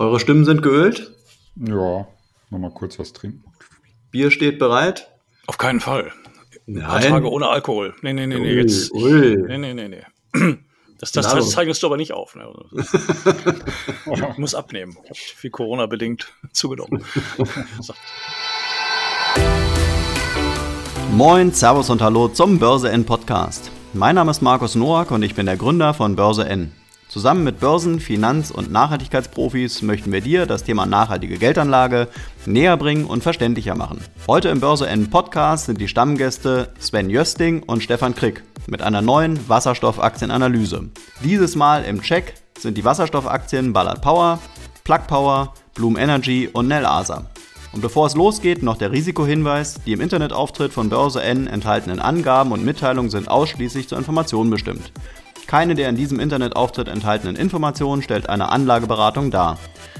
Eure 0.00 0.18
Stimmen 0.18 0.46
sind 0.46 0.62
geölt? 0.62 1.12
Ja, 1.56 2.06
nochmal 2.48 2.70
kurz 2.70 2.98
was 2.98 3.12
trinken. 3.12 3.44
Bier 4.10 4.30
steht 4.30 4.58
bereit? 4.58 5.10
Auf 5.46 5.58
keinen 5.58 5.78
Fall. 5.78 6.10
Nein. 6.64 6.84
Ein 6.84 6.88
paar 6.88 7.00
Tage 7.02 7.30
ohne 7.30 7.48
Alkohol. 7.50 7.92
Nee, 8.00 8.14
nee, 8.14 8.26
nee, 8.26 8.38
nee. 8.40 8.54
Jetzt. 8.54 8.94
ui. 8.94 9.36
Nee, 9.46 9.58
nee, 9.58 9.74
nee, 9.74 9.88
nee. 9.88 10.56
Das, 10.98 11.12
das, 11.12 11.26
das 11.26 11.32
aber- 11.34 11.42
zeichnest 11.42 11.82
du 11.82 11.86
aber 11.88 11.98
nicht 11.98 12.12
auf. 12.14 12.34
Ne? 12.34 12.48
Ich 14.32 14.38
muss 14.38 14.54
abnehmen. 14.54 14.92
Ich 15.04 15.10
habe 15.10 15.18
viel 15.36 15.50
Corona-bedingt 15.50 16.32
zugenommen. 16.52 17.04
So. 17.82 17.92
Moin, 21.12 21.52
Servus 21.52 21.90
und 21.90 22.00
Hallo 22.00 22.28
zum 22.28 22.58
Börse 22.58 22.90
N 22.90 23.04
Podcast. 23.04 23.70
Mein 23.92 24.14
Name 24.14 24.30
ist 24.30 24.40
Markus 24.40 24.76
Noack 24.76 25.10
und 25.10 25.22
ich 25.22 25.34
bin 25.34 25.44
der 25.44 25.58
Gründer 25.58 25.92
von 25.92 26.16
Börse 26.16 26.46
N. 26.48 26.72
Zusammen 27.10 27.42
mit 27.42 27.58
Börsen-, 27.58 27.98
Finanz- 27.98 28.52
und 28.52 28.70
Nachhaltigkeitsprofis 28.70 29.82
möchten 29.82 30.12
wir 30.12 30.20
dir 30.20 30.46
das 30.46 30.62
Thema 30.62 30.86
nachhaltige 30.86 31.38
Geldanlage 31.38 32.06
näher 32.46 32.76
bringen 32.76 33.04
und 33.04 33.24
verständlicher 33.24 33.74
machen. 33.74 33.98
Heute 34.28 34.48
im 34.48 34.60
Börse 34.60 34.86
N 34.86 35.10
Podcast 35.10 35.66
sind 35.66 35.80
die 35.80 35.88
Stammgäste 35.88 36.68
Sven 36.78 37.10
Jösting 37.10 37.64
und 37.64 37.82
Stefan 37.82 38.14
Krick 38.14 38.44
mit 38.68 38.80
einer 38.80 39.02
neuen 39.02 39.48
Wasserstoffaktienanalyse. 39.48 40.88
Dieses 41.24 41.56
Mal 41.56 41.82
im 41.82 42.00
Check 42.00 42.34
sind 42.56 42.78
die 42.78 42.84
Wasserstoffaktien 42.84 43.72
Ballard 43.72 44.02
Power, 44.02 44.38
Plug 44.84 45.08
Power, 45.08 45.54
Bloom 45.74 45.96
Energy 45.96 46.48
und 46.52 46.68
Nel 46.68 46.86
Asa. 46.86 47.26
Und 47.72 47.80
bevor 47.80 48.06
es 48.06 48.14
losgeht, 48.14 48.62
noch 48.62 48.76
der 48.76 48.92
Risikohinweis. 48.92 49.80
Die 49.84 49.92
im 49.92 50.00
Internetauftritt 50.00 50.72
von 50.72 50.88
Börse 50.88 51.24
N 51.24 51.48
enthaltenen 51.48 51.98
Angaben 51.98 52.52
und 52.52 52.64
Mitteilungen 52.64 53.10
sind 53.10 53.28
ausschließlich 53.28 53.88
zur 53.88 53.98
Information 53.98 54.48
bestimmt. 54.48 54.92
Keine 55.50 55.74
der 55.74 55.88
in 55.88 55.96
diesem 55.96 56.20
Internetauftritt 56.20 56.86
enthaltenen 56.86 57.34
Informationen 57.34 58.02
stellt 58.02 58.28
eine 58.28 58.50
Anlageberatung 58.50 59.32
dar. 59.32 59.58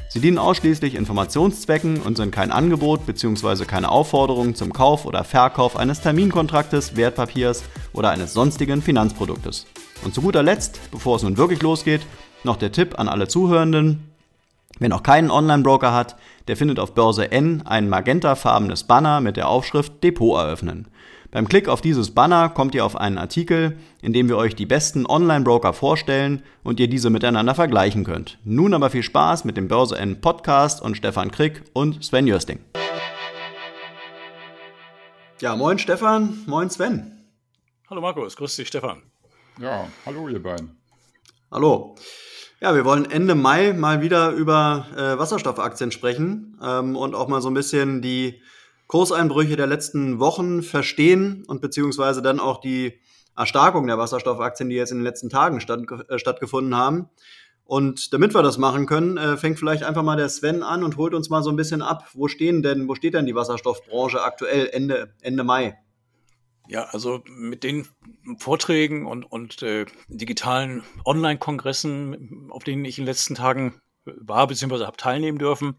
Sie 0.08 0.20
dienen 0.20 0.38
ausschließlich 0.38 0.94
Informationszwecken 0.94 2.02
und 2.02 2.16
sind 2.16 2.30
kein 2.30 2.52
Angebot 2.52 3.04
bzw. 3.04 3.64
keine 3.64 3.88
Aufforderung 3.88 4.54
zum 4.54 4.72
Kauf 4.72 5.06
oder 5.06 5.24
Verkauf 5.24 5.76
eines 5.76 6.02
Terminkontraktes, 6.02 6.94
Wertpapiers 6.94 7.64
oder 7.92 8.10
eines 8.10 8.32
sonstigen 8.32 8.80
Finanzproduktes. 8.80 9.66
Und 10.04 10.14
zu 10.14 10.22
guter 10.22 10.44
Letzt, 10.44 10.78
bevor 10.92 11.16
es 11.16 11.24
nun 11.24 11.36
wirklich 11.36 11.62
losgeht, 11.62 12.02
noch 12.44 12.56
der 12.56 12.70
Tipp 12.70 13.00
an 13.00 13.08
alle 13.08 13.26
Zuhörenden, 13.26 14.06
Wer 14.78 14.88
noch 14.88 15.02
keinen 15.02 15.30
Online-Broker 15.30 15.92
hat, 15.92 16.16
der 16.48 16.56
findet 16.56 16.78
auf 16.78 16.94
Börse 16.94 17.30
N 17.32 17.62
ein 17.66 17.90
magentafarbenes 17.90 18.84
Banner 18.84 19.20
mit 19.20 19.36
der 19.36 19.48
Aufschrift 19.48 20.02
Depot 20.02 20.38
eröffnen. 20.38 20.88
Beim 21.32 21.46
Klick 21.46 21.68
auf 21.68 21.80
dieses 21.80 22.12
Banner 22.12 22.48
kommt 22.48 22.74
ihr 22.74 22.84
auf 22.84 22.96
einen 22.96 23.16
Artikel, 23.16 23.78
in 24.02 24.12
dem 24.12 24.28
wir 24.28 24.36
euch 24.36 24.56
die 24.56 24.66
besten 24.66 25.06
Online-Broker 25.06 25.72
vorstellen 25.72 26.42
und 26.64 26.80
ihr 26.80 26.88
diese 26.88 27.08
miteinander 27.08 27.54
vergleichen 27.54 28.02
könnt. 28.02 28.38
Nun 28.42 28.74
aber 28.74 28.90
viel 28.90 29.04
Spaß 29.04 29.44
mit 29.44 29.56
dem 29.56 29.68
Börse 29.68 29.96
N 29.96 30.20
Podcast 30.20 30.82
und 30.82 30.96
Stefan 30.96 31.30
Krick 31.30 31.62
und 31.72 32.04
Sven 32.04 32.26
Jösting. 32.26 32.58
Ja, 35.40 35.54
moin 35.54 35.78
Stefan, 35.78 36.42
moin 36.46 36.68
Sven. 36.68 37.24
Hallo 37.88 38.00
Markus, 38.00 38.34
grüß 38.34 38.56
dich, 38.56 38.66
Stefan. 38.66 39.00
Ja, 39.60 39.86
hallo 40.04 40.28
ihr 40.28 40.42
beiden. 40.42 40.80
Hallo. 41.52 41.94
Ja, 42.60 42.74
wir 42.74 42.84
wollen 42.84 43.08
Ende 43.08 43.36
Mai 43.36 43.72
mal 43.72 44.02
wieder 44.02 44.32
über 44.32 44.86
äh, 44.96 45.16
Wasserstoffaktien 45.16 45.92
sprechen 45.92 46.58
ähm, 46.60 46.96
und 46.96 47.14
auch 47.14 47.28
mal 47.28 47.40
so 47.40 47.48
ein 47.48 47.54
bisschen 47.54 48.02
die 48.02 48.42
Kurseinbrüche 48.90 49.54
der 49.54 49.68
letzten 49.68 50.18
Wochen 50.18 50.64
verstehen 50.64 51.44
und 51.46 51.60
beziehungsweise 51.60 52.22
dann 52.22 52.40
auch 52.40 52.60
die 52.60 52.98
Erstarkung 53.36 53.86
der 53.86 53.98
Wasserstoffaktien, 53.98 54.68
die 54.68 54.74
jetzt 54.74 54.90
in 54.90 54.98
den 54.98 55.04
letzten 55.04 55.28
Tagen 55.28 55.60
statt, 55.60 55.82
äh, 56.08 56.18
stattgefunden 56.18 56.74
haben. 56.74 57.08
Und 57.62 58.12
damit 58.12 58.34
wir 58.34 58.42
das 58.42 58.58
machen 58.58 58.86
können, 58.86 59.16
äh, 59.16 59.36
fängt 59.36 59.60
vielleicht 59.60 59.84
einfach 59.84 60.02
mal 60.02 60.16
der 60.16 60.28
Sven 60.28 60.64
an 60.64 60.82
und 60.82 60.96
holt 60.96 61.14
uns 61.14 61.30
mal 61.30 61.44
so 61.44 61.50
ein 61.50 61.56
bisschen 61.56 61.82
ab. 61.82 62.08
Wo 62.14 62.26
stehen 62.26 62.64
denn, 62.64 62.88
wo 62.88 62.96
steht 62.96 63.14
denn 63.14 63.26
die 63.26 63.34
Wasserstoffbranche 63.36 64.24
aktuell 64.24 64.68
Ende, 64.72 65.14
Ende 65.20 65.44
Mai? 65.44 65.78
Ja, 66.66 66.86
also 66.90 67.22
mit 67.28 67.62
den 67.62 67.86
Vorträgen 68.38 69.06
und, 69.06 69.22
und 69.22 69.62
äh, 69.62 69.86
digitalen 70.08 70.82
Online-Kongressen, 71.04 72.48
auf 72.50 72.64
denen 72.64 72.84
ich 72.84 72.98
in 72.98 73.04
den 73.04 73.10
letzten 73.10 73.36
Tagen 73.36 73.80
war 74.04 74.48
bzw. 74.48 74.84
habe 74.84 74.96
teilnehmen 74.96 75.38
dürfen, 75.38 75.76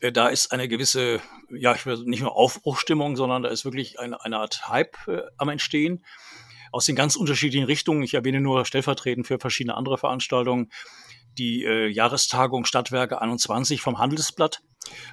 da 0.00 0.28
ist 0.28 0.52
eine 0.52 0.68
gewisse, 0.68 1.20
ja, 1.50 1.74
ich 1.74 1.86
will 1.86 2.04
nicht 2.04 2.20
nur 2.20 2.36
Aufbruchstimmung, 2.36 3.16
sondern 3.16 3.42
da 3.42 3.48
ist 3.48 3.64
wirklich 3.64 3.98
eine, 3.98 4.22
eine 4.24 4.38
Art 4.38 4.68
Hype 4.68 4.96
äh, 5.08 5.22
am 5.36 5.48
Entstehen 5.48 6.04
aus 6.70 6.86
den 6.86 6.96
ganz 6.96 7.16
unterschiedlichen 7.16 7.66
Richtungen. 7.66 8.02
Ich 8.02 8.14
erwähne 8.14 8.40
nur 8.40 8.64
stellvertretend 8.64 9.26
für 9.26 9.38
verschiedene 9.38 9.76
andere 9.76 9.98
Veranstaltungen 9.98 10.70
die 11.38 11.64
äh, 11.64 11.88
Jahrestagung 11.88 12.64
Stadtwerke 12.64 13.20
21 13.20 13.80
vom 13.80 13.98
Handelsblatt. 13.98 14.60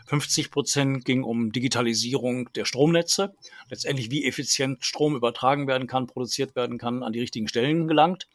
50 0.08 0.52
Prozent 0.52 1.06
ging 1.06 1.24
um 1.24 1.52
Digitalisierung 1.52 2.52
der 2.54 2.66
Stromnetze, 2.66 3.36
letztendlich 3.70 4.10
wie 4.10 4.26
effizient 4.26 4.86
Strom 4.86 5.16
übertragen 5.16 5.68
werden 5.68 5.88
kann, 5.88 6.08
produziert 6.08 6.56
werden 6.56 6.78
kann, 6.78 7.04
an 7.04 7.14
die 7.14 7.20
richtigen 7.20 7.48
Stellen 7.48 7.88
gelangt. 7.88 8.28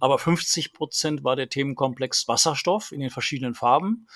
Aber 0.00 0.18
50 0.18 0.72
Prozent 0.72 1.24
war 1.24 1.36
der 1.36 1.48
Themenkomplex 1.48 2.26
Wasserstoff 2.26 2.92
in 2.92 3.00
den 3.00 3.10
verschiedenen 3.10 3.54
Farben 3.54 4.06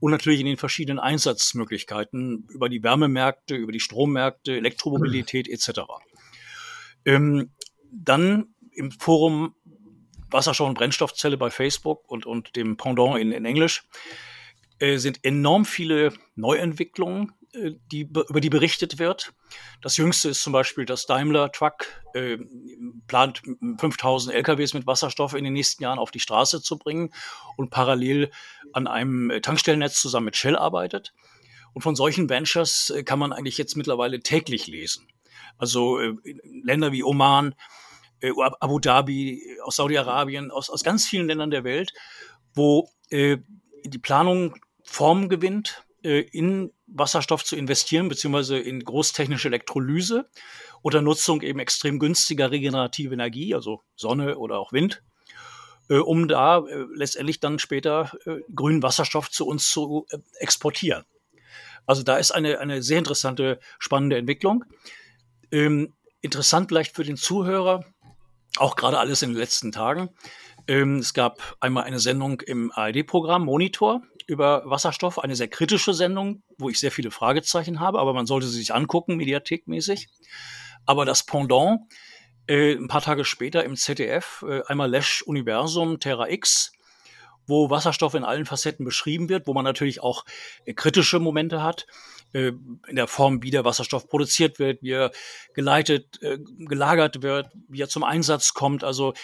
und 0.00 0.10
natürlich 0.10 0.40
in 0.40 0.46
den 0.46 0.56
verschiedenen 0.56 0.98
Einsatzmöglichkeiten 0.98 2.46
über 2.50 2.68
die 2.68 2.82
Wärmemärkte, 2.82 3.56
über 3.56 3.72
die 3.72 3.80
Strommärkte, 3.80 4.56
Elektromobilität 4.56 5.48
etc. 5.48 5.80
Ähm, 7.04 7.50
dann 7.90 8.54
im 8.72 8.90
Forum 8.90 9.54
Wasserstoff- 10.30 10.68
und 10.68 10.78
Brennstoffzelle 10.78 11.36
bei 11.36 11.50
Facebook 11.50 12.08
und, 12.10 12.26
und 12.26 12.56
dem 12.56 12.76
Pendant 12.76 13.18
in, 13.18 13.32
in 13.32 13.44
Englisch 13.44 13.84
äh, 14.78 14.98
sind 14.98 15.24
enorm 15.24 15.64
viele 15.64 16.12
Neuentwicklungen, 16.34 17.32
die, 17.92 18.02
über 18.02 18.40
die 18.40 18.50
berichtet 18.50 18.98
wird. 18.98 19.32
Das 19.80 19.96
jüngste 19.96 20.28
ist 20.28 20.42
zum 20.42 20.52
Beispiel, 20.52 20.84
dass 20.84 21.06
Daimler 21.06 21.52
Truck 21.52 21.86
äh, 22.14 22.38
plant, 23.06 23.42
5000 23.78 24.34
LKWs 24.34 24.74
mit 24.74 24.86
Wasserstoff 24.86 25.34
in 25.34 25.44
den 25.44 25.52
nächsten 25.52 25.82
Jahren 25.82 25.98
auf 25.98 26.10
die 26.10 26.20
Straße 26.20 26.62
zu 26.62 26.78
bringen 26.78 27.12
und 27.56 27.70
parallel 27.70 28.30
an 28.72 28.86
einem 28.86 29.30
äh, 29.30 29.40
Tankstellennetz 29.40 30.00
zusammen 30.00 30.26
mit 30.26 30.36
Shell 30.36 30.56
arbeitet. 30.56 31.12
Und 31.72 31.82
von 31.82 31.96
solchen 31.96 32.28
Ventures 32.28 32.90
äh, 32.90 33.02
kann 33.02 33.18
man 33.18 33.32
eigentlich 33.32 33.58
jetzt 33.58 33.76
mittlerweile 33.76 34.20
täglich 34.20 34.66
lesen. 34.66 35.08
Also 35.58 35.98
äh, 36.00 36.14
Länder 36.62 36.92
wie 36.92 37.04
Oman, 37.04 37.54
äh, 38.20 38.32
Abu 38.60 38.78
Dhabi, 38.78 39.42
aus 39.62 39.76
Saudi-Arabien, 39.76 40.50
aus, 40.50 40.70
aus 40.70 40.84
ganz 40.84 41.06
vielen 41.06 41.26
Ländern 41.26 41.50
der 41.50 41.64
Welt, 41.64 41.92
wo 42.54 42.90
äh, 43.10 43.38
die 43.84 43.98
Planung 43.98 44.56
Form 44.84 45.28
gewinnt, 45.28 45.85
äh, 46.06 46.20
in 46.20 46.72
Wasserstoff 46.86 47.44
zu 47.44 47.56
investieren, 47.56 48.08
beziehungsweise 48.08 48.58
in 48.58 48.84
großtechnische 48.84 49.48
Elektrolyse 49.48 50.30
oder 50.82 51.02
Nutzung 51.02 51.42
eben 51.42 51.58
extrem 51.58 51.98
günstiger 51.98 52.52
regenerative 52.52 53.12
Energie, 53.12 53.54
also 53.54 53.82
Sonne 53.96 54.38
oder 54.38 54.58
auch 54.58 54.72
Wind, 54.72 55.02
äh, 55.88 55.96
um 55.96 56.28
da 56.28 56.58
äh, 56.58 56.86
letztendlich 56.94 57.40
dann 57.40 57.58
später 57.58 58.12
äh, 58.24 58.36
grünen 58.54 58.84
Wasserstoff 58.84 59.30
zu 59.30 59.46
uns 59.48 59.68
zu 59.68 60.06
äh, 60.10 60.18
exportieren. 60.38 61.04
Also 61.86 62.04
da 62.04 62.18
ist 62.18 62.30
eine, 62.30 62.60
eine 62.60 62.82
sehr 62.82 62.98
interessante, 62.98 63.58
spannende 63.80 64.16
Entwicklung. 64.16 64.64
Ähm, 65.50 65.92
interessant 66.20 66.68
vielleicht 66.68 66.94
für 66.94 67.04
den 67.04 67.16
Zuhörer, 67.16 67.84
auch 68.58 68.76
gerade 68.76 68.98
alles 68.98 69.22
in 69.22 69.30
den 69.30 69.38
letzten 69.38 69.72
Tagen. 69.72 70.10
Ähm, 70.68 70.98
es 70.98 71.14
gab 71.14 71.56
einmal 71.58 71.82
eine 71.82 71.98
Sendung 71.98 72.40
im 72.42 72.70
ARD-Programm 72.72 73.44
Monitor 73.44 74.02
über 74.26 74.62
Wasserstoff, 74.66 75.18
eine 75.18 75.36
sehr 75.36 75.48
kritische 75.48 75.94
Sendung, 75.94 76.42
wo 76.58 76.68
ich 76.68 76.80
sehr 76.80 76.90
viele 76.90 77.10
Fragezeichen 77.10 77.80
habe, 77.80 77.98
aber 77.98 78.12
man 78.12 78.26
sollte 78.26 78.46
sie 78.46 78.58
sich 78.58 78.74
angucken, 78.74 79.16
mediathekmäßig. 79.16 80.08
Aber 80.84 81.04
das 81.04 81.24
Pendant, 81.24 81.80
äh, 82.46 82.74
ein 82.74 82.88
paar 82.88 83.02
Tage 83.02 83.24
später 83.24 83.64
im 83.64 83.76
ZDF, 83.76 84.44
äh, 84.48 84.62
einmal 84.66 84.90
Lesch 84.90 85.22
Universum, 85.22 86.00
Terra 86.00 86.28
X, 86.28 86.72
wo 87.46 87.70
Wasserstoff 87.70 88.14
in 88.14 88.24
allen 88.24 88.46
Facetten 88.46 88.84
beschrieben 88.84 89.28
wird, 89.28 89.46
wo 89.46 89.54
man 89.54 89.64
natürlich 89.64 90.02
auch 90.02 90.24
äh, 90.64 90.74
kritische 90.74 91.20
Momente 91.20 91.62
hat, 91.62 91.86
äh, 92.32 92.52
in 92.88 92.96
der 92.96 93.06
Form, 93.06 93.42
wie 93.42 93.50
der 93.50 93.64
Wasserstoff 93.64 94.08
produziert 94.08 94.58
wird, 94.58 94.82
wie 94.82 94.92
er 94.92 95.12
geleitet, 95.54 96.22
äh, 96.22 96.38
gelagert 96.58 97.22
wird, 97.22 97.48
wie 97.68 97.80
er 97.80 97.88
zum 97.88 98.04
Einsatz 98.04 98.54
kommt. 98.54 98.84
Also 98.84 99.14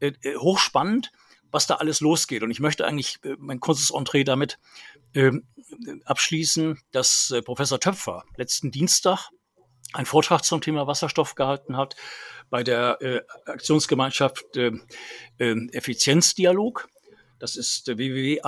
äh, 0.00 0.12
äh, 0.22 0.36
hochspannend, 0.36 1.12
was 1.50 1.66
da 1.66 1.76
alles 1.76 2.00
losgeht. 2.00 2.42
Und 2.42 2.50
ich 2.50 2.60
möchte 2.60 2.86
eigentlich 2.86 3.18
äh, 3.24 3.36
mein 3.38 3.60
kurzes 3.60 3.90
Entree 3.90 4.24
damit 4.24 4.58
äh, 5.14 5.32
abschließen, 6.04 6.78
dass 6.92 7.30
äh, 7.30 7.42
Professor 7.42 7.80
Töpfer 7.80 8.24
letzten 8.36 8.70
Dienstag 8.70 9.30
einen 9.92 10.06
Vortrag 10.06 10.44
zum 10.44 10.60
Thema 10.60 10.86
Wasserstoff 10.86 11.34
gehalten 11.34 11.76
hat 11.76 11.96
bei 12.48 12.62
der 12.62 12.98
äh, 13.00 13.22
Aktionsgemeinschaft 13.46 14.56
äh, 14.56 14.70
äh, 15.38 15.56
Effizienzdialog. 15.72 16.88
Das 17.38 17.56
ist 17.56 17.88
äh, 17.88 17.96
www.asue.de. 17.96 18.46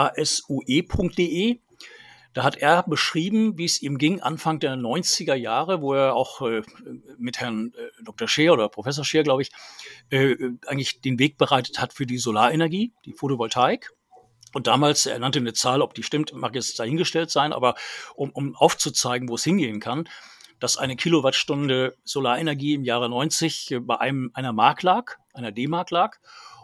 Da 2.35 2.45
hat 2.45 2.57
er 2.57 2.83
beschrieben, 2.85 3.59
wie 3.59 3.67
es 3.67 3.83
ihm 3.83 3.99
ging 3.99 4.21
Anfang 4.21 4.59
der 4.59 4.75
90er 4.75 5.35
Jahre, 5.35 5.83
wo 5.83 5.93
er 5.93 6.15
auch 6.15 6.41
äh, 6.41 6.63
mit 7.19 7.41
Herrn 7.41 7.75
äh, 7.77 8.03
Dr. 8.05 8.27
Scheer 8.27 8.55
oder 8.55 8.69
Professor 8.69 9.05
Scheer, 9.05 9.23
glaube 9.23 9.43
ich, 9.43 9.51
äh, 10.11 10.35
eigentlich 10.67 11.03
den 11.03 11.19
Weg 11.19 11.37
bereitet 11.37 11.79
hat 11.79 11.93
für 11.93 12.07
die 12.07 12.19
Solarenergie, 12.19 12.93
die 13.05 13.13
Photovoltaik. 13.13 13.91
Und 14.55 14.67
damals, 14.67 15.07
er 15.07 15.19
nannte 15.19 15.41
eine 15.41 15.53
Zahl, 15.53 15.83
ob 15.83 15.95
die 15.95 16.03
stimmt, 16.03 16.33
mag 16.35 16.55
jetzt 16.55 16.79
dahingestellt 16.79 17.31
sein, 17.31 17.53
aber 17.53 17.75
um, 18.15 18.31
um 18.31 18.55
aufzuzeigen, 18.55 19.29
wo 19.29 19.35
es 19.35 19.45
hingehen 19.45 19.81
kann, 19.81 20.09
dass 20.59 20.77
eine 20.77 20.97
Kilowattstunde 20.97 21.97
Solarenergie 22.05 22.75
im 22.75 22.85
Jahre 22.85 23.09
90 23.09 23.79
bei 23.83 23.99
einem, 23.99 24.31
einer 24.35 24.53
Mark 24.53 24.83
lag, 24.83 25.17
einer 25.35 25.53
D-Mark 25.53 25.91
lag 25.91 26.19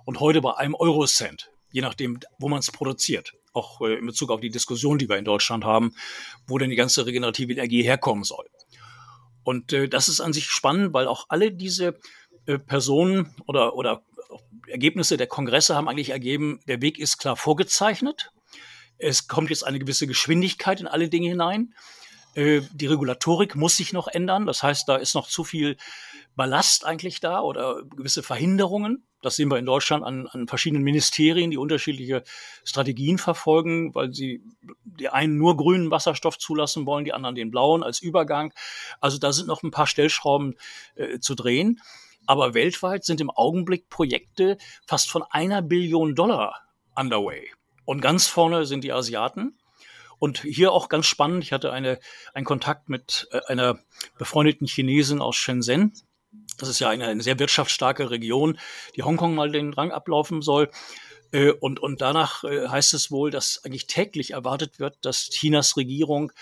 und 0.04 0.20
heute 0.20 0.40
bei 0.40 0.54
einem 0.56 0.74
Eurocent, 0.74 1.50
je 1.72 1.80
nachdem, 1.80 2.20
wo 2.38 2.48
man 2.48 2.60
es 2.60 2.70
produziert. 2.70 3.34
Auch 3.58 3.80
äh, 3.80 3.94
in 3.94 4.06
Bezug 4.06 4.30
auf 4.30 4.40
die 4.40 4.50
Diskussion, 4.50 4.98
die 4.98 5.08
wir 5.08 5.16
in 5.16 5.24
Deutschland 5.24 5.64
haben, 5.64 5.94
wo 6.46 6.58
denn 6.58 6.70
die 6.70 6.76
ganze 6.76 7.04
regenerative 7.04 7.52
Energie 7.52 7.82
herkommen 7.82 8.22
soll. 8.22 8.46
Und 9.42 9.72
äh, 9.72 9.88
das 9.88 10.08
ist 10.08 10.20
an 10.20 10.32
sich 10.32 10.46
spannend, 10.46 10.94
weil 10.94 11.08
auch 11.08 11.26
alle 11.28 11.50
diese 11.50 11.98
äh, 12.46 12.58
Personen 12.58 13.34
oder, 13.46 13.74
oder 13.74 14.02
Ergebnisse 14.68 15.16
der 15.16 15.26
Kongresse 15.26 15.74
haben 15.74 15.88
eigentlich 15.88 16.10
ergeben, 16.10 16.60
der 16.68 16.80
Weg 16.80 16.98
ist 16.98 17.18
klar 17.18 17.34
vorgezeichnet. 17.36 18.30
Es 18.98 19.26
kommt 19.26 19.50
jetzt 19.50 19.66
eine 19.66 19.78
gewisse 19.78 20.06
Geschwindigkeit 20.06 20.80
in 20.80 20.86
alle 20.86 21.08
Dinge 21.08 21.28
hinein. 21.28 21.74
Die 22.36 22.86
Regulatorik 22.86 23.56
muss 23.56 23.76
sich 23.76 23.92
noch 23.92 24.06
ändern. 24.06 24.44
Das 24.44 24.62
heißt, 24.62 24.88
da 24.88 24.96
ist 24.96 25.14
noch 25.14 25.28
zu 25.28 25.44
viel 25.44 25.76
Ballast 26.36 26.84
eigentlich 26.84 27.20
da 27.20 27.40
oder 27.40 27.82
gewisse 27.84 28.22
Verhinderungen. 28.22 29.07
Das 29.20 29.36
sehen 29.36 29.50
wir 29.50 29.58
in 29.58 29.66
Deutschland 29.66 30.04
an, 30.04 30.26
an 30.28 30.46
verschiedenen 30.46 30.84
Ministerien, 30.84 31.50
die 31.50 31.56
unterschiedliche 31.56 32.22
Strategien 32.64 33.18
verfolgen, 33.18 33.94
weil 33.94 34.14
sie 34.14 34.42
die 34.84 35.08
einen 35.08 35.36
nur 35.36 35.56
grünen 35.56 35.90
Wasserstoff 35.90 36.38
zulassen 36.38 36.86
wollen, 36.86 37.04
die 37.04 37.12
anderen 37.12 37.34
den 37.34 37.50
blauen 37.50 37.82
als 37.82 38.00
Übergang. 38.00 38.52
Also 39.00 39.18
da 39.18 39.32
sind 39.32 39.48
noch 39.48 39.62
ein 39.62 39.70
paar 39.70 39.86
Stellschrauben 39.86 40.54
äh, 40.94 41.18
zu 41.18 41.34
drehen. 41.34 41.80
Aber 42.26 42.54
weltweit 42.54 43.04
sind 43.04 43.20
im 43.20 43.30
Augenblick 43.30 43.88
Projekte 43.88 44.58
fast 44.86 45.10
von 45.10 45.24
einer 45.30 45.62
Billion 45.62 46.14
Dollar 46.14 46.60
underway. 46.94 47.50
Und 47.84 48.02
ganz 48.02 48.26
vorne 48.26 48.66
sind 48.66 48.84
die 48.84 48.92
Asiaten. 48.92 49.58
Und 50.18 50.42
hier 50.42 50.72
auch 50.72 50.88
ganz 50.88 51.06
spannend, 51.06 51.44
ich 51.44 51.52
hatte 51.52 51.72
eine, 51.72 51.98
einen 52.34 52.44
Kontakt 52.44 52.88
mit 52.88 53.28
äh, 53.30 53.40
einer 53.46 53.78
befreundeten 54.18 54.66
Chinesin 54.66 55.20
aus 55.20 55.36
Shenzhen. 55.36 55.94
Das 56.58 56.68
ist 56.68 56.80
ja 56.80 56.88
eine, 56.88 57.06
eine 57.06 57.22
sehr 57.22 57.38
wirtschaftsstarke 57.38 58.10
Region, 58.10 58.58
die 58.96 59.02
Hongkong 59.02 59.34
mal 59.34 59.50
den 59.50 59.72
Rang 59.72 59.92
ablaufen 59.92 60.42
soll. 60.42 60.70
Äh, 61.32 61.52
und, 61.52 61.80
und 61.80 62.00
danach 62.00 62.44
äh, 62.44 62.68
heißt 62.68 62.94
es 62.94 63.10
wohl, 63.10 63.30
dass 63.30 63.64
eigentlich 63.64 63.86
täglich 63.86 64.32
erwartet 64.32 64.78
wird, 64.78 64.98
dass 65.02 65.28
Chinas 65.30 65.76
Regierung 65.76 66.32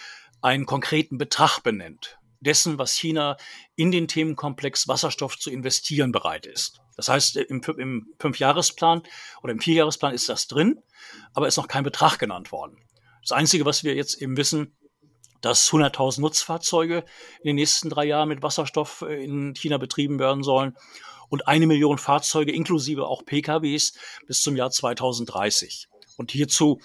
einen 0.43 0.67
konkreten 0.67 1.19
Betrag 1.19 1.61
benennt 1.61 2.19
dessen, 2.41 2.79
was 2.79 2.95
China 2.95 3.37
in 3.75 3.91
den 3.91 4.09
Themenkomplex 4.09 4.89
Wasserstoff 4.89 5.39
zu 5.39 5.51
investieren 5.51 6.13
bereit 6.13 6.47
ist. 6.47 6.81
Das 6.97 7.09
heißt, 7.09 7.37
im, 7.37 7.61
im 7.79 8.09
Fünfjahresplan 8.19 9.03
oder 9.43 9.53
im 9.53 9.61
Vierjahresplan 9.61 10.15
ist 10.15 10.29
das 10.29 10.47
drin, 10.47 10.83
aber 11.35 11.49
ist 11.49 11.57
noch 11.57 11.69
kein 11.69 11.85
Betrag 11.85 12.19
genannt 12.19 12.53
worden. 12.53 12.79
Das 13.23 13.33
Einzige, 13.33 13.65
was 13.65 13.85
wir 13.85 13.95
jetzt 13.95 14.21
eben 14.23 14.37
wissen, 14.37 14.77
dass 15.41 15.71
100.000 15.71 16.21
Nutzfahrzeuge 16.21 17.05
in 17.41 17.49
den 17.49 17.57
nächsten 17.57 17.91
drei 17.91 18.05
Jahren 18.05 18.29
mit 18.29 18.43
Wasserstoff 18.43 19.03
äh, 19.03 19.25
in 19.25 19.55
China 19.55 19.79
betrieben 19.79 20.19
werden 20.19 20.43
sollen 20.43 20.77
und 21.29 21.49
eine 21.49 21.67
Million 21.67 21.99
Fahrzeuge 21.99 22.53
inklusive 22.53 23.07
auch 23.07 23.25
PKWs 23.25 23.95
bis 24.27 24.43
zum 24.43 24.57
Jahr 24.57 24.71
2030 24.71 25.89
und 26.17 26.31
hierzu 26.31 26.81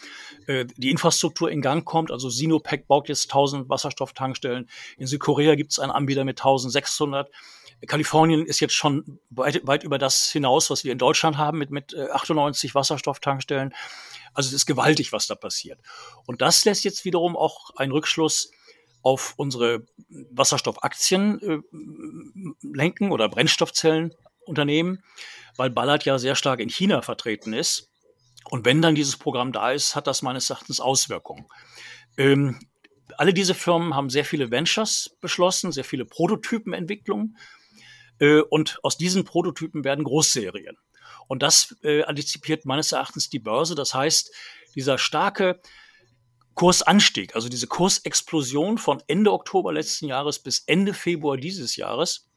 äh, 0.47 0.65
die 0.77 0.91
Infrastruktur 0.91 1.49
in 1.49 1.61
Gang 1.61 1.85
kommt. 1.85 2.11
Also 2.11 2.29
Sinopec 2.29 2.87
baut 2.87 3.09
jetzt 3.09 3.25
1000 3.25 3.69
Wasserstofftankstellen. 3.69 4.69
In 4.97 5.07
Südkorea 5.07 5.55
gibt 5.55 5.71
es 5.71 5.79
einen 5.79 5.91
Anbieter 5.91 6.25
mit 6.25 6.39
1600. 6.39 7.29
Kalifornien 7.87 8.45
ist 8.45 8.59
jetzt 8.59 8.75
schon 8.75 9.19
weit, 9.29 9.65
weit 9.65 9.83
über 9.83 9.97
das 9.97 10.31
hinaus, 10.31 10.69
was 10.69 10.83
wir 10.83 10.91
in 10.91 10.97
Deutschland 10.97 11.37
haben 11.37 11.57
mit, 11.57 11.71
mit 11.71 11.95
98 11.95 12.71
äh, 12.71 12.75
Wasserstofftankstellen. 12.75 13.73
Also 14.33 14.47
es 14.49 14.53
ist 14.53 14.65
gewaltig, 14.65 15.11
was 15.11 15.27
da 15.27 15.35
passiert. 15.35 15.79
Und 16.25 16.41
das 16.41 16.63
lässt 16.65 16.83
jetzt 16.83 17.05
wiederum 17.05 17.35
auch 17.35 17.71
einen 17.75 17.91
Rückschluss 17.91 18.51
auf 19.01 19.33
unsere 19.37 19.85
Wasserstoffaktien 20.09 21.41
äh, 21.41 21.59
lenken 22.61 23.11
oder 23.11 23.29
Brennstoffzellenunternehmen, 23.29 25.03
weil 25.57 25.69
Ballard 25.69 26.05
ja 26.05 26.19
sehr 26.19 26.35
stark 26.35 26.59
in 26.59 26.69
China 26.69 27.01
vertreten 27.01 27.53
ist. 27.53 27.89
Und 28.49 28.65
wenn 28.65 28.81
dann 28.81 28.95
dieses 28.95 29.17
Programm 29.17 29.51
da 29.51 29.71
ist, 29.71 29.95
hat 29.95 30.07
das 30.07 30.21
meines 30.21 30.49
Erachtens 30.49 30.79
Auswirkungen. 30.79 31.47
Ähm, 32.17 32.59
alle 33.17 33.33
diese 33.33 33.53
Firmen 33.53 33.95
haben 33.95 34.09
sehr 34.09 34.25
viele 34.25 34.51
Ventures 34.51 35.17
beschlossen, 35.19 35.71
sehr 35.71 35.83
viele 35.83 36.05
Prototypenentwicklungen. 36.05 37.37
Äh, 38.21 38.41
und 38.41 38.79
aus 38.83 38.97
diesen 38.97 39.25
Prototypen 39.25 39.83
werden 39.83 40.05
Großserien. 40.05 40.77
Und 41.27 41.43
das 41.43 41.75
äh, 41.83 42.03
antizipiert 42.03 42.65
meines 42.65 42.91
Erachtens 42.91 43.29
die 43.29 43.39
Börse. 43.39 43.75
Das 43.75 43.93
heißt, 43.93 44.31
dieser 44.75 44.97
starke 44.97 45.59
Kursanstieg, 46.53 47.35
also 47.35 47.49
diese 47.49 47.67
Kursexplosion 47.67 48.77
von 48.77 49.01
Ende 49.07 49.33
Oktober 49.33 49.73
letzten 49.73 50.05
Jahres 50.05 50.39
bis 50.39 50.63
Ende 50.67 50.93
Februar 50.93 51.37
dieses 51.37 51.75
Jahres, 51.75 52.29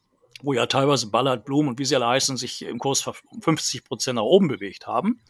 wo 0.43 0.53
ja 0.53 0.67
teilweise 0.67 1.11
Ballard, 1.11 1.45
Blum 1.45 1.69
und 1.69 1.79
wie 1.79 1.85
sie 1.85 1.97
alle 1.97 2.07
heißen, 2.07 2.37
sich 2.37 2.63
im 2.63 2.79
Kurs 2.79 3.07
um 3.07 3.43
50 3.43 3.85
Prozent 3.85 4.17
nach 4.17 4.23
oben 4.23 4.49
bewegt 4.49 4.87
haben, 4.87 5.21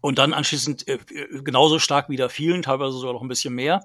und 0.00 0.18
dann 0.18 0.32
anschließend 0.32 0.86
äh, 0.86 0.98
genauso 1.42 1.78
stark 1.78 2.08
wieder 2.08 2.28
fielen, 2.28 2.62
teilweise 2.62 2.96
sogar 2.98 3.14
noch 3.14 3.22
ein 3.22 3.28
bisschen 3.28 3.54
mehr, 3.54 3.80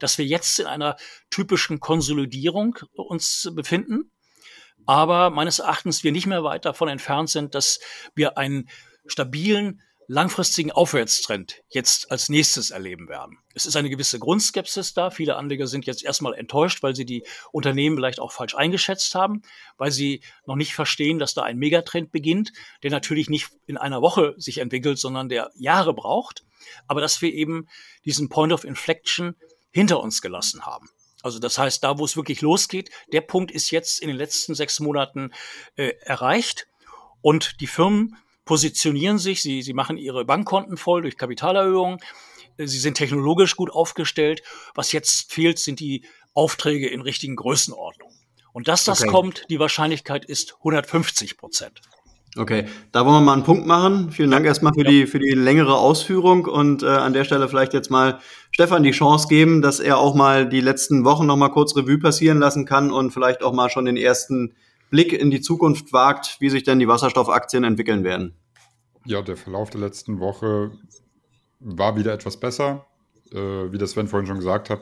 dass 0.00 0.18
wir 0.18 0.26
jetzt 0.26 0.58
in 0.58 0.66
einer 0.66 0.96
typischen 1.30 1.80
Konsolidierung 1.80 2.78
uns 2.94 3.50
befinden, 3.54 4.10
aber 4.86 5.30
meines 5.30 5.58
Erachtens 5.58 6.04
wir 6.04 6.12
nicht 6.12 6.26
mehr 6.26 6.44
weit 6.44 6.64
davon 6.64 6.88
entfernt 6.88 7.30
sind, 7.30 7.54
dass 7.54 7.80
wir 8.14 8.38
einen 8.38 8.68
stabilen 9.06 9.82
langfristigen 10.08 10.70
Aufwärtstrend 10.70 11.62
jetzt 11.68 12.10
als 12.10 12.28
nächstes 12.28 12.70
erleben 12.70 13.08
werden. 13.08 13.38
Es 13.54 13.66
ist 13.66 13.76
eine 13.76 13.90
gewisse 13.90 14.18
Grundskepsis 14.18 14.94
da. 14.94 15.10
Viele 15.10 15.36
Anleger 15.36 15.66
sind 15.66 15.84
jetzt 15.86 16.04
erstmal 16.04 16.34
enttäuscht, 16.34 16.82
weil 16.82 16.94
sie 16.94 17.04
die 17.04 17.24
Unternehmen 17.50 17.96
vielleicht 17.96 18.20
auch 18.20 18.30
falsch 18.30 18.54
eingeschätzt 18.54 19.14
haben, 19.14 19.42
weil 19.78 19.90
sie 19.90 20.22
noch 20.46 20.54
nicht 20.54 20.74
verstehen, 20.74 21.18
dass 21.18 21.34
da 21.34 21.42
ein 21.42 21.58
Megatrend 21.58 22.12
beginnt, 22.12 22.52
der 22.82 22.90
natürlich 22.90 23.28
nicht 23.28 23.50
in 23.66 23.76
einer 23.76 24.00
Woche 24.00 24.34
sich 24.36 24.58
entwickelt, 24.58 24.98
sondern 24.98 25.28
der 25.28 25.50
Jahre 25.56 25.92
braucht. 25.92 26.44
Aber 26.86 27.00
dass 27.00 27.20
wir 27.20 27.32
eben 27.32 27.66
diesen 28.04 28.28
Point 28.28 28.52
of 28.52 28.64
Inflection 28.64 29.34
hinter 29.72 30.00
uns 30.00 30.22
gelassen 30.22 30.64
haben. 30.64 30.88
Also 31.26 31.40
das 31.40 31.58
heißt, 31.58 31.82
da 31.82 31.98
wo 31.98 32.04
es 32.04 32.16
wirklich 32.16 32.40
losgeht, 32.40 32.90
der 33.12 33.20
Punkt 33.20 33.50
ist 33.50 33.72
jetzt 33.72 34.00
in 34.00 34.06
den 34.06 34.16
letzten 34.16 34.54
sechs 34.54 34.78
Monaten 34.78 35.32
äh, 35.74 35.92
erreicht. 36.02 36.68
Und 37.20 37.60
die 37.60 37.66
Firmen 37.66 38.16
positionieren 38.44 39.18
sich, 39.18 39.42
sie, 39.42 39.60
sie 39.62 39.72
machen 39.72 39.96
ihre 39.96 40.24
Bankkonten 40.24 40.76
voll 40.76 41.02
durch 41.02 41.18
Kapitalerhöhungen, 41.18 41.98
sie 42.58 42.78
sind 42.78 42.94
technologisch 42.94 43.56
gut 43.56 43.72
aufgestellt. 43.72 44.44
Was 44.76 44.92
jetzt 44.92 45.32
fehlt, 45.32 45.58
sind 45.58 45.80
die 45.80 46.04
Aufträge 46.32 46.88
in 46.88 47.00
richtigen 47.00 47.34
Größenordnungen. 47.34 48.16
Und 48.52 48.68
dass 48.68 48.84
das 48.84 49.02
okay. 49.02 49.10
kommt, 49.10 49.46
die 49.50 49.58
Wahrscheinlichkeit 49.58 50.24
ist 50.24 50.54
150 50.58 51.38
Prozent. 51.38 51.80
Okay, 52.38 52.66
da 52.92 53.04
wollen 53.06 53.14
wir 53.16 53.20
mal 53.22 53.32
einen 53.32 53.44
Punkt 53.44 53.66
machen. 53.66 54.10
Vielen 54.10 54.30
Dank 54.30 54.44
erstmal 54.44 54.74
für, 54.74 54.84
ja. 54.84 54.90
die, 54.90 55.06
für 55.06 55.18
die 55.18 55.32
längere 55.32 55.76
Ausführung 55.78 56.44
und 56.44 56.82
äh, 56.82 56.86
an 56.86 57.14
der 57.14 57.24
Stelle 57.24 57.48
vielleicht 57.48 57.72
jetzt 57.72 57.90
mal 57.90 58.18
Stefan 58.50 58.82
die 58.82 58.90
Chance 58.90 59.28
geben, 59.28 59.62
dass 59.62 59.80
er 59.80 59.98
auch 59.98 60.14
mal 60.14 60.46
die 60.48 60.60
letzten 60.60 61.04
Wochen 61.04 61.26
noch 61.26 61.36
mal 61.36 61.48
kurz 61.48 61.74
Revue 61.76 61.98
passieren 61.98 62.38
lassen 62.38 62.66
kann 62.66 62.90
und 62.90 63.12
vielleicht 63.12 63.42
auch 63.42 63.54
mal 63.54 63.70
schon 63.70 63.86
den 63.86 63.96
ersten 63.96 64.54
Blick 64.90 65.12
in 65.12 65.30
die 65.30 65.40
Zukunft 65.40 65.92
wagt, 65.92 66.36
wie 66.40 66.50
sich 66.50 66.62
denn 66.62 66.78
die 66.78 66.88
Wasserstoffaktien 66.88 67.64
entwickeln 67.64 68.04
werden. 68.04 68.34
Ja, 69.06 69.22
der 69.22 69.36
Verlauf 69.36 69.70
der 69.70 69.80
letzten 69.80 70.20
Woche 70.20 70.72
war 71.60 71.96
wieder 71.96 72.12
etwas 72.12 72.38
besser. 72.38 72.86
Äh, 73.32 73.72
wie 73.72 73.78
das 73.78 73.92
Sven 73.92 74.08
vorhin 74.08 74.26
schon 74.26 74.36
gesagt 74.36 74.70
hat, 74.70 74.80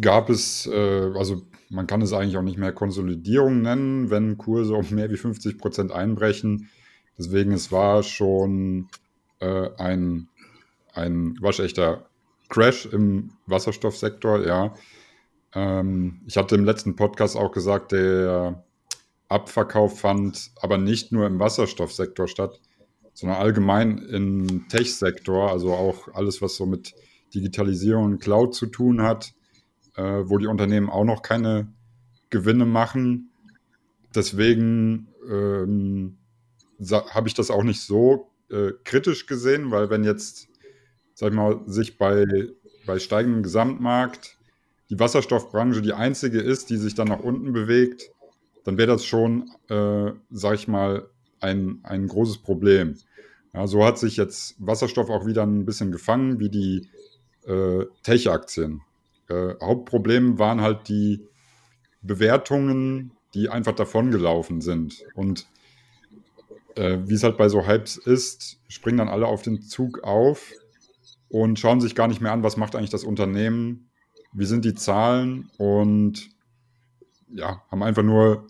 gab 0.00 0.30
es, 0.30 0.66
äh, 0.66 1.10
also 1.16 1.42
man 1.70 1.86
kann 1.86 2.02
es 2.02 2.12
eigentlich 2.12 2.36
auch 2.36 2.42
nicht 2.42 2.58
mehr 2.58 2.72
Konsolidierung 2.72 3.62
nennen, 3.62 4.10
wenn 4.10 4.36
Kurse 4.36 4.74
um 4.74 4.90
mehr 4.90 5.10
wie 5.10 5.16
50 5.16 5.56
Prozent 5.56 5.92
einbrechen. 5.92 6.68
Deswegen, 7.16 7.52
es 7.52 7.70
war 7.70 8.02
schon 8.02 8.88
äh, 9.38 9.70
ein, 9.78 10.28
ein 10.92 11.36
waschechter 11.40 12.06
Crash 12.48 12.86
im 12.86 13.30
Wasserstoffsektor, 13.46 14.44
ja. 14.44 14.74
Ähm, 15.54 16.20
ich 16.26 16.36
hatte 16.36 16.56
im 16.56 16.64
letzten 16.64 16.96
Podcast 16.96 17.36
auch 17.36 17.52
gesagt, 17.52 17.92
der 17.92 18.64
Abverkauf 19.28 20.00
fand 20.00 20.50
aber 20.60 20.76
nicht 20.76 21.12
nur 21.12 21.26
im 21.26 21.38
Wasserstoffsektor 21.38 22.26
statt, 22.26 22.60
sondern 23.14 23.38
allgemein 23.38 23.98
im 23.98 24.66
Tech-Sektor, 24.68 25.50
also 25.50 25.72
auch 25.72 26.08
alles, 26.14 26.42
was 26.42 26.56
so 26.56 26.66
mit 26.66 26.94
Digitalisierung 27.32 28.04
und 28.06 28.18
Cloud 28.18 28.56
zu 28.56 28.66
tun 28.66 29.02
hat, 29.02 29.34
äh, 30.00 30.28
wo 30.28 30.38
die 30.38 30.46
Unternehmen 30.46 30.88
auch 30.88 31.04
noch 31.04 31.22
keine 31.22 31.68
Gewinne 32.30 32.64
machen. 32.64 33.30
Deswegen 34.14 35.08
ähm, 35.28 36.16
habe 36.90 37.28
ich 37.28 37.34
das 37.34 37.50
auch 37.50 37.62
nicht 37.62 37.82
so 37.82 38.30
äh, 38.50 38.72
kritisch 38.84 39.26
gesehen, 39.26 39.70
weil 39.70 39.90
wenn 39.90 40.04
jetzt, 40.04 40.48
sag 41.14 41.30
ich 41.30 41.36
mal, 41.36 41.60
sich 41.66 41.98
bei, 41.98 42.48
bei 42.86 42.98
steigendem 42.98 43.42
Gesamtmarkt 43.42 44.38
die 44.88 44.98
Wasserstoffbranche 44.98 45.82
die 45.82 45.92
einzige 45.92 46.40
ist, 46.40 46.70
die 46.70 46.76
sich 46.76 46.94
dann 46.94 47.08
nach 47.08 47.20
unten 47.20 47.52
bewegt, 47.52 48.10
dann 48.64 48.78
wäre 48.78 48.88
das 48.88 49.04
schon, 49.04 49.50
äh, 49.68 50.12
sag 50.30 50.54
ich 50.54 50.66
mal, 50.66 51.08
ein, 51.40 51.80
ein 51.84 52.08
großes 52.08 52.38
Problem. 52.38 52.96
Ja, 53.52 53.66
so 53.66 53.84
hat 53.84 53.98
sich 53.98 54.16
jetzt 54.16 54.56
Wasserstoff 54.58 55.10
auch 55.10 55.26
wieder 55.26 55.42
ein 55.42 55.64
bisschen 55.64 55.92
gefangen, 55.92 56.40
wie 56.40 56.50
die 56.50 56.88
äh, 57.46 57.84
Tech-Aktien. 58.02 58.82
Äh, 59.30 59.54
Hauptproblem 59.62 60.38
waren 60.38 60.60
halt 60.60 60.88
die 60.88 61.26
Bewertungen, 62.02 63.12
die 63.34 63.48
einfach 63.48 63.74
davongelaufen 63.74 64.60
sind. 64.60 65.04
Und 65.14 65.46
äh, 66.74 66.98
wie 67.04 67.14
es 67.14 67.22
halt 67.22 67.36
bei 67.36 67.48
so 67.48 67.66
Hypes 67.66 67.96
ist, 67.96 68.58
springen 68.68 68.98
dann 68.98 69.08
alle 69.08 69.26
auf 69.26 69.42
den 69.42 69.62
Zug 69.62 70.02
auf 70.02 70.52
und 71.28 71.58
schauen 71.58 71.80
sich 71.80 71.94
gar 71.94 72.08
nicht 72.08 72.20
mehr 72.20 72.32
an, 72.32 72.42
was 72.42 72.56
macht 72.56 72.74
eigentlich 72.74 72.90
das 72.90 73.04
Unternehmen, 73.04 73.88
wie 74.32 74.46
sind 74.46 74.64
die 74.64 74.74
Zahlen 74.74 75.50
und 75.58 76.28
ja, 77.32 77.62
haben 77.70 77.82
einfach 77.82 78.02
nur, 78.02 78.46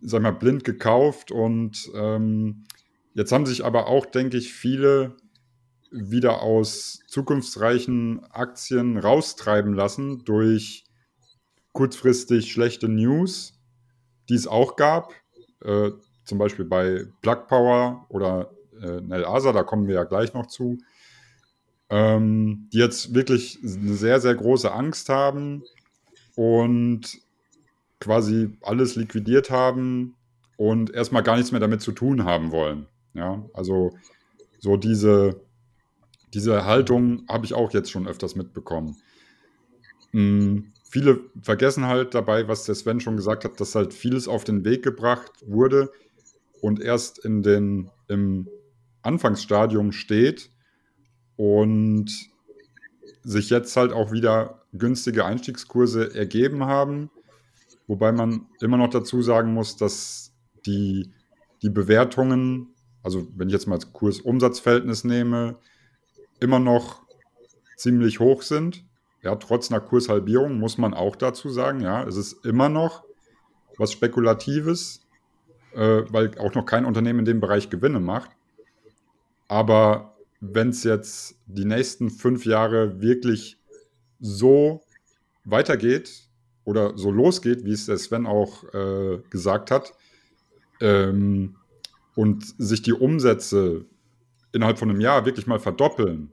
sag 0.00 0.22
mal, 0.22 0.32
blind 0.32 0.64
gekauft 0.64 1.30
und 1.30 1.90
ähm, 1.94 2.64
jetzt 3.14 3.32
haben 3.32 3.44
sich 3.44 3.64
aber 3.64 3.86
auch, 3.86 4.06
denke 4.06 4.38
ich, 4.38 4.54
viele 4.54 5.16
wieder 5.90 6.42
aus 6.42 7.00
zukunftsreichen 7.06 8.24
Aktien 8.30 8.98
raustreiben 8.98 9.72
lassen 9.72 10.24
durch 10.24 10.84
kurzfristig 11.72 12.52
schlechte 12.52 12.88
News, 12.88 13.54
die 14.28 14.34
es 14.34 14.46
auch 14.46 14.76
gab. 14.76 15.12
Äh, 15.62 15.90
zum 16.24 16.38
Beispiel 16.38 16.64
bei 16.64 17.06
Plug 17.22 17.46
Power 17.48 18.06
oder 18.08 18.50
äh, 18.80 19.00
Nel 19.00 19.24
Asa, 19.24 19.52
da 19.52 19.62
kommen 19.62 19.88
wir 19.88 19.94
ja 19.94 20.04
gleich 20.04 20.34
noch 20.34 20.46
zu, 20.46 20.78
ähm, 21.88 22.68
die 22.72 22.78
jetzt 22.78 23.14
wirklich 23.14 23.58
eine 23.62 23.94
sehr, 23.94 24.20
sehr 24.20 24.34
große 24.34 24.70
Angst 24.70 25.08
haben 25.08 25.64
und 26.36 27.18
quasi 28.00 28.56
alles 28.60 28.94
liquidiert 28.96 29.50
haben 29.50 30.14
und 30.56 30.90
erstmal 30.90 31.22
gar 31.22 31.36
nichts 31.36 31.50
mehr 31.50 31.60
damit 31.60 31.80
zu 31.80 31.92
tun 31.92 32.24
haben 32.24 32.52
wollen. 32.52 32.86
Ja, 33.14 33.44
also 33.54 33.90
so 34.58 34.76
diese, 34.76 35.40
diese 36.34 36.64
Haltung 36.64 37.24
habe 37.28 37.46
ich 37.46 37.54
auch 37.54 37.72
jetzt 37.72 37.90
schon 37.90 38.06
öfters 38.06 38.36
mitbekommen. 38.36 38.96
Mhm. 40.12 40.72
Viele 40.90 41.20
vergessen 41.42 41.86
halt 41.86 42.14
dabei, 42.14 42.48
was 42.48 42.64
der 42.64 42.74
Sven 42.74 43.00
schon 43.00 43.16
gesagt 43.16 43.44
hat, 43.44 43.60
dass 43.60 43.74
halt 43.74 43.92
vieles 43.92 44.26
auf 44.26 44.44
den 44.44 44.64
Weg 44.64 44.82
gebracht 44.82 45.32
wurde 45.46 45.90
und 46.62 46.80
erst 46.80 47.22
in 47.24 47.42
den, 47.42 47.90
im 48.08 48.48
Anfangsstadium 49.02 49.92
steht 49.92 50.50
und 51.36 52.10
sich 53.22 53.50
jetzt 53.50 53.76
halt 53.76 53.92
auch 53.92 54.12
wieder 54.12 54.62
günstige 54.72 55.26
Einstiegskurse 55.26 56.14
ergeben 56.14 56.64
haben. 56.64 57.10
Wobei 57.86 58.12
man 58.12 58.46
immer 58.60 58.78
noch 58.78 58.90
dazu 58.90 59.22
sagen 59.22 59.52
muss, 59.52 59.76
dass 59.76 60.32
die, 60.66 61.12
die 61.62 61.70
Bewertungen, 61.70 62.74
also 63.02 63.28
wenn 63.36 63.48
ich 63.48 63.52
jetzt 63.52 63.66
mal 63.66 63.76
das 63.76 63.92
Kurs-Umsatz-Verhältnis 63.92 65.04
nehme, 65.04 65.58
immer 66.40 66.58
noch 66.58 67.02
ziemlich 67.76 68.20
hoch 68.20 68.42
sind. 68.42 68.84
Ja, 69.22 69.34
trotz 69.36 69.70
einer 69.70 69.80
Kurshalbierung 69.80 70.58
muss 70.58 70.78
man 70.78 70.94
auch 70.94 71.16
dazu 71.16 71.50
sagen, 71.50 71.80
ja, 71.80 72.04
es 72.04 72.16
ist 72.16 72.44
immer 72.44 72.68
noch 72.68 73.04
was 73.76 73.92
Spekulatives, 73.92 75.06
äh, 75.74 76.02
weil 76.08 76.36
auch 76.38 76.54
noch 76.54 76.66
kein 76.66 76.84
Unternehmen 76.84 77.20
in 77.20 77.24
dem 77.24 77.40
Bereich 77.40 77.70
Gewinne 77.70 78.00
macht. 78.00 78.30
Aber 79.48 80.16
wenn 80.40 80.70
es 80.70 80.84
jetzt 80.84 81.36
die 81.46 81.64
nächsten 81.64 82.10
fünf 82.10 82.44
Jahre 82.44 83.00
wirklich 83.00 83.58
so 84.20 84.82
weitergeht 85.44 86.28
oder 86.64 86.96
so 86.96 87.10
losgeht, 87.10 87.64
wie 87.64 87.72
es 87.72 87.86
der 87.86 87.98
Sven 87.98 88.26
auch 88.26 88.64
äh, 88.74 89.18
gesagt 89.30 89.70
hat, 89.70 89.94
ähm, 90.80 91.56
und 92.14 92.54
sich 92.58 92.82
die 92.82 92.92
Umsätze 92.92 93.84
innerhalb 94.52 94.78
von 94.78 94.90
einem 94.90 95.00
Jahr 95.00 95.24
wirklich 95.24 95.46
mal 95.46 95.58
verdoppeln 95.58 96.30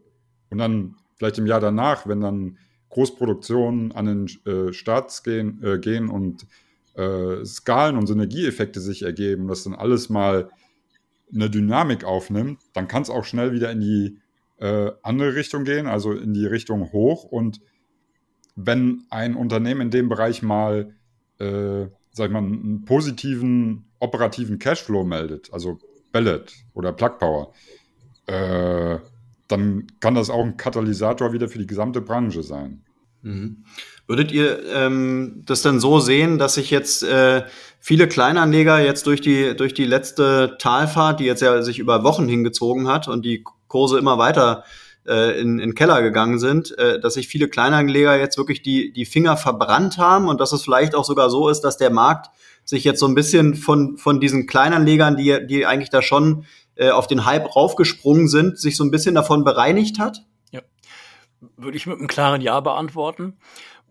und 0.49 0.57
dann 0.57 0.95
vielleicht 1.17 1.37
im 1.37 1.47
Jahr 1.47 1.59
danach, 1.59 2.07
wenn 2.07 2.21
dann 2.21 2.57
Großproduktionen 2.89 3.91
an 3.91 4.05
den 4.05 4.27
äh, 4.45 4.73
Start 4.73 5.23
gehen, 5.23 5.61
äh, 5.63 5.79
gehen 5.79 6.09
und 6.09 6.45
äh, 6.95 7.43
Skalen 7.43 7.97
und 7.97 8.07
Synergieeffekte 8.07 8.79
sich 8.79 9.03
ergeben, 9.03 9.47
dass 9.47 9.63
dann 9.63 9.75
alles 9.75 10.09
mal 10.09 10.49
eine 11.33 11.49
Dynamik 11.49 12.03
aufnimmt, 12.03 12.59
dann 12.73 12.87
kann 12.87 13.01
es 13.01 13.09
auch 13.09 13.25
schnell 13.25 13.51
wieder 13.51 13.71
in 13.71 13.81
die 13.81 14.17
äh, 14.59 14.91
andere 15.03 15.35
Richtung 15.35 15.65
gehen, 15.65 15.87
also 15.87 16.13
in 16.13 16.33
die 16.33 16.45
Richtung 16.45 16.91
hoch. 16.93 17.23
Und 17.23 17.59
wenn 18.55 19.03
ein 19.09 19.35
Unternehmen 19.35 19.81
in 19.81 19.91
dem 19.91 20.07
Bereich 20.07 20.41
mal, 20.41 20.93
äh, 21.39 21.87
sag 22.11 22.27
ich 22.27 22.31
mal, 22.31 22.39
einen 22.39 22.85
positiven 22.85 23.85
operativen 23.99 24.59
Cashflow 24.59 25.03
meldet, 25.03 25.51
also 25.51 25.79
Bellet 26.11 26.53
oder 26.73 26.93
Plug 26.93 27.17
Power, 27.19 27.53
äh, 28.27 28.97
dann 29.47 29.87
kann 29.99 30.15
das 30.15 30.29
auch 30.29 30.43
ein 30.43 30.57
Katalysator 30.57 31.33
wieder 31.33 31.47
für 31.47 31.59
die 31.59 31.67
gesamte 31.67 32.01
Branche 32.01 32.43
sein. 32.43 32.83
Mhm. 33.21 33.65
Würdet 34.07 34.31
ihr 34.31 34.63
ähm, 34.73 35.43
das 35.45 35.63
denn 35.63 35.79
so 35.79 35.99
sehen, 35.99 36.37
dass 36.37 36.55
sich 36.55 36.69
jetzt 36.69 37.03
äh, 37.03 37.43
viele 37.79 38.07
Kleinanleger 38.07 38.79
jetzt 38.79 39.07
durch 39.07 39.21
die, 39.21 39.55
durch 39.55 39.73
die 39.73 39.85
letzte 39.85 40.57
Talfahrt, 40.59 41.19
die 41.19 41.25
jetzt 41.25 41.41
ja 41.41 41.61
sich 41.63 41.79
über 41.79 42.03
Wochen 42.03 42.27
hingezogen 42.27 42.87
hat 42.87 43.07
und 43.07 43.25
die 43.25 43.43
Kurse 43.67 43.97
immer 43.97 44.17
weiter 44.19 44.63
äh, 45.07 45.39
in, 45.39 45.59
in 45.59 45.75
Keller 45.75 46.01
gegangen 46.03 46.39
sind, 46.39 46.77
äh, 46.77 46.99
dass 46.99 47.15
sich 47.15 47.27
viele 47.27 47.47
Kleinanleger 47.47 48.17
jetzt 48.17 48.37
wirklich 48.37 48.61
die, 48.61 48.91
die 48.93 49.05
Finger 49.05 49.37
verbrannt 49.37 49.97
haben 49.97 50.27
und 50.27 50.39
dass 50.39 50.51
es 50.51 50.63
vielleicht 50.63 50.95
auch 50.95 51.05
sogar 51.05 51.29
so 51.29 51.49
ist, 51.49 51.61
dass 51.61 51.77
der 51.77 51.89
Markt 51.89 52.29
sich 52.63 52.83
jetzt 52.83 52.99
so 52.99 53.07
ein 53.07 53.15
bisschen 53.15 53.55
von, 53.55 53.97
von 53.97 54.19
diesen 54.19 54.47
Kleinanlegern, 54.47 55.17
die, 55.17 55.45
die 55.47 55.65
eigentlich 55.65 55.91
da 55.91 56.01
schon 56.01 56.45
äh, 56.75 56.89
auf 56.89 57.07
den 57.07 57.25
Hype 57.25 57.55
raufgesprungen 57.55 58.27
sind, 58.27 58.59
sich 58.59 58.75
so 58.75 58.83
ein 58.83 58.91
bisschen 58.91 59.15
davon 59.15 59.43
bereinigt 59.43 59.99
hat? 59.99 60.25
Ja, 60.51 60.61
würde 61.57 61.77
ich 61.77 61.85
mit 61.85 61.97
einem 61.97 62.07
klaren 62.07 62.41
Ja 62.41 62.59
beantworten 62.59 63.37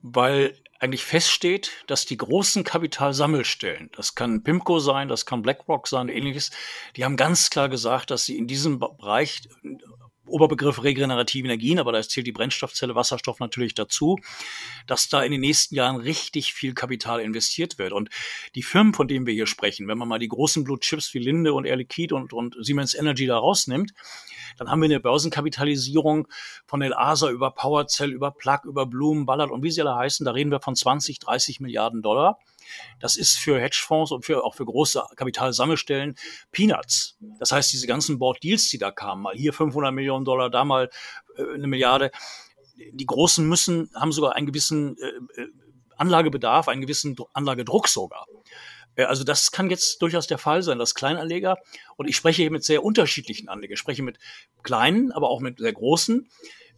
weil 0.07 0.55
eigentlich 0.81 1.03
feststeht, 1.03 1.71
dass 1.87 2.05
die 2.05 2.19
großen 2.19 2.63
Kapitalsammelstellen, 2.63 3.91
das 3.97 4.15
kann 4.15 4.43
Pimco 4.43 4.79
sein, 4.79 5.09
das 5.09 5.25
kann 5.25 5.41
BlackRock 5.41 5.89
sein, 5.89 6.11
ähnliches, 6.11 6.51
die 6.95 7.07
haben 7.07 7.17
ganz 7.17 7.49
klar 7.49 7.71
gesagt, 7.71 8.11
dass 8.11 8.27
sie 8.27 8.37
in 8.37 8.47
diesem 8.47 8.79
Bereich 8.79 9.49
Oberbegriff 10.27 10.83
regenerative 10.83 11.47
Energien, 11.47 11.79
aber 11.79 11.93
da 11.93 12.03
zählt 12.03 12.27
die 12.27 12.33
Brennstoffzelle 12.33 12.95
Wasserstoff 12.95 13.41
natürlich 13.41 13.75
dazu, 13.75 14.19
dass 14.87 15.09
da 15.09 15.23
in 15.23 15.33
den 15.33 15.41
nächsten 15.41 15.75
Jahren 15.75 15.97
richtig 15.97 16.55
viel 16.55 16.75
Kapital 16.75 17.21
investiert 17.21 17.79
wird. 17.79 17.93
Und 17.93 18.11
die 18.55 18.63
Firmen, 18.63 18.95
von 18.95 19.09
denen 19.09 19.27
wir 19.27 19.35
hier 19.35 19.47
sprechen, 19.47 19.89
wenn 19.89 19.99
man 19.99 20.09
mal 20.09 20.19
die 20.19 20.29
großen 20.29 20.65
Blue 20.65 20.79
Chips 20.79 21.15
wie 21.15 21.19
Linde 21.19 21.53
und 21.53 21.65
Air 21.65 21.77
Liquide 21.77 22.15
und, 22.15 22.33
und 22.33 22.57
Siemens 22.61 22.95
Energy 22.95 23.27
da 23.27 23.39
rausnimmt, 23.39 23.93
dann 24.57 24.69
haben 24.69 24.81
wir 24.81 24.87
eine 24.87 25.01
Börsenkapitalisierung 25.01 26.29
von 26.67 26.83
El 26.83 26.95
Asa 26.95 27.31
über 27.31 27.51
PowerCell, 27.51 28.13
über 28.13 28.31
Plug, 28.31 28.61
über 28.65 28.87
Bloom, 28.87 29.27
Ballard 29.27 29.51
und 29.51 29.63
wie 29.63 29.71
sie 29.71 29.83
alle 29.83 29.97
heißen. 29.97 30.25
Da 30.25 30.33
reden 30.33 30.51
wir 30.51 30.61
von 30.61 30.77
20, 30.77 31.19
30 31.19 31.61
Milliarden 31.61 32.03
Dollar. 32.03 32.39
Das 33.01 33.17
ist 33.17 33.37
für 33.37 33.61
Hedgefonds 33.61 34.13
und 34.13 34.25
für, 34.25 34.45
auch 34.45 34.55
für 34.55 34.65
große 34.65 35.03
Kapitalsammelstellen 35.17 36.15
Peanuts. 36.53 37.17
Das 37.39 37.53
heißt, 37.53 37.73
diese 37.73 37.87
ganzen 37.87 38.19
Board 38.19 38.43
Deals, 38.43 38.69
die 38.69 38.79
da 38.79 38.91
kamen, 38.91 39.23
mal 39.23 39.35
hier 39.35 39.53
500 39.53 39.93
Millionen 39.93 40.25
Dollar, 40.25 40.51
da 40.51 40.65
mal 40.65 40.91
äh, 41.37 41.55
eine 41.55 41.67
Milliarde. 41.67 42.11
Die 42.93 43.07
Großen 43.07 43.47
müssen, 43.47 43.91
haben 43.95 44.13
sogar 44.13 44.35
einen 44.35 44.47
gewissen 44.47 44.97
äh, 44.99 45.43
äh 45.43 45.49
Anlagebedarf, 45.97 46.67
einen 46.67 46.81
gewissen 46.81 47.15
Anlagedruck 47.35 47.87
sogar. 47.87 48.27
Äh, 48.97 49.05
also 49.05 49.25
das 49.25 49.53
kann 49.53 49.71
jetzt 49.71 50.03
durchaus 50.03 50.27
der 50.27 50.39
Fall 50.39 50.63
sein, 50.63 50.79
dass 50.79 50.95
Kleinanleger, 50.95 51.59
und 51.97 52.09
ich 52.09 52.17
spreche 52.17 52.43
hier 52.43 52.51
mit 52.51 52.65
sehr 52.65 52.85
unterschiedlichen 52.85 53.49
Anlegern, 53.49 53.75
ich 53.75 53.81
spreche 53.81 54.03
mit 54.03 54.19
kleinen, 54.63 55.13
aber 55.13 55.29
auch 55.31 55.41
mit 55.41 55.59
sehr 55.59 55.73
großen, 55.73 56.29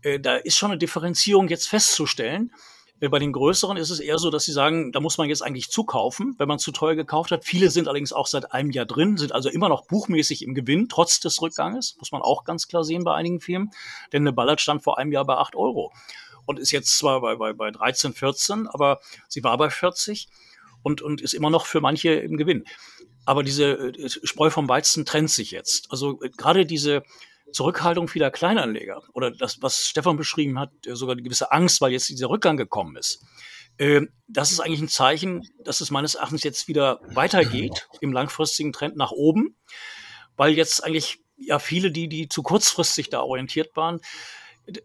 äh, 0.02 0.20
da 0.20 0.36
ist 0.36 0.56
schon 0.56 0.70
eine 0.70 0.78
Differenzierung 0.78 1.48
jetzt 1.48 1.68
festzustellen. 1.68 2.52
Äh, 3.00 3.08
bei 3.08 3.18
den 3.18 3.32
größeren 3.32 3.76
ist 3.76 3.90
es 3.90 4.00
eher 4.00 4.18
so, 4.18 4.30
dass 4.30 4.44
sie 4.44 4.52
sagen, 4.52 4.92
da 4.92 5.00
muss 5.00 5.18
man 5.18 5.28
jetzt 5.28 5.42
eigentlich 5.42 5.70
zukaufen, 5.70 6.34
wenn 6.38 6.48
man 6.48 6.58
zu 6.58 6.72
teuer 6.72 6.94
gekauft 6.94 7.30
hat. 7.30 7.44
Viele 7.44 7.70
sind 7.70 7.88
allerdings 7.88 8.12
auch 8.12 8.26
seit 8.26 8.52
einem 8.52 8.70
Jahr 8.70 8.86
drin, 8.86 9.16
sind 9.16 9.32
also 9.32 9.48
immer 9.48 9.68
noch 9.68 9.86
buchmäßig 9.86 10.42
im 10.42 10.54
Gewinn, 10.54 10.88
trotz 10.88 11.20
des 11.20 11.40
Rückganges, 11.42 11.96
muss 11.98 12.12
man 12.12 12.22
auch 12.22 12.44
ganz 12.44 12.68
klar 12.68 12.84
sehen 12.84 13.04
bei 13.04 13.14
einigen 13.14 13.40
Firmen. 13.40 13.70
Denn 14.12 14.22
eine 14.22 14.32
Ballard 14.32 14.60
stand 14.60 14.82
vor 14.82 14.98
einem 14.98 15.12
Jahr 15.12 15.24
bei 15.24 15.36
8 15.36 15.54
Euro 15.56 15.92
und 16.46 16.58
ist 16.58 16.70
jetzt 16.70 16.96
zwar 16.96 17.20
bei, 17.20 17.36
bei, 17.36 17.52
bei 17.52 17.70
13, 17.70 18.14
14, 18.14 18.68
aber 18.68 19.00
sie 19.28 19.44
war 19.44 19.56
bei 19.58 19.68
40 19.68 20.28
und, 20.82 21.02
und 21.02 21.20
ist 21.20 21.34
immer 21.34 21.50
noch 21.50 21.66
für 21.66 21.80
manche 21.80 22.10
im 22.10 22.36
Gewinn. 22.36 22.64
Aber 23.24 23.42
diese 23.42 23.72
äh, 23.72 24.08
Spreu 24.08 24.50
vom 24.50 24.68
Weizen 24.68 25.04
trennt 25.04 25.30
sich 25.30 25.50
jetzt. 25.50 25.90
Also 25.90 26.22
äh, 26.22 26.30
gerade 26.30 26.64
diese 26.64 27.02
Zurückhaltung 27.52 28.08
vieler 28.08 28.30
Kleinanleger 28.30 29.02
oder 29.12 29.30
das, 29.30 29.62
was 29.62 29.86
Stefan 29.86 30.16
beschrieben 30.16 30.58
hat, 30.58 30.70
äh, 30.86 30.94
sogar 30.94 31.14
eine 31.14 31.22
gewisse 31.22 31.52
Angst, 31.52 31.80
weil 31.80 31.92
jetzt 31.92 32.08
dieser 32.08 32.28
Rückgang 32.28 32.56
gekommen 32.56 32.96
ist. 32.96 33.24
Das 34.26 34.52
ist 34.52 34.60
eigentlich 34.60 34.80
ein 34.80 34.88
Zeichen, 34.88 35.46
dass 35.62 35.82
es 35.82 35.90
meines 35.90 36.14
Erachtens 36.14 36.42
jetzt 36.44 36.66
wieder 36.66 36.98
weitergeht 37.08 37.88
im 38.00 38.10
langfristigen 38.10 38.72
Trend 38.72 38.96
nach 38.96 39.10
oben, 39.10 39.54
weil 40.34 40.52
jetzt 40.54 40.82
eigentlich 40.82 41.18
ja 41.36 41.58
viele, 41.58 41.90
die, 41.90 42.08
die 42.08 42.26
zu 42.26 42.42
kurzfristig 42.42 43.10
da 43.10 43.20
orientiert 43.20 43.76
waren, 43.76 44.00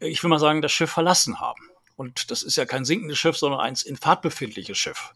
ich 0.01 0.21
will 0.21 0.29
mal 0.29 0.39
sagen, 0.39 0.61
das 0.61 0.73
Schiff 0.73 0.91
verlassen 0.91 1.39
haben. 1.39 1.69
Und 1.95 2.31
das 2.31 2.43
ist 2.43 2.57
ja 2.57 2.65
kein 2.65 2.83
sinkendes 2.83 3.17
Schiff, 3.17 3.37
sondern 3.37 3.61
ein 3.61 3.75
in 3.85 3.95
Fahrt 3.95 4.23
befindliches 4.23 4.77
Schiff. 4.77 5.13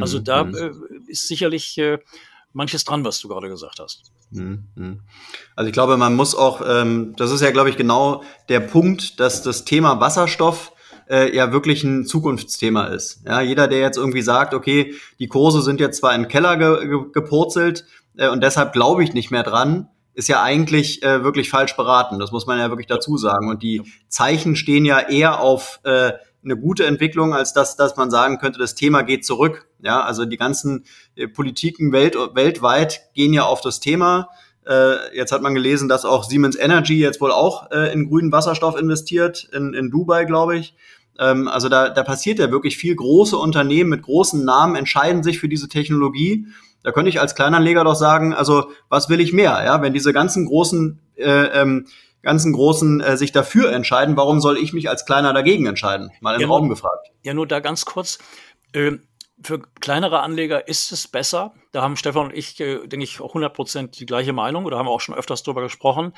Also 0.00 0.18
da 0.18 0.44
mhm. 0.44 0.54
äh, 1.06 1.10
ist 1.10 1.28
sicherlich 1.28 1.78
äh, 1.78 1.98
manches 2.54 2.84
dran, 2.84 3.04
was 3.04 3.20
du 3.20 3.28
gerade 3.28 3.48
gesagt 3.48 3.78
hast. 3.80 4.12
Mhm, 4.30 4.64
mhm. 4.74 5.00
Also 5.54 5.68
ich 5.68 5.72
glaube, 5.72 5.96
man 5.96 6.14
muss 6.14 6.34
auch, 6.34 6.62
ähm, 6.66 7.14
das 7.16 7.30
ist 7.30 7.42
ja, 7.42 7.50
glaube 7.50 7.68
ich, 7.68 7.76
genau 7.76 8.22
der 8.48 8.60
Punkt, 8.60 9.20
dass 9.20 9.42
das 9.42 9.64
Thema 9.64 10.00
Wasserstoff 10.00 10.72
äh, 11.10 11.34
ja 11.36 11.52
wirklich 11.52 11.84
ein 11.84 12.06
Zukunftsthema 12.06 12.86
ist. 12.86 13.22
Ja, 13.26 13.40
jeder, 13.40 13.68
der 13.68 13.80
jetzt 13.80 13.98
irgendwie 13.98 14.22
sagt, 14.22 14.54
okay, 14.54 14.94
die 15.18 15.28
Kurse 15.28 15.60
sind 15.60 15.80
jetzt 15.80 15.98
zwar 15.98 16.14
in 16.14 16.22
den 16.22 16.28
Keller 16.28 16.56
ge 16.56 16.88
ge 16.88 16.98
gepurzelt 17.12 17.84
äh, 18.16 18.28
und 18.28 18.42
deshalb 18.42 18.72
glaube 18.72 19.04
ich 19.04 19.12
nicht 19.12 19.30
mehr 19.30 19.42
dran, 19.42 19.88
ist 20.14 20.28
ja 20.28 20.42
eigentlich 20.42 21.02
äh, 21.02 21.24
wirklich 21.24 21.50
falsch 21.50 21.76
beraten. 21.76 22.18
Das 22.20 22.30
muss 22.30 22.46
man 22.46 22.58
ja 22.58 22.70
wirklich 22.70 22.86
dazu 22.86 23.16
sagen. 23.16 23.48
Und 23.48 23.62
die 23.62 23.82
Zeichen 24.08 24.54
stehen 24.54 24.84
ja 24.84 25.00
eher 25.00 25.40
auf 25.40 25.80
äh, 25.82 26.12
eine 26.44 26.56
gute 26.56 26.86
Entwicklung, 26.86 27.34
als 27.34 27.52
dass, 27.52 27.76
dass 27.76 27.96
man 27.96 28.10
sagen 28.10 28.38
könnte, 28.38 28.58
das 28.58 28.74
Thema 28.74 29.02
geht 29.02 29.24
zurück. 29.24 29.66
Ja, 29.82 30.02
also 30.02 30.24
die 30.24 30.36
ganzen 30.36 30.84
äh, 31.16 31.26
Politiken 31.28 31.92
welt, 31.92 32.16
weltweit 32.34 33.12
gehen 33.14 33.32
ja 33.32 33.44
auf 33.44 33.60
das 33.60 33.80
Thema. 33.80 34.28
Äh, 34.66 35.16
jetzt 35.16 35.32
hat 35.32 35.42
man 35.42 35.54
gelesen, 35.54 35.88
dass 35.88 36.04
auch 36.04 36.24
Siemens 36.24 36.56
Energy 36.56 36.98
jetzt 36.98 37.20
wohl 37.20 37.32
auch 37.32 37.70
äh, 37.70 37.92
in 37.92 38.08
grünen 38.08 38.32
Wasserstoff 38.32 38.78
investiert, 38.78 39.48
in, 39.52 39.74
in 39.74 39.90
Dubai, 39.90 40.24
glaube 40.24 40.56
ich. 40.56 40.74
Ähm, 41.18 41.48
also 41.48 41.68
da, 41.68 41.90
da 41.90 42.02
passiert 42.02 42.38
ja 42.38 42.50
wirklich 42.50 42.76
viel. 42.76 42.96
Große 42.96 43.36
Unternehmen 43.36 43.90
mit 43.90 44.02
großen 44.02 44.44
Namen 44.44 44.76
entscheiden 44.76 45.22
sich 45.22 45.38
für 45.38 45.48
diese 45.48 45.68
Technologie. 45.68 46.46
Da 46.82 46.92
könnte 46.92 47.08
ich 47.08 47.20
als 47.20 47.34
Kleinanleger 47.34 47.84
doch 47.84 47.94
sagen, 47.94 48.34
also 48.34 48.70
was 48.88 49.08
will 49.08 49.20
ich 49.20 49.32
mehr? 49.32 49.62
Ja, 49.64 49.80
wenn 49.82 49.94
diese 49.94 50.12
ganzen 50.12 50.46
großen 50.46 51.00
äh, 51.16 51.46
ähm, 51.60 51.86
ganzen 52.24 52.52
Großen 52.52 53.00
äh, 53.00 53.16
sich 53.16 53.32
dafür 53.32 53.72
entscheiden, 53.72 54.16
warum 54.16 54.40
soll 54.40 54.58
ich 54.58 54.72
mich 54.72 54.88
als 54.88 55.06
Kleiner 55.06 55.32
dagegen 55.32 55.66
entscheiden? 55.66 56.10
Mal 56.20 56.34
im 56.34 56.42
ja, 56.42 56.46
Raum 56.48 56.68
gefragt. 56.68 57.10
Ja, 57.22 57.34
nur 57.34 57.46
da 57.46 57.60
ganz 57.60 57.84
kurz. 57.84 58.18
Äh, 58.72 58.92
für 59.42 59.60
kleinere 59.80 60.20
Anleger 60.20 60.68
ist 60.68 60.92
es 60.92 61.08
besser. 61.08 61.54
Da 61.72 61.82
haben 61.82 61.96
Stefan 61.96 62.26
und 62.26 62.34
ich, 62.34 62.58
äh, 62.60 62.86
denke 62.86 63.04
ich, 63.04 63.20
auch 63.20 63.30
100 63.30 63.52
Prozent 63.52 64.00
die 64.00 64.06
gleiche 64.06 64.32
Meinung 64.32 64.64
oder 64.64 64.78
haben 64.78 64.88
auch 64.88 65.00
schon 65.00 65.14
öfters 65.14 65.42
drüber 65.42 65.62
gesprochen. 65.62 66.12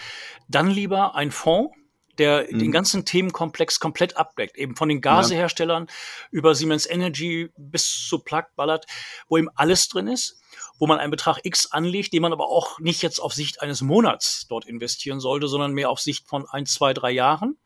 Dann 0.48 0.70
lieber 0.70 1.14
ein 1.14 1.30
Fonds, 1.30 1.74
der 2.18 2.46
mhm. 2.50 2.58
den 2.58 2.72
ganzen 2.72 3.04
Themenkomplex 3.04 3.80
komplett 3.80 4.16
abdeckt, 4.16 4.56
eben 4.56 4.76
von 4.76 4.88
den 4.88 5.00
Gaseherstellern 5.00 5.86
ja. 5.88 5.94
über 6.30 6.54
Siemens 6.54 6.88
Energy 6.88 7.50
bis 7.56 8.06
zu 8.08 8.18
Plug 8.18 8.44
Ballard, 8.56 8.86
wo 9.28 9.36
eben 9.36 9.48
alles 9.54 9.88
drin 9.88 10.08
ist 10.08 10.40
wo 10.78 10.86
man 10.86 10.98
einen 10.98 11.10
Betrag 11.10 11.40
X 11.42 11.72
anlegt, 11.72 12.12
den 12.12 12.22
man 12.22 12.32
aber 12.32 12.48
auch 12.48 12.78
nicht 12.78 13.02
jetzt 13.02 13.18
auf 13.18 13.32
Sicht 13.32 13.62
eines 13.62 13.82
Monats 13.82 14.46
dort 14.48 14.66
investieren 14.66 15.20
sollte, 15.20 15.48
sondern 15.48 15.72
mehr 15.72 15.90
auf 15.90 16.00
Sicht 16.00 16.28
von 16.28 16.46
ein, 16.48 16.66
zwei, 16.66 16.92
drei 16.92 17.10
Jahren 17.10 17.58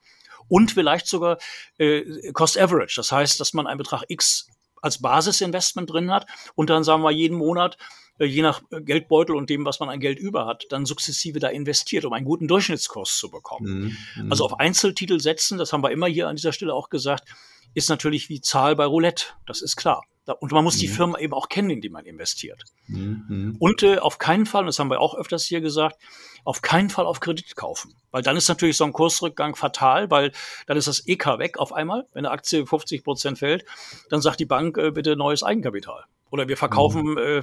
und 0.48 0.72
vielleicht 0.72 1.06
sogar 1.06 1.38
äh, 1.78 2.32
Cost 2.32 2.58
Average. 2.58 2.94
Das 2.96 3.12
heißt, 3.12 3.40
dass 3.40 3.52
man 3.52 3.66
einen 3.66 3.78
Betrag 3.78 4.04
X 4.08 4.48
als 4.80 5.00
Basisinvestment 5.00 5.90
drin 5.90 6.10
hat 6.10 6.26
und 6.54 6.70
dann 6.70 6.84
sagen 6.84 7.02
wir 7.02 7.10
jeden 7.10 7.36
Monat, 7.36 7.76
äh, 8.18 8.26
je 8.26 8.42
nach 8.42 8.62
Geldbeutel 8.70 9.34
und 9.34 9.50
dem, 9.50 9.64
was 9.64 9.80
man 9.80 9.88
an 9.88 10.00
Geld 10.00 10.18
über 10.18 10.46
hat, 10.46 10.66
dann 10.70 10.86
sukzessive 10.86 11.40
da 11.40 11.48
investiert, 11.48 12.04
um 12.04 12.12
einen 12.12 12.26
guten 12.26 12.46
Durchschnittskurs 12.46 13.18
zu 13.18 13.30
bekommen. 13.30 13.96
Mhm. 14.16 14.24
mhm. 14.24 14.30
Also 14.30 14.44
auf 14.44 14.60
Einzeltitel 14.60 15.18
setzen, 15.20 15.58
das 15.58 15.72
haben 15.72 15.82
wir 15.82 15.90
immer 15.90 16.06
hier 16.06 16.28
an 16.28 16.36
dieser 16.36 16.52
Stelle 16.52 16.74
auch 16.74 16.90
gesagt, 16.90 17.28
ist 17.74 17.88
natürlich 17.88 18.28
wie 18.28 18.40
Zahl 18.40 18.76
bei 18.76 18.84
Roulette. 18.84 19.26
Das 19.46 19.62
ist 19.62 19.76
klar. 19.76 20.02
Und 20.38 20.52
man 20.52 20.62
muss 20.62 20.76
mhm. 20.76 20.80
die 20.80 20.88
Firma 20.88 21.18
eben 21.18 21.32
auch 21.32 21.48
kennen, 21.48 21.70
in 21.70 21.80
die 21.80 21.88
man 21.88 22.04
investiert. 22.04 22.64
Mhm. 22.86 23.56
Und 23.58 23.82
äh, 23.82 23.98
auf 23.98 24.18
keinen 24.18 24.46
Fall, 24.46 24.60
und 24.60 24.66
das 24.66 24.78
haben 24.78 24.90
wir 24.90 25.00
auch 25.00 25.16
öfters 25.16 25.44
hier 25.44 25.60
gesagt, 25.60 25.96
auf 26.44 26.62
keinen 26.62 26.90
Fall 26.90 27.06
auf 27.06 27.20
Kredit 27.20 27.56
kaufen. 27.56 27.94
Weil 28.10 28.22
dann 28.22 28.36
ist 28.36 28.48
natürlich 28.48 28.76
so 28.76 28.84
ein 28.84 28.92
Kursrückgang 28.92 29.56
fatal, 29.56 30.10
weil 30.10 30.32
dann 30.66 30.76
ist 30.76 30.88
das 30.88 31.06
EK 31.06 31.38
weg 31.38 31.58
auf 31.58 31.72
einmal. 31.72 32.06
Wenn 32.12 32.26
eine 32.26 32.32
Aktie 32.32 32.66
50 32.66 33.02
Prozent 33.02 33.38
fällt, 33.38 33.64
dann 34.08 34.20
sagt 34.20 34.40
die 34.40 34.46
Bank 34.46 34.78
äh, 34.78 34.90
bitte 34.90 35.16
neues 35.16 35.42
Eigenkapital. 35.42 36.04
Oder 36.30 36.48
wir 36.48 36.56
verkaufen, 36.56 37.12
mhm. 37.12 37.18
äh, 37.18 37.42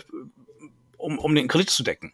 um, 0.98 1.20
um 1.20 1.36
den 1.36 1.48
Kredit 1.48 1.70
zu 1.70 1.84
decken. 1.84 2.14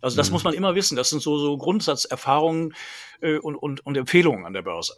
Also 0.00 0.16
das 0.16 0.28
mhm. 0.28 0.34
muss 0.34 0.44
man 0.44 0.54
immer 0.54 0.74
wissen. 0.74 0.96
Das 0.96 1.10
sind 1.10 1.20
so, 1.20 1.38
so 1.38 1.58
Grundsatzerfahrungen 1.58 2.74
äh, 3.20 3.38
und, 3.38 3.56
und, 3.56 3.84
und 3.84 3.96
Empfehlungen 3.96 4.46
an 4.46 4.52
der 4.52 4.62
Börse. 4.62 4.96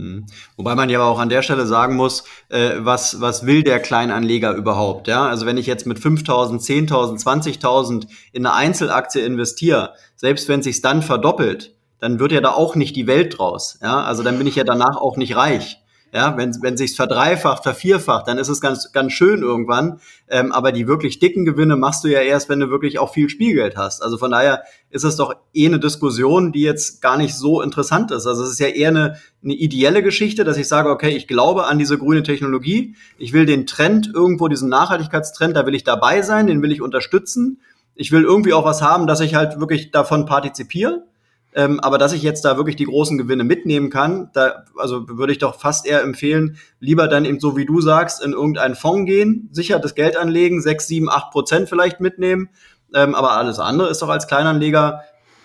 Mhm. 0.00 0.26
Wobei 0.56 0.74
man 0.74 0.88
ja 0.88 1.02
auch 1.02 1.18
an 1.18 1.28
der 1.28 1.42
Stelle 1.42 1.66
sagen 1.66 1.96
muss, 1.96 2.24
äh, 2.48 2.72
was, 2.78 3.20
was 3.20 3.44
will 3.44 3.62
der 3.62 3.80
Kleinanleger 3.80 4.54
überhaupt? 4.54 5.08
Ja? 5.08 5.26
Also 5.26 5.46
wenn 5.46 5.58
ich 5.58 5.66
jetzt 5.66 5.86
mit 5.86 5.98
5.000, 5.98 6.60
10.000, 6.60 7.22
20.000 7.22 8.06
in 8.32 8.46
eine 8.46 8.54
Einzelaktie 8.54 9.22
investiere, 9.22 9.94
selbst 10.16 10.48
wenn 10.48 10.62
sich 10.62 10.80
dann 10.80 11.02
verdoppelt, 11.02 11.74
dann 11.98 12.18
wird 12.18 12.32
ja 12.32 12.40
da 12.40 12.52
auch 12.52 12.76
nicht 12.76 12.96
die 12.96 13.06
Welt 13.06 13.38
draus. 13.38 13.78
Ja? 13.82 14.02
Also 14.02 14.22
dann 14.22 14.38
bin 14.38 14.46
ich 14.46 14.56
ja 14.56 14.64
danach 14.64 14.96
auch 14.96 15.16
nicht 15.16 15.36
reich. 15.36 15.78
Ja, 16.12 16.36
wenn, 16.36 16.60
wenn 16.60 16.76
sich's 16.76 16.96
verdreifacht, 16.96 17.62
vervierfacht, 17.62 18.26
dann 18.26 18.38
ist 18.38 18.48
es 18.48 18.60
ganz, 18.60 18.90
ganz 18.90 19.12
schön 19.12 19.42
irgendwann. 19.42 20.00
Ähm, 20.28 20.50
aber 20.50 20.72
die 20.72 20.88
wirklich 20.88 21.20
dicken 21.20 21.44
Gewinne 21.44 21.76
machst 21.76 22.02
du 22.02 22.08
ja 22.08 22.20
erst, 22.20 22.48
wenn 22.48 22.58
du 22.58 22.68
wirklich 22.68 22.98
auch 22.98 23.12
viel 23.12 23.28
Spielgeld 23.28 23.76
hast. 23.76 24.02
Also 24.02 24.18
von 24.18 24.32
daher 24.32 24.64
ist 24.90 25.04
es 25.04 25.14
doch 25.14 25.34
eh 25.54 25.66
eine 25.66 25.78
Diskussion, 25.78 26.50
die 26.50 26.62
jetzt 26.62 27.00
gar 27.00 27.16
nicht 27.16 27.36
so 27.36 27.62
interessant 27.62 28.10
ist. 28.10 28.26
Also 28.26 28.42
es 28.42 28.50
ist 28.50 28.58
ja 28.58 28.66
eher 28.66 28.88
eine, 28.88 29.18
eine 29.44 29.54
ideelle 29.54 30.02
Geschichte, 30.02 30.42
dass 30.42 30.56
ich 30.56 30.66
sage, 30.66 30.90
okay, 30.90 31.10
ich 31.10 31.28
glaube 31.28 31.66
an 31.66 31.78
diese 31.78 31.96
grüne 31.96 32.24
Technologie. 32.24 32.96
Ich 33.16 33.32
will 33.32 33.46
den 33.46 33.66
Trend 33.66 34.10
irgendwo, 34.12 34.48
diesen 34.48 34.68
Nachhaltigkeitstrend, 34.68 35.54
da 35.54 35.64
will 35.64 35.76
ich 35.76 35.84
dabei 35.84 36.22
sein, 36.22 36.48
den 36.48 36.60
will 36.60 36.72
ich 36.72 36.82
unterstützen. 36.82 37.60
Ich 37.94 38.10
will 38.10 38.24
irgendwie 38.24 38.52
auch 38.52 38.64
was 38.64 38.82
haben, 38.82 39.06
dass 39.06 39.20
ich 39.20 39.36
halt 39.36 39.60
wirklich 39.60 39.92
davon 39.92 40.26
partizipiere. 40.26 41.04
Ähm, 41.52 41.80
aber 41.80 41.98
dass 41.98 42.12
ich 42.12 42.22
jetzt 42.22 42.44
da 42.44 42.56
wirklich 42.56 42.76
die 42.76 42.84
großen 42.84 43.18
Gewinne 43.18 43.44
mitnehmen 43.44 43.90
kann, 43.90 44.30
da 44.34 44.64
also 44.76 45.08
würde 45.08 45.32
ich 45.32 45.38
doch 45.38 45.58
fast 45.58 45.86
eher 45.86 46.02
empfehlen, 46.02 46.58
lieber 46.78 47.08
dann 47.08 47.24
eben 47.24 47.40
so 47.40 47.56
wie 47.56 47.66
du 47.66 47.80
sagst, 47.80 48.22
in 48.22 48.32
irgendeinen 48.32 48.76
Fonds 48.76 49.06
gehen, 49.10 49.48
sicher 49.52 49.78
das 49.78 49.94
Geld 49.94 50.16
anlegen, 50.16 50.62
sechs, 50.62 50.86
sieben, 50.86 51.10
acht 51.10 51.32
Prozent 51.32 51.68
vielleicht 51.68 52.00
mitnehmen. 52.00 52.50
Ähm, 52.94 53.14
aber 53.14 53.32
alles 53.32 53.58
andere 53.58 53.88
ist 53.88 54.02
doch 54.02 54.08
als 54.08 54.28
Kleinanleger 54.28 55.02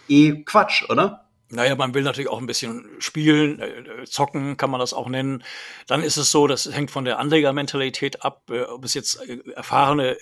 eh 0.08 0.44
Quatsch, 0.44 0.90
oder? 0.90 1.26
Naja, 1.50 1.76
man 1.76 1.94
will 1.94 2.02
natürlich 2.02 2.30
auch 2.30 2.40
ein 2.40 2.48
bisschen 2.48 2.90
spielen, 2.98 3.60
äh, 3.60 4.04
zocken 4.06 4.58
kann 4.58 4.72
man 4.72 4.80
das 4.80 4.94
auch 4.94 5.08
nennen. 5.08 5.44
Dann 5.86 6.02
ist 6.02 6.18
es 6.18 6.32
so, 6.32 6.48
das 6.48 6.72
hängt 6.72 6.90
von 6.90 7.06
der 7.06 7.20
Anlegermentalität 7.20 8.24
ab, 8.24 8.50
äh, 8.50 8.64
ob 8.64 8.84
es 8.84 8.96
jetzt 8.96 9.22
äh, 9.28 9.40
erfahrene 9.56 10.14
äh, 10.14 10.18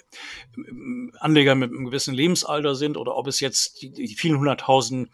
Anleger 1.20 1.56
mit 1.56 1.72
einem 1.72 1.86
gewissen 1.86 2.14
Lebensalter 2.14 2.76
sind 2.76 2.98
oder 2.98 3.16
ob 3.16 3.28
es 3.28 3.40
jetzt 3.40 3.82
die, 3.82 3.92
die 3.92 4.16
vielen 4.16 4.38
hunderttausend 4.38 5.10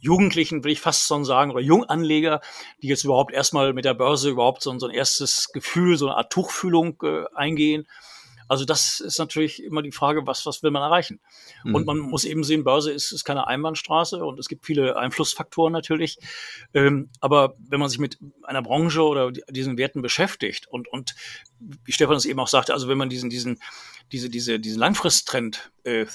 Jugendlichen, 0.00 0.64
will 0.64 0.72
ich 0.72 0.80
fast 0.80 1.06
schon 1.06 1.24
sagen, 1.24 1.50
oder 1.50 1.60
Junganleger, 1.60 2.40
die 2.82 2.88
jetzt 2.88 3.04
überhaupt 3.04 3.32
erstmal 3.32 3.72
mit 3.72 3.84
der 3.84 3.94
Börse 3.94 4.30
überhaupt 4.30 4.62
so, 4.62 4.76
so 4.78 4.86
ein 4.86 4.94
erstes 4.94 5.52
Gefühl, 5.52 5.96
so 5.96 6.06
eine 6.06 6.16
Art 6.16 6.32
Tuchfühlung 6.32 6.96
äh, 7.02 7.24
eingehen. 7.34 7.86
Also 8.48 8.64
das 8.64 9.00
ist 9.00 9.18
natürlich 9.18 9.62
immer 9.62 9.82
die 9.82 9.92
Frage, 9.92 10.26
was, 10.26 10.46
was 10.46 10.62
will 10.62 10.70
man 10.70 10.82
erreichen? 10.82 11.20
Mhm. 11.64 11.74
Und 11.74 11.86
man 11.86 11.98
muss 11.98 12.24
eben 12.24 12.44
sehen, 12.44 12.64
Börse 12.64 12.92
ist, 12.92 13.10
ist 13.10 13.24
keine 13.24 13.46
Einbahnstraße 13.46 14.24
und 14.24 14.38
es 14.38 14.48
gibt 14.48 14.64
viele 14.64 14.96
Einflussfaktoren 14.96 15.72
natürlich. 15.72 16.18
Ähm, 16.72 17.10
aber 17.20 17.54
wenn 17.58 17.80
man 17.80 17.88
sich 17.88 17.98
mit 17.98 18.18
einer 18.44 18.62
Branche 18.62 19.02
oder 19.02 19.32
diesen 19.32 19.78
Werten 19.78 20.02
beschäftigt 20.02 20.68
und, 20.68 20.86
und 20.88 21.14
wie 21.58 21.92
Stefan 21.92 22.16
es 22.16 22.24
eben 22.24 22.38
auch 22.38 22.48
sagte, 22.48 22.72
also 22.72 22.88
wenn 22.88 22.98
man 22.98 23.08
diesen, 23.08 23.30
diesen, 23.30 23.60
diese, 24.12 24.30
diese, 24.30 24.60
diesen 24.60 24.78
Langfristtrend 24.78 25.72
äh, 25.82 26.06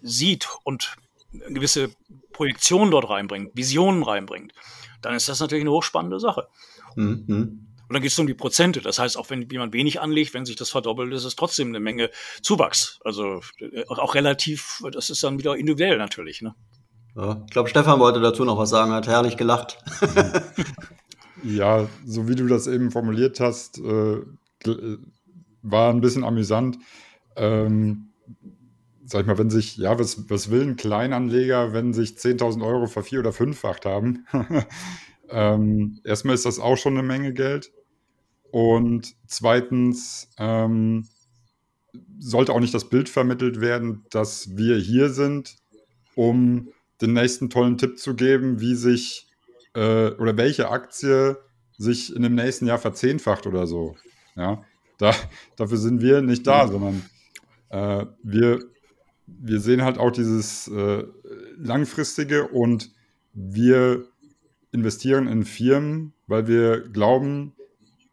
sieht 0.00 0.48
und 0.64 0.96
eine 1.44 1.54
gewisse 1.54 1.90
Projektion 2.32 2.90
dort 2.90 3.08
reinbringt, 3.08 3.50
Visionen 3.54 4.02
reinbringt, 4.02 4.52
dann 5.02 5.14
ist 5.14 5.28
das 5.28 5.40
natürlich 5.40 5.62
eine 5.62 5.72
hochspannende 5.72 6.20
Sache. 6.20 6.48
Mhm. 6.96 7.68
Und 7.88 7.92
dann 7.92 8.02
geht 8.02 8.12
es 8.12 8.18
um 8.18 8.26
die 8.26 8.34
Prozente. 8.34 8.80
Das 8.80 8.98
heißt, 8.98 9.18
auch 9.18 9.28
wenn 9.28 9.48
jemand 9.50 9.74
wenig 9.74 10.00
anlegt, 10.00 10.32
wenn 10.32 10.46
sich 10.46 10.56
das 10.56 10.70
verdoppelt, 10.70 11.12
ist 11.12 11.24
es 11.24 11.36
trotzdem 11.36 11.68
eine 11.68 11.80
Menge 11.80 12.10
Zuwachs. 12.42 12.98
Also 13.04 13.42
äh, 13.58 13.84
auch 13.88 14.14
relativ, 14.14 14.82
das 14.92 15.10
ist 15.10 15.22
dann 15.22 15.38
wieder 15.38 15.56
individuell 15.56 15.98
natürlich. 15.98 16.40
Ne? 16.40 16.54
Ja, 17.14 17.42
ich 17.44 17.52
glaube, 17.52 17.68
Stefan 17.68 18.00
wollte 18.00 18.20
dazu 18.20 18.44
noch 18.44 18.58
was 18.58 18.70
sagen, 18.70 18.92
hat 18.92 19.06
herrlich 19.06 19.36
gelacht. 19.36 19.78
ja, 21.44 21.86
so 22.06 22.26
wie 22.28 22.34
du 22.34 22.46
das 22.46 22.66
eben 22.66 22.90
formuliert 22.90 23.38
hast, 23.38 23.78
äh, 23.78 24.16
äh 24.66 24.98
war 25.66 25.90
ein 25.90 26.02
bisschen 26.02 26.24
amüsant. 26.24 26.78
Ähm, 27.36 28.12
sag 29.14 29.20
ich 29.20 29.26
mal, 29.28 29.38
wenn 29.38 29.48
sich, 29.48 29.76
ja, 29.76 29.96
was, 29.96 30.28
was 30.28 30.50
will 30.50 30.62
ein 30.62 30.74
Kleinanleger, 30.74 31.72
wenn 31.72 31.92
sich 31.92 32.14
10.000 32.14 32.66
Euro 32.66 32.88
vervier- 32.88 33.20
oder 33.20 33.32
fünffacht 33.32 33.86
haben? 33.86 34.26
ähm, 35.30 36.00
erstmal 36.02 36.34
ist 36.34 36.46
das 36.46 36.58
auch 36.58 36.76
schon 36.76 36.94
eine 36.94 37.06
Menge 37.06 37.32
Geld. 37.32 37.70
Und 38.50 39.14
zweitens 39.28 40.30
ähm, 40.36 41.06
sollte 42.18 42.52
auch 42.52 42.58
nicht 42.58 42.74
das 42.74 42.88
Bild 42.88 43.08
vermittelt 43.08 43.60
werden, 43.60 44.04
dass 44.10 44.56
wir 44.56 44.78
hier 44.78 45.10
sind, 45.10 45.58
um 46.16 46.70
den 47.00 47.12
nächsten 47.12 47.50
tollen 47.50 47.78
Tipp 47.78 48.00
zu 48.00 48.16
geben, 48.16 48.58
wie 48.58 48.74
sich 48.74 49.28
äh, 49.74 50.08
oder 50.08 50.36
welche 50.36 50.70
Aktie 50.70 51.36
sich 51.78 52.12
in 52.16 52.22
dem 52.22 52.34
nächsten 52.34 52.66
Jahr 52.66 52.78
verzehnfacht 52.78 53.46
oder 53.46 53.68
so. 53.68 53.94
Ja, 54.34 54.64
da, 54.98 55.14
dafür 55.54 55.78
sind 55.78 56.02
wir 56.02 56.20
nicht 56.20 56.48
da, 56.48 56.66
sondern 56.66 57.04
äh, 57.68 58.06
wir 58.24 58.73
wir 59.26 59.60
sehen 59.60 59.82
halt 59.82 59.98
auch 59.98 60.10
dieses 60.10 60.68
äh, 60.68 61.04
langfristige 61.56 62.48
und 62.48 62.90
wir 63.32 64.06
investieren 64.72 65.26
in 65.26 65.44
Firmen, 65.44 66.12
weil 66.26 66.46
wir 66.46 66.80
glauben 66.80 67.54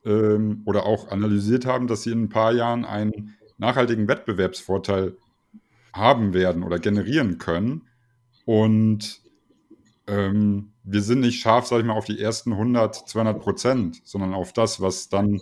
ähm, 0.06 0.62
oder 0.66 0.86
auch 0.86 1.10
analysiert 1.10 1.66
haben, 1.66 1.88
dass 1.88 2.04
sie 2.04 2.12
in 2.12 2.24
ein 2.24 2.30
paar 2.30 2.54
Jahren 2.54 2.86
einen 2.86 3.36
nachhaltigen 3.58 4.08
Wettbewerbsvorteil 4.08 5.16
haben 5.94 6.34
werden 6.34 6.64
oder 6.64 6.80
generieren 6.80 7.38
können. 7.38 7.88
Und 8.46 9.22
ähm, 10.08 10.72
wir 10.84 11.02
sind 11.02 11.22
nicht 11.22 11.42
scharf, 11.42 11.68
sag 11.68 11.80
ich 11.80 11.86
mal, 11.86 11.94
auf 11.94 12.06
die 12.06 12.20
ersten 12.20 12.54
100, 12.54 13.08
200 13.10 13.40
Prozent, 13.40 14.02
sondern 14.04 14.34
auf 14.34 14.54
das, 14.54 14.82
was 14.82 15.10
dann 15.10 15.42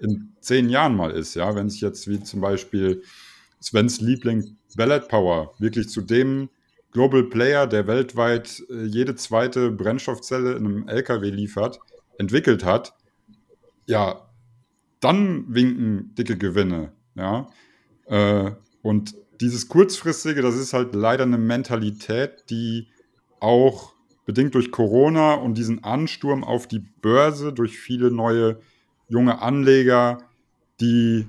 in 0.00 0.34
zehn 0.40 0.70
Jahren 0.70 0.96
mal 0.96 1.10
ist. 1.10 1.34
Ja, 1.34 1.54
wenn 1.54 1.66
es 1.66 1.80
jetzt 1.80 2.08
wie 2.08 2.20
zum 2.20 2.40
Beispiel 2.40 3.02
Svens 3.60 4.00
Liebling 4.00 4.57
Ballot 4.76 5.08
Power 5.08 5.54
wirklich 5.58 5.88
zu 5.88 6.02
dem 6.02 6.48
Global 6.92 7.24
Player, 7.24 7.66
der 7.66 7.86
weltweit 7.86 8.62
äh, 8.70 8.84
jede 8.84 9.14
zweite 9.14 9.70
Brennstoffzelle 9.70 10.52
in 10.52 10.66
einem 10.66 10.88
LKW 10.88 11.30
liefert, 11.30 11.80
entwickelt 12.18 12.64
hat, 12.64 12.94
ja, 13.86 14.28
dann 15.00 15.44
winken 15.48 16.14
dicke 16.14 16.36
Gewinne. 16.36 16.92
Ja, 17.14 17.48
äh, 18.06 18.52
und 18.82 19.14
dieses 19.40 19.68
kurzfristige, 19.68 20.42
das 20.42 20.56
ist 20.56 20.72
halt 20.72 20.94
leider 20.94 21.24
eine 21.24 21.38
Mentalität, 21.38 22.44
die 22.50 22.88
auch 23.40 23.94
bedingt 24.24 24.54
durch 24.54 24.70
Corona 24.70 25.34
und 25.34 25.56
diesen 25.56 25.84
Ansturm 25.84 26.44
auf 26.44 26.66
die 26.66 26.80
Börse 26.80 27.52
durch 27.52 27.78
viele 27.78 28.10
neue 28.10 28.60
junge 29.08 29.40
Anleger, 29.40 30.18
die 30.80 31.26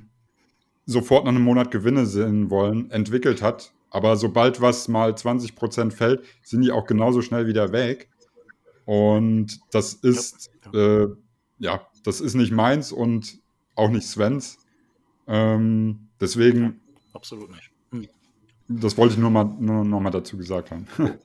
sofort 0.89 1.25
nach 1.25 1.31
einem 1.31 1.43
Monat 1.43 1.71
Gewinne 1.71 2.05
sehen 2.05 2.49
wollen, 2.49 2.89
entwickelt 2.91 3.41
hat. 3.41 3.71
Aber 3.91 4.17
sobald 4.17 4.61
was 4.61 4.87
mal 4.87 5.15
20 5.15 5.55
Prozent 5.55 5.93
fällt, 5.93 6.23
sind 6.43 6.61
die 6.61 6.71
auch 6.71 6.85
genauso 6.85 7.21
schnell 7.21 7.47
wieder 7.47 7.71
weg. 7.71 8.09
Und 8.85 9.59
das 9.71 9.93
ist, 9.93 10.49
ja, 10.73 10.79
äh, 10.79 11.07
ja 11.59 11.81
das 12.03 12.21
ist 12.21 12.35
nicht 12.35 12.51
meins 12.51 12.91
und 12.91 13.39
auch 13.75 13.89
nicht 13.89 14.07
Svens. 14.07 14.57
Ähm, 15.27 16.09
deswegen. 16.19 16.61
Ja, 16.61 16.71
absolut 17.13 17.51
nicht. 17.51 17.71
Hm. 17.91 18.07
Das 18.67 18.97
wollte 18.97 19.13
ich 19.13 19.19
nur 19.19 19.29
mal, 19.29 19.45
nur 19.45 19.83
noch 19.83 19.99
mal 19.99 20.09
dazu 20.09 20.37
gesagt 20.37 20.71
haben. 20.71 20.87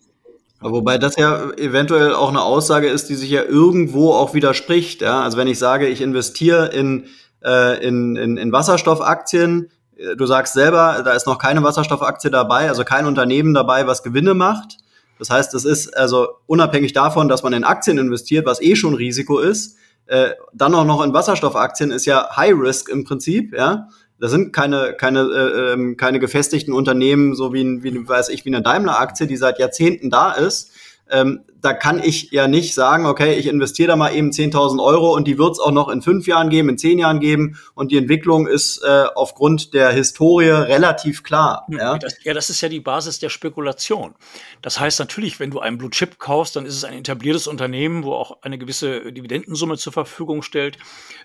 Wobei 0.61 0.97
das 0.97 1.17
ja 1.17 1.51
eventuell 1.53 2.15
auch 2.15 2.31
eine 2.31 2.41
Aussage 2.41 2.89
ist, 2.89 3.11
die 3.11 3.17
sich 3.17 3.31
ja 3.31 3.43
irgendwo 3.43 4.13
auch 4.13 4.33
widerspricht. 4.33 5.03
Ja? 5.03 5.23
Also 5.23 5.37
wenn 5.37 5.49
ich 5.49 5.59
sage, 5.59 5.89
ich 5.89 6.01
investiere 6.01 6.69
in, 6.69 7.07
äh, 7.45 7.87
in, 7.87 8.17
in, 8.17 8.37
in 8.37 8.53
Wasserstoffaktien, 8.53 9.71
äh, 9.97 10.17
du 10.17 10.27
sagst 10.27 10.55
selber, 10.55 11.03
da 11.05 11.13
ist 11.13 11.27
noch 11.27 11.39
keine 11.39 11.63
Wasserstoffaktie 11.63 12.31
dabei, 12.31 12.69
also 12.69 12.85
kein 12.85 13.07
Unternehmen 13.07 13.55
dabei, 13.55 13.87
was 13.87 14.03
Gewinne 14.03 14.35
macht. 14.35 14.79
Das 15.19 15.31
heißt, 15.31 15.55
das 15.55 15.65
ist 15.65 15.97
also 15.97 16.29
unabhängig 16.47 16.93
davon, 16.93 17.29
dass 17.29 17.43
man 17.43 17.53
in 17.53 17.65
Aktien 17.65 17.99
investiert, 17.99 18.47
was 18.47 18.61
eh 18.61 18.75
schon 18.75 18.95
Risiko 18.95 19.39
ist, 19.39 19.77
äh, 20.07 20.31
dann 20.53 20.75
auch 20.75 20.85
noch 20.85 21.03
in 21.03 21.15
Wasserstoffaktien 21.15 21.91
ist 21.91 22.05
ja 22.05 22.37
High 22.37 22.55
Risk 22.57 22.89
im 22.89 23.05
Prinzip, 23.05 23.55
ja. 23.57 23.89
Das 24.21 24.31
sind 24.31 24.53
keine, 24.53 24.95
keine, 24.95 25.21
äh, 25.23 25.73
ähm, 25.73 25.97
keine 25.97 26.19
gefestigten 26.21 26.73
Unternehmen, 26.73 27.35
so 27.35 27.53
wie, 27.53 27.83
wie, 27.83 28.09
weiß 28.09 28.29
ich, 28.29 28.45
wie 28.45 28.51
eine 28.51 28.63
Daimler-Aktie, 28.63 29.27
die 29.27 29.37
seit 29.37 29.59
Jahrzehnten 29.59 30.09
da 30.09 30.33
ist. 30.33 30.71
Ähm, 31.15 31.45
da 31.61 31.73
kann 31.73 32.03
ich 32.03 32.31
ja 32.33 32.49
nicht 32.49 32.75
sagen, 32.75 33.07
okay, 33.07 33.35
ich 33.35 33.47
investiere 33.47 33.89
da 33.89 33.97
mal 33.97 34.15
eben 34.15 34.31
10.000 34.31 34.85
Euro 34.85 35.15
und 35.15 35.29
die 35.29 35.39
wird 35.39 35.53
es 35.53 35.61
auch 35.61 35.71
noch 35.71 35.89
in 35.89 36.03
fünf 36.03 36.27
Jahren 36.27 36.51
geben, 36.51 36.69
in 36.69 36.77
zehn 36.77 36.99
Jahren 36.99 37.21
geben 37.21 37.59
und 37.75 37.93
die 37.93 37.97
Entwicklung 37.97 38.47
ist 38.47 38.83
äh, 38.83 39.05
aufgrund 39.15 39.73
der 39.73 39.91
Historie 39.91 40.51
relativ 40.51 41.23
klar. 41.23 41.67
Ja? 41.71 41.97
Das, 41.97 42.17
ja, 42.25 42.35
das 42.35 42.51
ist 42.51 42.61
ja 42.61 42.69
die 42.69 42.81
Basis 42.81 43.21
der 43.21 43.29
Spekulation. 43.29 44.15
Das 44.61 44.81
heißt 44.81 44.99
natürlich, 44.99 45.39
wenn 45.39 45.51
du 45.51 45.61
einen 45.61 45.79
Blue 45.79 45.91
Chip 45.91 46.19
kaufst, 46.19 46.57
dann 46.57 46.67
ist 46.67 46.77
es 46.77 46.85
ein 46.85 46.99
etabliertes 46.99 47.47
Unternehmen, 47.47 48.03
wo 48.03 48.13
auch 48.13 48.43
eine 48.43 48.59
gewisse 48.59 49.13
Dividendensumme 49.13 49.79
zur 49.79 49.93
Verfügung 49.93 50.43
stellt. 50.43 50.77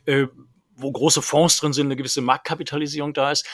Äh, 0.06 0.28
wo 0.82 0.92
große 0.92 1.22
Fonds 1.22 1.58
drin 1.58 1.74
sind, 1.74 1.88
eine 1.88 1.98
gewisse 1.98 2.22
Marktkapitalisierung 2.22 3.14
da 3.14 3.32
ist. 3.32 3.46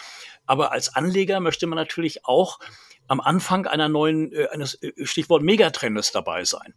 Aber 0.45 0.71
als 0.71 0.95
Anleger 0.95 1.39
möchte 1.39 1.65
man 1.67 1.78
natürlich 1.78 2.26
auch 2.26 2.60
am 3.08 3.22
Anfang 3.22 3.68
einer 3.68 3.89
neuen, 3.89 4.32
äh, 4.34 4.48
eines 4.48 4.82
äh, 4.82 4.91
Stichwort 5.06 5.44
Megatrendes 5.44 6.12
dabei 6.12 6.44
sein. 6.46 6.74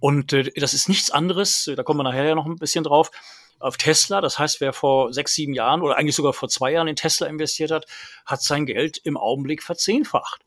Und 0.00 0.32
äh, 0.32 0.50
das 0.56 0.74
ist 0.74 0.88
nichts 0.88 1.10
anderes, 1.10 1.70
da 1.76 1.82
kommen 1.82 2.00
wir 2.00 2.04
nachher 2.04 2.24
ja 2.24 2.34
noch 2.34 2.46
ein 2.46 2.56
bisschen 2.56 2.84
drauf, 2.84 3.10
auf 3.58 3.76
Tesla. 3.76 4.20
Das 4.20 4.38
heißt, 4.38 4.60
wer 4.60 4.72
vor 4.72 5.12
sechs, 5.12 5.34
sieben 5.34 5.54
Jahren 5.54 5.82
oder 5.82 5.96
eigentlich 5.96 6.16
sogar 6.16 6.32
vor 6.32 6.48
zwei 6.48 6.72
Jahren 6.72 6.88
in 6.88 6.96
Tesla 6.96 7.26
investiert 7.26 7.70
hat, 7.70 7.86
hat 8.26 8.42
sein 8.42 8.66
Geld 8.66 8.98
im 8.98 9.16
Augenblick 9.16 9.62
verzehnfacht. 9.62 10.42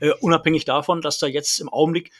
Äh, 0.00 0.12
unabhängig 0.20 0.64
davon, 0.64 1.00
dass 1.00 1.18
da 1.18 1.26
jetzt 1.26 1.60
im 1.60 1.68
Augenblick 1.68 2.12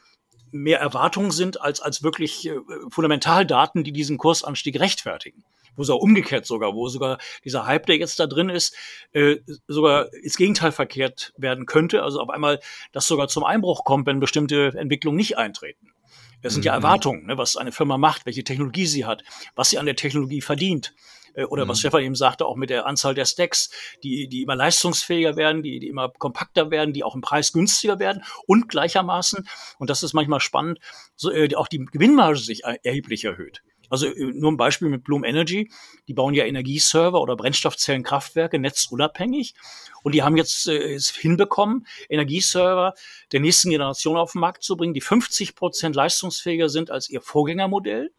mehr 0.53 0.81
Erwartungen 0.81 1.31
sind 1.31 1.61
als, 1.61 1.81
als 1.81 2.03
wirklich 2.03 2.49
äh, 2.49 2.59
Fundamentaldaten, 2.91 3.85
die 3.85 3.93
diesen 3.93 4.19
Kursanstieg 4.19 4.79
rechtfertigen 4.81 5.45
wo 5.79 5.83
es 5.83 5.91
auch 5.91 6.01
umgekehrt 6.01 6.45
sogar, 6.45 6.75
wo 6.75 6.89
sogar 6.89 7.19
dieser 7.45 7.65
Hype, 7.65 7.87
der 7.87 7.99
jetzt 7.99 8.19
da 8.19 8.27
drin 8.27 8.49
ist, 8.49 8.77
äh, 9.13 9.37
sogar 9.69 10.13
ins 10.13 10.37
Gegenteil 10.37 10.73
verkehrt 10.73 11.33
werden 11.37 11.67
könnte. 11.67 12.03
Also 12.03 12.21
auf 12.21 12.31
einmal, 12.31 12.59
dass 12.93 13.07
sogar 13.07 13.29
zum 13.29 13.45
Einbruch 13.45 13.85
kommt, 13.85 14.07
wenn 14.07 14.19
bestimmte 14.19 14.73
Entwicklungen 14.77 15.17
nicht 15.17 15.39
eintreten. 15.39 15.93
Das 16.43 16.55
sind 16.55 16.65
ja 16.65 16.73
mhm. 16.73 16.85
Erwartungen, 16.85 17.27
ne, 17.27 17.39
was 17.39 17.57
eine 17.57 17.73
Firma 17.73 17.99
macht, 17.99 18.27
welche 18.27 18.45
Technologie 18.45 18.87
sie 18.87 19.05
hat, 19.05 19.25
was 19.55 19.71
sie 19.71 19.79
an 19.79 19.87
der 19.87 19.97
Technologie 19.97 20.41
verdient. 20.41 20.95
Äh, 21.35 21.45
oder 21.45 21.65
mhm. 21.65 21.71
was 21.71 21.81
Stefan 21.81 22.03
eben 22.03 22.15
sagte, 22.15 22.47
auch 22.47 22.57
mit 22.57 22.71
der 22.71 22.87
Anzahl 22.87 23.15
der 23.15 23.25
Stacks, 23.25 23.71
die, 24.03 24.29
die 24.29 24.43
immer 24.43 24.57
leistungsfähiger 24.57 25.37
werden, 25.37 25.63
die, 25.63 25.79
die 25.79 25.89
immer 25.89 26.11
kompakter 26.11 26.71
werden, 26.71 26.93
die 26.93 27.05
auch 27.05 27.15
im 27.15 27.21
Preis 27.21 27.53
günstiger 27.53 27.99
werden 27.99 28.25
und 28.47 28.69
gleichermaßen, 28.69 29.49
und 29.79 29.91
das 29.91 30.03
ist 30.03 30.15
manchmal 30.15 30.41
spannend, 30.41 30.81
so, 31.17 31.31
äh, 31.31 31.55
auch 31.55 31.69
die 31.69 31.85
Gewinnmarge 31.85 32.39
sich 32.39 32.65
erheblich 32.65 33.25
erhöht. 33.25 33.63
Also 33.89 34.07
äh, 34.07 34.33
nur 34.33 34.53
ein 34.53 34.57
Beispiel 34.57 34.89
mit 34.89 35.05
Bloom 35.05 35.25
Energy. 35.25 35.71
Die 36.07 36.15
bauen 36.15 36.35
ja 36.35 36.45
Energieserver 36.45 37.21
oder 37.21 37.37
Brennstoffzellenkraftwerke 37.37 38.59
netzunabhängig. 38.59 39.55
Und 40.03 40.15
die 40.15 40.23
haben 40.23 40.37
jetzt 40.37 40.69
äh, 40.69 40.95
es 40.95 41.11
hinbekommen, 41.11 41.87
Energieserver 42.09 42.95
der 43.33 43.41
nächsten 43.41 43.71
Generation 43.71 44.17
auf 44.17 44.33
den 44.33 44.41
Markt 44.41 44.63
zu 44.63 44.77
bringen, 44.77 44.95
die 44.95 45.01
50 45.01 45.55
Prozent 45.55 45.97
leistungsfähiger 45.97 46.69
sind 46.69 46.91
als 46.91 47.09
ihr 47.09 47.21
Vorgängermodell 47.21 48.11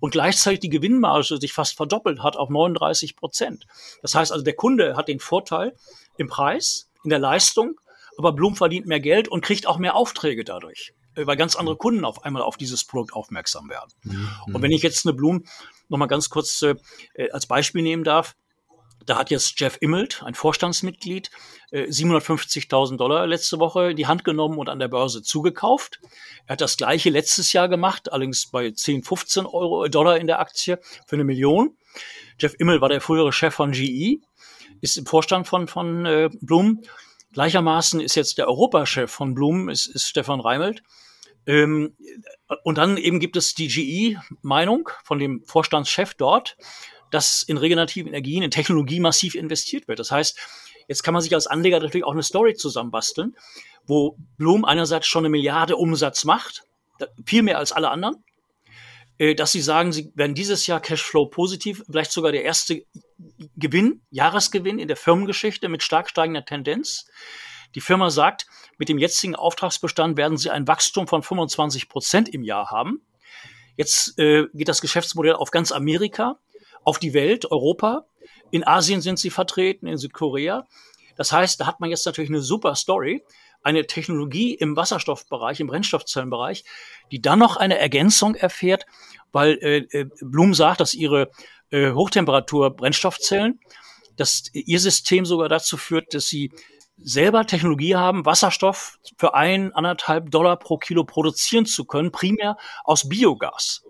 und 0.00 0.10
gleichzeitig 0.10 0.60
die 0.60 0.70
Gewinnmarge 0.70 1.38
sich 1.38 1.52
fast 1.52 1.76
verdoppelt 1.76 2.22
hat 2.22 2.36
auf 2.36 2.48
39 2.48 3.16
Prozent. 3.16 3.66
Das 4.02 4.14
heißt 4.14 4.32
also, 4.32 4.44
der 4.44 4.54
Kunde 4.54 4.96
hat 4.96 5.08
den 5.08 5.20
Vorteil 5.20 5.76
im 6.16 6.28
Preis, 6.28 6.90
in 7.04 7.10
der 7.10 7.18
Leistung, 7.18 7.80
aber 8.18 8.32
Bloom 8.32 8.56
verdient 8.56 8.86
mehr 8.86 9.00
Geld 9.00 9.28
und 9.28 9.42
kriegt 9.42 9.66
auch 9.66 9.78
mehr 9.78 9.94
Aufträge 9.94 10.44
dadurch. 10.44 10.94
Äh, 11.20 11.26
weil 11.26 11.36
ganz 11.36 11.56
andere 11.56 11.76
Kunden 11.76 12.04
auf 12.04 12.24
einmal 12.24 12.42
auf 12.42 12.56
dieses 12.56 12.84
Produkt 12.84 13.12
aufmerksam 13.12 13.68
werden. 13.68 13.90
Mhm. 14.02 14.28
Und 14.54 14.62
wenn 14.62 14.72
ich 14.72 14.82
jetzt 14.82 15.06
eine 15.06 15.14
Blumen 15.14 15.44
noch 15.88 15.98
mal 15.98 16.06
ganz 16.06 16.30
kurz 16.30 16.62
äh, 16.62 16.74
äh 17.14 17.30
als 17.30 17.46
Beispiel 17.46 17.82
nehmen 17.82 18.04
darf, 18.04 18.36
da 19.06 19.16
hat 19.16 19.30
jetzt 19.30 19.58
Jeff 19.58 19.78
Immelt, 19.80 20.22
ein 20.24 20.34
Vorstandsmitglied, 20.34 21.30
750.000 21.72 22.94
äh, 22.94 22.96
Dollar 22.98 23.26
letzte 23.26 23.58
Woche 23.58 23.90
in 23.90 23.96
die 23.96 24.06
Hand 24.06 24.24
genommen 24.24 24.58
und 24.58 24.68
an 24.68 24.78
der 24.78 24.88
Börse 24.88 25.22
zugekauft. 25.22 26.00
Er 26.46 26.52
hat 26.52 26.60
das 26.60 26.76
gleiche 26.76 27.08
letztes 27.08 27.52
Jahr 27.54 27.68
gemacht, 27.68 28.12
allerdings 28.12 28.46
bei 28.46 28.70
10, 28.70 29.02
15 29.02 29.46
Euro, 29.46 29.88
Dollar 29.88 30.18
in 30.18 30.26
der 30.26 30.38
Aktie 30.38 30.78
für 31.06 31.16
eine 31.16 31.24
Million. 31.24 31.76
Jeff 32.38 32.54
Immelt 32.58 32.82
war 32.82 32.90
der 32.90 33.00
frühere 33.00 33.32
Chef 33.32 33.54
von 33.54 33.72
GE, 33.72 34.18
ist 34.82 34.98
im 34.98 35.06
Vorstand 35.06 35.48
von, 35.48 35.66
von 35.66 36.04
äh, 36.04 36.28
Blum 36.42 36.82
Gleichermaßen 37.32 38.00
ist 38.00 38.16
jetzt 38.16 38.38
der 38.38 38.48
Europachef 38.48 39.10
von 39.10 39.34
Blum, 39.34 39.68
ist, 39.68 39.86
ist 39.86 40.08
Stefan 40.08 40.40
Reimelt. 40.40 40.82
Ähm, 41.50 41.96
und 42.62 42.78
dann 42.78 42.96
eben 42.96 43.18
gibt 43.18 43.36
es 43.36 43.54
die 43.54 43.66
GE-Meinung 43.66 44.88
von 45.02 45.18
dem 45.18 45.42
Vorstandschef 45.44 46.14
dort, 46.14 46.56
dass 47.10 47.42
in 47.42 47.56
regenerative 47.56 48.08
Energien, 48.08 48.44
in 48.44 48.52
Technologie 48.52 49.00
massiv 49.00 49.34
investiert 49.34 49.88
wird. 49.88 49.98
Das 49.98 50.12
heißt, 50.12 50.38
jetzt 50.86 51.02
kann 51.02 51.12
man 51.12 51.22
sich 51.24 51.34
als 51.34 51.48
Anleger 51.48 51.80
natürlich 51.80 52.04
auch 52.04 52.12
eine 52.12 52.22
Story 52.22 52.54
zusammenbasteln, 52.54 53.34
wo 53.84 54.16
Blum 54.36 54.64
einerseits 54.64 55.08
schon 55.08 55.22
eine 55.22 55.30
Milliarde 55.30 55.74
Umsatz 55.74 56.24
macht, 56.24 56.62
viel 57.26 57.42
mehr 57.42 57.58
als 57.58 57.72
alle 57.72 57.90
anderen, 57.90 58.22
äh, 59.18 59.34
dass 59.34 59.50
sie 59.50 59.60
sagen, 59.60 59.92
sie 59.92 60.12
werden 60.14 60.36
dieses 60.36 60.68
Jahr 60.68 60.78
Cashflow 60.78 61.26
positiv, 61.26 61.82
vielleicht 61.84 62.12
sogar 62.12 62.30
der 62.30 62.44
erste 62.44 62.84
Gewinn, 63.56 64.02
Jahresgewinn 64.10 64.78
in 64.78 64.86
der 64.86 64.96
Firmengeschichte 64.96 65.68
mit 65.68 65.82
stark 65.82 66.08
steigender 66.08 66.44
Tendenz. 66.44 67.06
Die 67.74 67.80
Firma 67.80 68.10
sagt, 68.10 68.46
mit 68.78 68.88
dem 68.88 68.98
jetzigen 68.98 69.36
Auftragsbestand 69.36 70.16
werden 70.16 70.36
sie 70.36 70.50
ein 70.50 70.66
Wachstum 70.66 71.06
von 71.06 71.22
25 71.22 71.88
Prozent 71.88 72.28
im 72.28 72.42
Jahr 72.42 72.70
haben. 72.70 73.02
Jetzt 73.76 74.18
äh, 74.18 74.46
geht 74.52 74.68
das 74.68 74.80
Geschäftsmodell 74.80 75.34
auf 75.34 75.50
ganz 75.50 75.72
Amerika, 75.72 76.38
auf 76.84 76.98
die 76.98 77.14
Welt, 77.14 77.50
Europa. 77.50 78.06
In 78.50 78.66
Asien 78.66 79.00
sind 79.00 79.18
sie 79.18 79.30
vertreten, 79.30 79.86
in 79.86 79.96
Südkorea. 79.96 80.66
Das 81.16 81.32
heißt, 81.32 81.60
da 81.60 81.66
hat 81.66 81.80
man 81.80 81.90
jetzt 81.90 82.06
natürlich 82.06 82.30
eine 82.30 82.40
super 82.40 82.74
Story, 82.74 83.22
eine 83.62 83.86
Technologie 83.86 84.54
im 84.54 84.76
Wasserstoffbereich, 84.76 85.60
im 85.60 85.66
Brennstoffzellenbereich, 85.66 86.64
die 87.12 87.20
dann 87.20 87.38
noch 87.38 87.56
eine 87.56 87.78
Ergänzung 87.78 88.34
erfährt, 88.34 88.86
weil 89.32 89.58
äh, 89.60 89.78
äh, 89.98 90.06
Blum 90.20 90.54
sagt, 90.54 90.80
dass 90.80 90.94
ihre 90.94 91.30
äh, 91.70 91.92
Hochtemperatur-Brennstoffzellen, 91.92 93.60
dass 94.16 94.44
ihr 94.52 94.80
System 94.80 95.24
sogar 95.24 95.48
dazu 95.48 95.76
führt, 95.76 96.14
dass 96.14 96.26
sie 96.26 96.52
selber 97.02 97.46
Technologie 97.46 97.96
haben, 97.96 98.26
Wasserstoff 98.26 98.98
für 99.16 99.34
ein, 99.34 99.72
anderthalb 99.72 100.30
Dollar 100.30 100.58
pro 100.58 100.78
Kilo 100.78 101.04
produzieren 101.04 101.66
zu 101.66 101.84
können, 101.84 102.12
primär 102.12 102.56
aus 102.84 103.08
Biogas. 103.08 103.82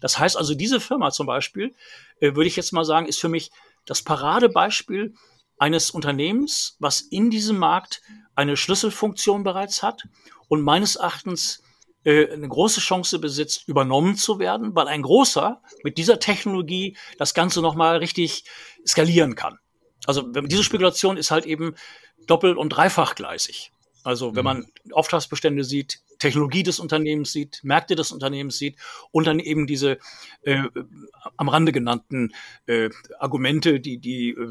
Das 0.00 0.18
heißt 0.18 0.36
also, 0.36 0.54
diese 0.54 0.80
Firma 0.80 1.10
zum 1.10 1.26
Beispiel, 1.26 1.74
äh, 2.20 2.34
würde 2.34 2.46
ich 2.46 2.56
jetzt 2.56 2.72
mal 2.72 2.84
sagen, 2.84 3.06
ist 3.06 3.20
für 3.20 3.28
mich 3.28 3.50
das 3.86 4.02
Paradebeispiel 4.02 5.14
eines 5.58 5.90
Unternehmens, 5.90 6.76
was 6.78 7.00
in 7.00 7.30
diesem 7.30 7.58
Markt 7.58 8.02
eine 8.34 8.56
Schlüsselfunktion 8.56 9.44
bereits 9.44 9.82
hat 9.82 10.02
und 10.48 10.62
meines 10.62 10.96
Erachtens 10.96 11.62
äh, 12.04 12.30
eine 12.30 12.48
große 12.48 12.80
Chance 12.80 13.18
besitzt, 13.18 13.68
übernommen 13.68 14.16
zu 14.16 14.38
werden, 14.38 14.74
weil 14.74 14.88
ein 14.88 15.02
großer 15.02 15.62
mit 15.82 15.96
dieser 15.96 16.18
Technologie 16.18 16.96
das 17.18 17.34
Ganze 17.34 17.62
nochmal 17.62 17.98
richtig 17.98 18.44
skalieren 18.86 19.34
kann. 19.34 19.58
Also 20.06 20.22
diese 20.22 20.64
Spekulation 20.64 21.16
ist 21.16 21.30
halt 21.30 21.46
eben 21.46 21.74
doppelt 22.26 22.56
und 22.56 22.70
dreifachgleisig. 22.70 23.72
Also 24.04 24.36
wenn 24.36 24.42
mhm. 24.42 24.44
man 24.44 24.66
Auftragsbestände 24.92 25.64
sieht, 25.64 26.00
Technologie 26.18 26.62
des 26.62 26.78
Unternehmens 26.78 27.32
sieht, 27.32 27.60
Märkte 27.64 27.96
des 27.96 28.12
Unternehmens 28.12 28.58
sieht 28.58 28.76
und 29.10 29.26
dann 29.26 29.38
eben 29.38 29.66
diese 29.66 29.98
äh, 30.42 30.62
am 31.36 31.48
Rande 31.48 31.72
genannten 31.72 32.34
äh, 32.66 32.90
Argumente, 33.18 33.80
die, 33.80 33.98
die 33.98 34.30
äh, 34.30 34.50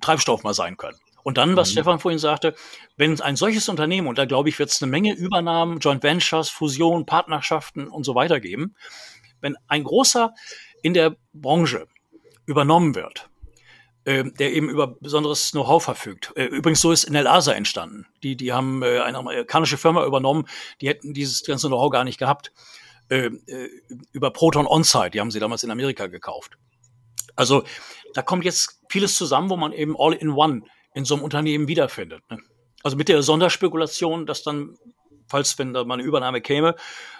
Treibstoff 0.00 0.42
mal 0.42 0.54
sein 0.54 0.76
können. 0.76 0.98
Und 1.22 1.38
dann, 1.38 1.56
was 1.56 1.68
mhm. 1.68 1.72
Stefan 1.72 1.98
vorhin 2.00 2.18
sagte, 2.18 2.54
wenn 2.96 3.20
ein 3.20 3.36
solches 3.36 3.68
Unternehmen, 3.68 4.08
und 4.08 4.18
da 4.18 4.24
glaube 4.24 4.48
ich, 4.48 4.58
wird 4.58 4.70
es 4.70 4.82
eine 4.82 4.90
Menge 4.90 5.14
Übernahmen, 5.14 5.78
Joint 5.78 6.02
Ventures, 6.02 6.48
Fusionen, 6.48 7.06
Partnerschaften 7.06 7.86
und 7.88 8.04
so 8.04 8.14
weiter 8.14 8.40
geben, 8.40 8.74
wenn 9.40 9.56
ein 9.68 9.84
großer 9.84 10.34
in 10.82 10.94
der 10.94 11.16
Branche 11.32 11.86
übernommen 12.46 12.94
wird, 12.94 13.28
äh, 14.08 14.24
der 14.24 14.54
eben 14.54 14.70
über 14.70 14.86
besonderes 14.86 15.50
Know-how 15.50 15.84
verfügt. 15.84 16.32
Äh, 16.34 16.44
übrigens, 16.44 16.80
so 16.80 16.92
ist 16.92 17.10
NLASA 17.10 17.52
entstanden. 17.52 18.06
Die, 18.22 18.36
die 18.36 18.54
haben 18.54 18.82
äh, 18.82 19.00
eine 19.00 19.18
amerikanische 19.18 19.76
Firma 19.76 20.06
übernommen, 20.06 20.46
die 20.80 20.88
hätten 20.88 21.12
dieses 21.12 21.44
ganze 21.44 21.68
Know-how 21.68 21.90
gar 21.90 22.04
nicht 22.04 22.18
gehabt. 22.18 22.50
Äh, 23.10 23.26
äh, 23.26 23.68
über 24.12 24.30
Proton 24.30 24.66
Onsite, 24.66 25.10
die 25.10 25.20
haben 25.20 25.30
sie 25.30 25.40
damals 25.40 25.62
in 25.62 25.70
Amerika 25.70 26.06
gekauft. 26.06 26.56
Also 27.36 27.64
da 28.14 28.22
kommt 28.22 28.46
jetzt 28.46 28.80
vieles 28.88 29.14
zusammen, 29.14 29.50
wo 29.50 29.58
man 29.58 29.74
eben 29.74 29.94
all 29.98 30.14
in 30.14 30.30
one 30.30 30.62
in 30.94 31.04
so 31.04 31.14
einem 31.14 31.24
Unternehmen 31.24 31.68
wiederfindet. 31.68 32.22
Ne? 32.30 32.38
Also 32.82 32.96
mit 32.96 33.10
der 33.10 33.22
Sonderspekulation, 33.22 34.24
dass 34.24 34.42
dann, 34.42 34.78
falls 35.28 35.58
wenn 35.58 35.74
da 35.74 35.84
mal 35.84 35.94
eine 35.94 36.02
Übernahme 36.02 36.40
käme, 36.40 36.76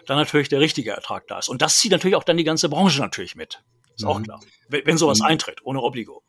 dann 0.07 0.17
natürlich 0.17 0.49
der 0.49 0.61
richtige 0.61 0.93
Ertrag 0.93 1.27
da 1.29 1.39
ist. 1.39 1.51
Und 1.51 1.61
das 1.61 1.79
zieht 1.79 1.93
natürlich 1.93 2.17
auch 2.17 2.25
dann 2.25 2.39
die 2.39 2.45
ganze 2.45 2.71
Branche 2.71 3.03
natürlich 3.03 3.37
mit. 3.37 3.63
Ist 3.95 4.05
mhm. 4.05 4.09
auch 4.09 4.23
klar. 4.23 4.41
Wenn, 4.69 4.87
wenn 4.87 4.97
sowas 4.97 5.19
mhm. 5.19 5.27
eintritt, 5.27 5.61
ohne 5.65 5.83
Obligo. 5.83 6.23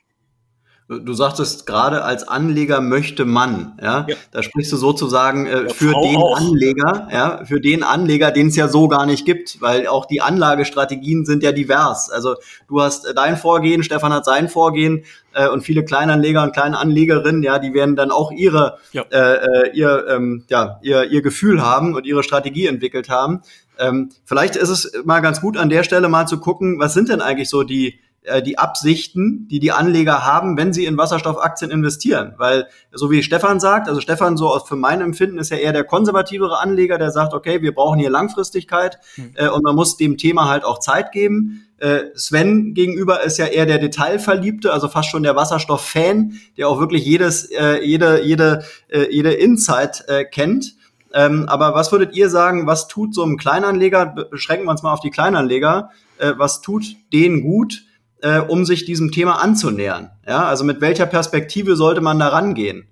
Du 0.92 1.14
sagtest 1.14 1.68
gerade, 1.68 2.04
als 2.04 2.28
Anleger 2.28 2.82
möchte 2.82 3.24
man, 3.24 3.78
ja, 3.80 4.08
ja. 4.10 4.16
da 4.32 4.42
sprichst 4.42 4.72
du 4.74 4.78
sozusagen 4.78 5.46
äh, 5.46 5.70
für 5.70 5.92
Frau 5.92 6.02
den 6.02 6.18
auch. 6.18 6.36
Anleger, 6.36 7.08
ja, 7.12 7.46
für 7.46 7.62
den 7.62 7.84
Anleger, 7.84 8.32
den 8.32 8.48
es 8.48 8.56
ja 8.56 8.68
so 8.68 8.88
gar 8.88 9.06
nicht 9.06 9.24
gibt, 9.24 9.62
weil 9.62 9.86
auch 9.86 10.08
die 10.08 10.20
Anlagestrategien 10.22 11.26
sind 11.28 11.44
ja 11.44 11.52
divers. 11.52 12.10
Also 12.10 12.38
du 12.68 12.82
hast 12.82 13.06
äh, 13.06 13.14
dein 13.14 13.38
Vorgehen, 13.38 13.84
Stefan 13.84 14.12
hat 14.12 14.26
sein 14.26 14.50
Vorgehen 14.50 15.04
äh, 15.34 15.48
und 15.48 15.62
viele 15.62 15.86
Kleinanleger 15.86 16.42
und 16.42 16.54
Kleinanlegerinnen, 16.54 17.44
ja, 17.44 17.60
die 17.60 17.76
werden 17.76 17.96
dann 17.96 18.10
auch 18.10 18.32
ihre, 18.32 18.80
ja. 18.92 19.04
Äh, 19.12 19.68
äh, 19.68 19.72
ihr, 19.78 20.08
ähm, 20.10 20.44
ja, 20.50 20.80
ihr, 20.82 21.04
ihr 21.04 21.22
Gefühl 21.22 21.62
haben 21.62 21.94
und 21.94 22.08
ihre 22.08 22.24
Strategie 22.24 22.66
entwickelt 22.66 23.10
haben. 23.10 23.44
Ähm, 23.78 24.10
vielleicht 24.26 24.56
ist 24.56 24.70
es 24.70 24.92
mal 25.06 25.20
ganz 25.20 25.40
gut 25.40 25.56
an 25.56 25.70
der 25.70 25.84
Stelle 25.84 26.10
mal 26.10 26.26
zu 26.26 26.40
gucken, 26.40 26.80
was 26.80 26.96
sind 26.96 27.10
denn 27.10 27.22
eigentlich 27.22 27.48
so 27.48 27.62
die 27.62 28.00
die 28.46 28.58
Absichten, 28.58 29.48
die 29.48 29.60
die 29.60 29.72
Anleger 29.72 30.26
haben, 30.26 30.58
wenn 30.58 30.74
sie 30.74 30.86
in 30.86 30.98
Wasserstoffaktien 30.98 31.72
investieren. 31.72 32.34
Weil, 32.38 32.68
so 32.92 33.10
wie 33.10 33.24
Stefan 33.24 33.60
sagt, 33.60 33.88
also 33.88 34.02
Stefan 34.02 34.38
so 34.38 34.50
aus, 34.50 34.68
für 34.68 34.76
mein 34.76 35.02
Empfinden 35.02 35.38
ist 35.38 35.52
ja 35.52 35.58
eher 35.58 35.74
der 35.74 35.84
konservativere 35.84 36.60
Anleger, 36.60 36.98
der 36.98 37.12
sagt, 37.12 37.34
okay, 37.34 37.62
wir 37.62 37.74
brauchen 37.74 38.00
hier 38.00 38.10
Langfristigkeit 38.10 39.00
mhm. 39.16 39.32
äh, 39.36 39.48
und 39.48 39.64
man 39.64 39.76
muss 39.76 39.98
dem 39.98 40.18
Thema 40.18 40.50
halt 40.50 40.64
auch 40.64 40.80
Zeit 40.80 41.12
geben. 41.12 41.66
Äh, 41.78 42.06
Sven 42.16 42.74
gegenüber 42.74 43.24
ist 43.24 43.38
ja 43.38 43.46
eher 43.46 43.66
der 43.66 43.80
Detailverliebte, 43.80 44.74
also 44.74 44.90
fast 44.90 45.10
schon 45.10 45.24
der 45.24 45.36
Wasserstoff-Fan, 45.36 46.34
der 46.58 46.68
auch 46.68 46.80
wirklich 46.80 47.06
jedes, 47.06 47.46
äh, 47.52 47.84
jede, 47.84 48.22
jede, 48.24 48.64
äh, 48.90 49.08
jede 49.10 49.32
Insight 49.32 50.04
äh, 50.08 50.26
kennt. 50.26 50.76
Ähm, 51.14 51.46
aber 51.48 51.74
was 51.74 51.92
würdet 51.92 52.16
ihr 52.16 52.30
sagen, 52.30 52.68
was 52.68 52.88
tut 52.88 53.16
so 53.16 53.24
einem 53.24 53.38
Kleinanleger, 53.38 54.06
beschränken 54.30 54.68
wir 54.68 54.72
uns 54.72 54.84
mal 54.84 54.94
auf 54.94 55.00
die 55.00 55.10
Kleinanleger, 55.10 55.90
äh, 56.18 56.34
was 56.38 56.62
tut 56.62 56.86
denen 57.14 57.42
gut, 57.42 57.84
äh, 58.22 58.40
um 58.40 58.66
sich 58.66 58.86
diesem 58.86 59.12
Thema 59.12 59.42
anzunähern? 59.42 60.12
Ja, 60.28 60.48
also 60.48 60.64
mit 60.64 60.82
welcher 60.82 61.06
Perspektive 61.06 61.76
sollte 61.76 62.02
man 62.02 62.20
da 62.20 62.30
rangehen? 62.30 62.88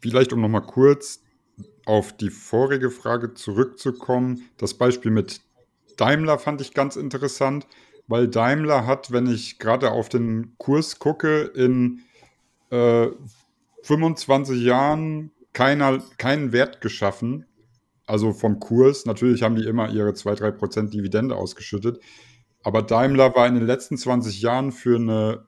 Vielleicht, 0.00 0.32
um 0.32 0.40
nochmal 0.40 0.62
kurz 0.62 1.20
auf 1.86 2.16
die 2.16 2.30
vorige 2.30 2.90
Frage 2.90 3.34
zurückzukommen. 3.34 4.48
Das 4.56 4.74
Beispiel 4.74 5.10
mit 5.10 5.40
Daimler 5.96 6.38
fand 6.38 6.60
ich 6.60 6.74
ganz 6.74 6.96
interessant, 6.96 7.66
weil 8.06 8.28
Daimler 8.28 8.86
hat, 8.86 9.12
wenn 9.12 9.26
ich 9.26 9.58
gerade 9.58 9.90
auf 9.90 10.08
den 10.08 10.56
Kurs 10.58 10.98
gucke, 10.98 11.42
in 11.42 12.02
äh, 12.70 13.08
25 13.82 14.62
Jahren 14.62 15.30
keiner, 15.52 16.02
keinen 16.18 16.52
Wert 16.52 16.80
geschaffen. 16.80 17.46
Also 18.06 18.32
vom 18.32 18.60
Kurs. 18.60 19.06
Natürlich 19.06 19.42
haben 19.42 19.56
die 19.56 19.64
immer 19.64 19.90
ihre 19.90 20.10
2-3% 20.10 20.90
Dividende 20.90 21.36
ausgeschüttet. 21.36 22.00
Aber 22.64 22.82
Daimler 22.82 23.36
war 23.36 23.46
in 23.46 23.54
den 23.54 23.66
letzten 23.66 23.98
20 23.98 24.40
Jahren 24.40 24.72
für 24.72 24.96
eine 24.96 25.46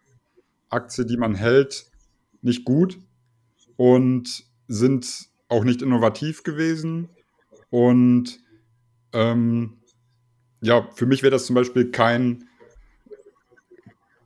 Aktie, 0.68 1.06
die 1.06 1.16
man 1.16 1.34
hält, 1.34 1.86
nicht 2.42 2.64
gut 2.64 2.98
und 3.76 4.44
sind 4.68 5.28
auch 5.48 5.64
nicht 5.64 5.80
innovativ 5.80 6.42
gewesen. 6.42 7.08
Und 7.70 8.38
ähm, 9.12 9.78
ja, 10.60 10.88
für 10.94 11.06
mich 11.06 11.22
wäre 11.22 11.30
das 11.30 11.46
zum 11.46 11.54
Beispiel 11.54 11.90
kein, 11.90 12.44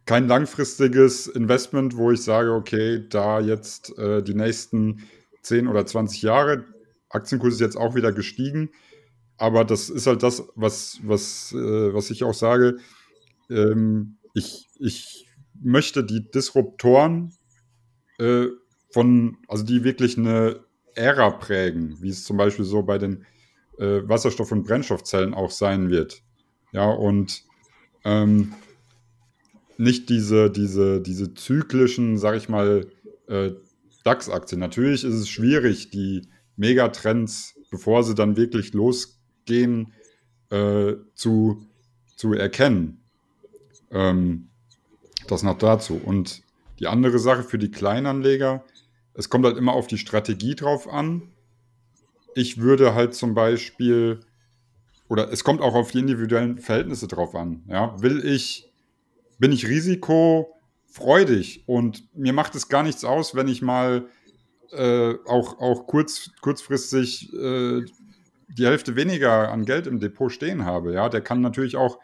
kein 0.05 0.26
langfristiges 0.26 1.29
Investment, 1.29 1.96
wo 1.96 2.11
ich 2.11 2.22
sage, 2.22 2.53
okay, 2.53 3.07
da 3.09 3.38
jetzt 3.40 3.96
äh, 3.98 4.20
die 4.22 4.35
nächsten 4.35 5.09
10 5.42 5.68
oder 5.68 5.87
20 5.87 6.22
Jahre, 6.22 6.64
Aktienkurs 7.09 7.55
ist 7.55 7.61
jetzt 7.61 7.76
auch 7.76 7.94
wieder 7.94 8.12
gestiegen, 8.12 8.70
aber 9.40 9.64
das 9.64 9.88
ist 9.88 10.07
halt 10.07 10.22
das, 10.22 10.44
was, 10.55 11.00
was, 11.03 11.53
äh, 11.53 11.94
was 11.94 12.11
ich 12.11 12.24
auch 12.24 12.35
sage. 12.35 12.76
Ähm, 13.48 14.18
ich, 14.35 14.68
ich 14.79 15.26
möchte 15.59 16.05
die 16.05 16.31
Disruptoren 16.31 17.33
äh, 18.18 18.48
von, 18.92 19.38
also 19.48 19.64
die 19.64 19.83
wirklich 19.83 20.18
eine 20.18 20.61
Ära 20.94 21.31
prägen, 21.31 21.96
wie 22.03 22.11
es 22.11 22.24
zum 22.24 22.37
Beispiel 22.37 22.66
so 22.66 22.83
bei 22.83 22.98
den 22.98 23.24
äh, 23.79 24.03
Wasserstoff- 24.07 24.53
und 24.53 24.64
Brennstoffzellen 24.64 25.33
auch 25.33 25.50
sein 25.50 25.88
wird. 25.88 26.22
Ja, 26.72 26.90
und 26.90 27.44
ähm, 28.05 28.53
nicht 29.79 30.11
diese, 30.11 30.50
diese, 30.50 31.00
diese 31.00 31.33
zyklischen, 31.33 32.18
sag 32.18 32.37
ich 32.37 32.50
mal, 32.50 32.88
äh, 33.26 33.53
DAX-Aktien. 34.05 34.61
Natürlich 34.61 35.03
ist 35.03 35.14
es 35.14 35.31
schwierig, 35.31 35.88
die 35.88 36.29
Megatrends, 36.57 37.55
bevor 37.70 38.03
sie 38.03 38.14
dann 38.14 38.37
wirklich 38.37 38.74
losgehen, 38.74 39.19
gehen, 39.50 39.92
äh, 40.50 40.94
zu, 41.14 41.66
zu 42.16 42.32
erkennen. 42.32 43.02
Ähm, 43.90 44.48
das 45.26 45.42
noch 45.42 45.58
dazu. 45.58 46.00
Und 46.02 46.42
die 46.78 46.86
andere 46.86 47.18
Sache 47.18 47.42
für 47.42 47.58
die 47.58 47.70
Kleinanleger, 47.70 48.64
es 49.12 49.28
kommt 49.28 49.44
halt 49.44 49.56
immer 49.56 49.72
auf 49.72 49.88
die 49.88 49.98
Strategie 49.98 50.54
drauf 50.54 50.88
an. 50.88 51.22
Ich 52.34 52.58
würde 52.58 52.94
halt 52.94 53.14
zum 53.14 53.34
Beispiel, 53.34 54.20
oder 55.08 55.32
es 55.32 55.42
kommt 55.42 55.60
auch 55.60 55.74
auf 55.74 55.90
die 55.90 55.98
individuellen 55.98 56.58
Verhältnisse 56.58 57.08
drauf 57.08 57.34
an. 57.34 57.64
Ja? 57.68 58.00
Will 58.00 58.24
ich, 58.24 58.70
bin 59.38 59.50
ich 59.50 59.66
risikofreudig 59.66 61.64
und 61.66 62.04
mir 62.16 62.32
macht 62.32 62.54
es 62.54 62.68
gar 62.68 62.84
nichts 62.84 63.04
aus, 63.04 63.34
wenn 63.34 63.48
ich 63.48 63.62
mal 63.62 64.06
äh, 64.70 65.14
auch, 65.26 65.58
auch 65.58 65.88
kurz, 65.88 66.30
kurzfristig 66.40 67.32
äh, 67.32 67.84
die 68.56 68.66
Hälfte 68.66 68.96
weniger 68.96 69.50
an 69.50 69.64
Geld 69.64 69.86
im 69.86 70.00
Depot 70.00 70.30
stehen 70.30 70.64
habe, 70.64 70.92
ja, 70.92 71.08
der 71.08 71.20
kann 71.20 71.40
natürlich 71.40 71.76
auch 71.76 71.98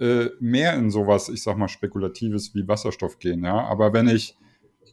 äh, 0.00 0.30
mehr 0.40 0.74
in 0.74 0.90
sowas, 0.90 1.28
ich 1.28 1.42
sag 1.42 1.56
mal, 1.56 1.68
Spekulatives 1.68 2.54
wie 2.54 2.66
Wasserstoff 2.66 3.18
gehen, 3.18 3.44
ja. 3.44 3.60
Aber 3.64 3.92
wenn 3.92 4.08
ich, 4.08 4.36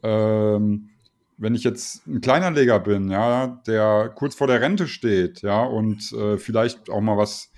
ähm, 0.02 0.90
wenn 1.38 1.54
ich 1.54 1.64
jetzt 1.64 2.06
ein 2.06 2.20
Kleinanleger 2.20 2.78
bin, 2.78 3.10
ja, 3.10 3.60
der 3.66 4.12
kurz 4.14 4.34
vor 4.34 4.46
der 4.46 4.60
Rente 4.60 4.86
steht, 4.86 5.42
ja, 5.42 5.64
und 5.64 6.12
äh, 6.12 6.38
vielleicht 6.38 6.88
auch 6.90 7.00
mal 7.00 7.16
was 7.16 7.50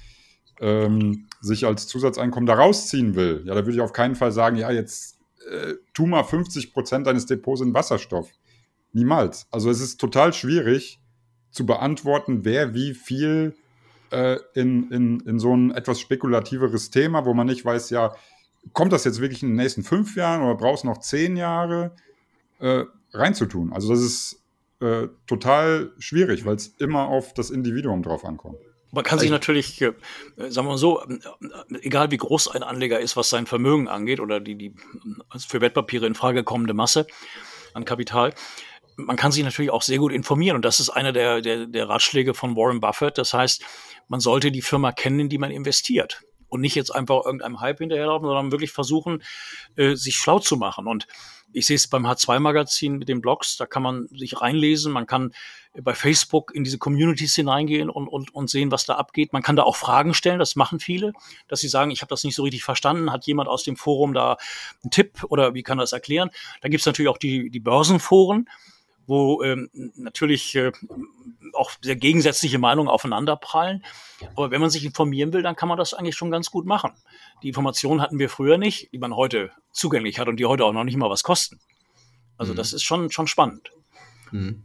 ähm, 0.61 1.27
sich 1.41 1.67
als 1.67 1.87
Zusatzeinkommen 1.87 2.47
da 2.47 2.55
rausziehen 2.55 3.15
will, 3.15 3.43
ja, 3.45 3.55
da 3.55 3.67
würde 3.67 3.77
ich 3.77 3.81
auf 3.81 3.93
keinen 3.93 4.15
Fall 4.15 4.33
sagen, 4.33 4.57
ja, 4.57 4.71
jetzt 4.71 5.19
äh, 5.51 5.75
tu 5.93 6.07
mal 6.07 6.25
50 6.25 6.73
Prozent 6.73 7.07
deines 7.07 7.27
Depots 7.27 7.61
in 7.61 7.75
Wasserstoff. 7.75 8.31
Niemals. 8.93 9.49
Also 9.51 9.71
es 9.71 9.81
ist 9.81 10.01
total 10.01 10.33
schwierig, 10.33 11.01
zu 11.55 11.65
beantworten, 11.65 12.45
wer 12.45 12.75
wie 12.75 12.95
viel 12.95 13.55
äh, 14.11 14.39
in, 14.55 14.91
in, 14.91 15.21
in 15.21 15.39
so 15.39 15.57
ein 15.57 15.71
etwas 15.71 16.01
spekulativeres 16.01 16.91
Thema, 16.91 17.25
wo 17.25 17.33
man 17.33 17.47
nicht 17.47 17.65
weiß, 17.65 17.91
ja, 17.91 18.15
kommt 18.73 18.93
das 18.93 19.05
jetzt 19.05 19.21
wirklich 19.21 19.43
in 19.43 19.51
den 19.51 19.57
nächsten 19.57 19.85
fünf 19.85 20.17
Jahren 20.17 20.43
oder 20.43 20.57
brauchst 20.57 20.83
du 20.83 20.89
noch 20.89 20.99
zehn 20.99 21.37
Jahre 21.37 21.93
äh, 22.59 22.85
reinzutun? 23.13 23.73
Also 23.73 23.91
das 23.91 24.01
ist 24.01 24.43
äh, 24.81 25.09
total 25.27 25.93
schwierig, 25.99 26.45
weil 26.45 26.57
es 26.57 26.75
immer 26.79 27.07
auf 27.07 27.35
das 27.35 27.51
Individuum 27.51 28.03
drauf 28.03 28.25
ankommt. 28.25 28.59
Man 28.91 29.05
kann 29.05 29.19
sich 29.19 29.27
also 29.27 29.35
natürlich, 29.35 29.81
äh, 29.81 29.93
sagen 30.37 30.67
wir 30.67 30.73
mal 30.73 30.79
so, 30.79 31.03
äh, 31.03 31.19
egal 31.83 32.11
wie 32.11 32.17
groß 32.17 32.49
ein 32.49 32.65
Anleger 32.65 32.99
ist, 32.99 33.17
was 33.17 33.31
sein 33.31 33.47
Vermögen 33.47 33.87
angeht 33.87 34.19
oder 34.19 34.41
die, 34.41 34.57
die 34.57 34.75
für 35.37 35.61
Wertpapiere 35.61 36.07
in 36.07 36.15
Frage 36.15 36.43
kommende 36.43 36.75
Masse, 36.75 37.07
an 37.75 37.85
Kapital. 37.85 38.35
Man 38.97 39.17
kann 39.17 39.33
sich 39.33 39.45
natürlich 39.45 39.71
auch 39.71 39.83
sehr 39.83 39.99
gut 39.99 40.13
informieren 40.13 40.57
und 40.57 40.65
das 40.65 40.81
ist 40.81 40.91
einer 40.91 41.13
der, 41.13 41.41
der, 41.41 41.67
der 41.67 41.89
Ratschläge 41.89 42.35
von 42.35 42.57
Warren 42.57 42.81
Buffett. 42.81 43.19
Das 43.19 43.35
heißt, 43.35 43.63
man 44.09 44.21
sollte 44.21 44.53
die 44.53 44.63
Firma 44.63 44.93
kennen, 44.93 45.21
in 45.21 45.29
die 45.29 45.39
man 45.39 45.51
investiert 45.51 46.23
und 46.55 46.61
nicht 46.61 46.77
jetzt 46.77 46.95
einfach 46.95 47.25
irgendeinem 47.25 47.61
Hype 47.61 47.79
hinterherlaufen, 47.79 48.27
sondern 48.27 48.53
wirklich 48.53 48.71
versuchen, 48.71 49.23
äh, 49.75 49.97
sich 49.97 50.17
schlau 50.17 50.39
zu 50.39 50.57
machen. 50.57 50.87
Und 50.87 51.09
ich 51.53 51.67
sehe 51.67 51.77
es 51.77 51.89
beim 51.89 52.07
H2-Magazin 52.07 52.97
mit 52.97 53.09
den 53.09 53.21
Blogs, 53.21 53.57
da 53.57 53.67
kann 53.67 53.83
man 53.83 54.07
sich 54.09 54.41
reinlesen, 54.41 54.93
man 54.93 55.07
kann 55.07 55.33
bei 55.83 55.95
Facebook 55.95 56.55
in 56.55 56.63
diese 56.63 56.79
Communities 56.79 57.35
hineingehen 57.35 57.91
und, 57.91 58.07
und, 58.07 58.33
und 58.33 58.49
sehen, 58.49 58.71
was 58.71 58.87
da 58.87 58.95
abgeht. 58.95 59.33
Man 59.33 59.43
kann 59.43 59.57
da 59.57 59.65
auch 59.65 59.75
Fragen 59.75 60.15
stellen, 60.15 60.39
das 60.39 60.55
machen 60.55 60.79
viele, 60.79 61.13
dass 61.49 61.61
sie 61.61 61.69
sagen, 61.69 61.91
ich 61.91 62.03
habe 62.03 62.11
das 62.11 62.23
nicht 62.23 62.37
so 62.37 62.45
richtig 62.45 62.63
verstanden, 62.63 63.11
hat 63.11 63.27
jemand 63.27 63.49
aus 63.49 63.65
dem 63.65 63.77
Forum 63.77 64.15
da 64.15 64.37
einen 64.83 64.91
Tipp 64.93 65.25
oder 65.29 65.55
wie 65.55 65.65
kann 65.65 65.79
das 65.79 65.93
erklären? 65.93 66.31
Da 66.61 66.69
gibt 66.69 66.83
es 66.83 66.87
natürlich 66.87 67.09
auch 67.09 67.19
die, 67.19 67.51
die 67.51 67.61
Börsenforen, 67.61 68.49
wo 69.07 69.43
ähm, 69.43 69.71
natürlich 69.97 70.55
äh, 70.55 70.73
auch 71.53 71.73
sehr 71.81 71.97
gegensätzliche 71.97 72.59
Meinungen 72.59 72.89
aufeinanderprallen. 72.89 73.85
Aber 74.37 74.51
wenn 74.51 74.61
man 74.61 74.71
sich 74.71 74.85
informieren 74.85 75.33
will, 75.33 75.43
dann 75.43 75.57
kann 75.57 75.69
man 75.69 75.79
das 75.79 75.95
eigentlich 75.95 76.17
schon 76.17 76.31
ganz 76.31 76.51
gut 76.51 76.67
machen. 76.67 76.93
Die 77.43 77.49
Informationen 77.49 78.01
hatten 78.01 78.19
wir 78.19 78.29
früher 78.29 78.59
nicht, 78.59 78.93
die 78.93 78.99
man 78.99 79.15
heute 79.15 79.51
zugänglich 79.73 80.19
hat 80.19 80.29
und 80.29 80.39
die 80.39 80.47
heute 80.47 80.65
auch 80.65 80.73
noch 80.73 80.85
nicht 80.85 80.97
mal 80.97 81.11
was 81.11 81.23
kosten. 81.23 81.61
Also 82.37 82.53
mhm. 82.53 82.57
das 82.57 82.73
ist 82.73 82.83
schon, 82.83 83.11
schon 83.11 83.27
spannend. 83.27 83.71
Mhm. 84.31 84.65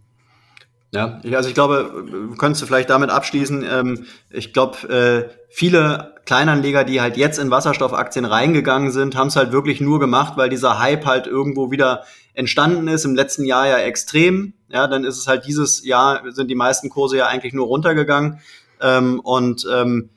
Ja, 0.91 1.21
also 1.33 1.49
ich 1.49 1.53
glaube, 1.53 2.33
könntest 2.39 2.63
du 2.63 2.65
vielleicht 2.65 2.89
damit 2.89 3.11
abschließen. 3.11 3.63
Ähm, 3.63 4.07
ich 4.31 4.53
glaube, 4.53 4.89
äh, 4.89 5.29
viele 5.49 6.15
Kleinanleger, 6.25 6.83
die 6.83 6.99
halt 6.99 7.15
jetzt 7.15 7.37
in 7.37 7.51
Wasserstoffaktien 7.51 8.25
reingegangen 8.25 8.89
sind, 8.91 9.15
haben 9.15 9.27
es 9.27 9.35
halt 9.35 9.51
wirklich 9.51 9.81
nur 9.81 9.99
gemacht, 9.99 10.33
weil 10.35 10.49
dieser 10.49 10.79
Hype 10.79 11.05
halt 11.05 11.27
irgendwo 11.27 11.69
wieder 11.69 12.05
entstanden 12.39 12.87
ist. 12.87 13.05
Im 13.05 13.15
letzten 13.15 13.45
Jahr 13.45 13.67
ja 13.67 13.77
extrem. 13.77 14.53
Ja, 14.69 14.87
dann 14.87 15.03
ist 15.03 15.17
es 15.17 15.27
halt 15.27 15.45
dieses 15.45 15.85
Jahr 15.85 16.21
sind 16.31 16.49
die 16.49 16.55
meisten 16.55 16.89
Kurse 16.89 17.17
ja 17.17 17.27
eigentlich 17.27 17.53
nur 17.53 17.67
runtergegangen. 17.67 18.39
Ähm, 18.81 19.19
und 19.19 19.67
ähm, 19.71 20.09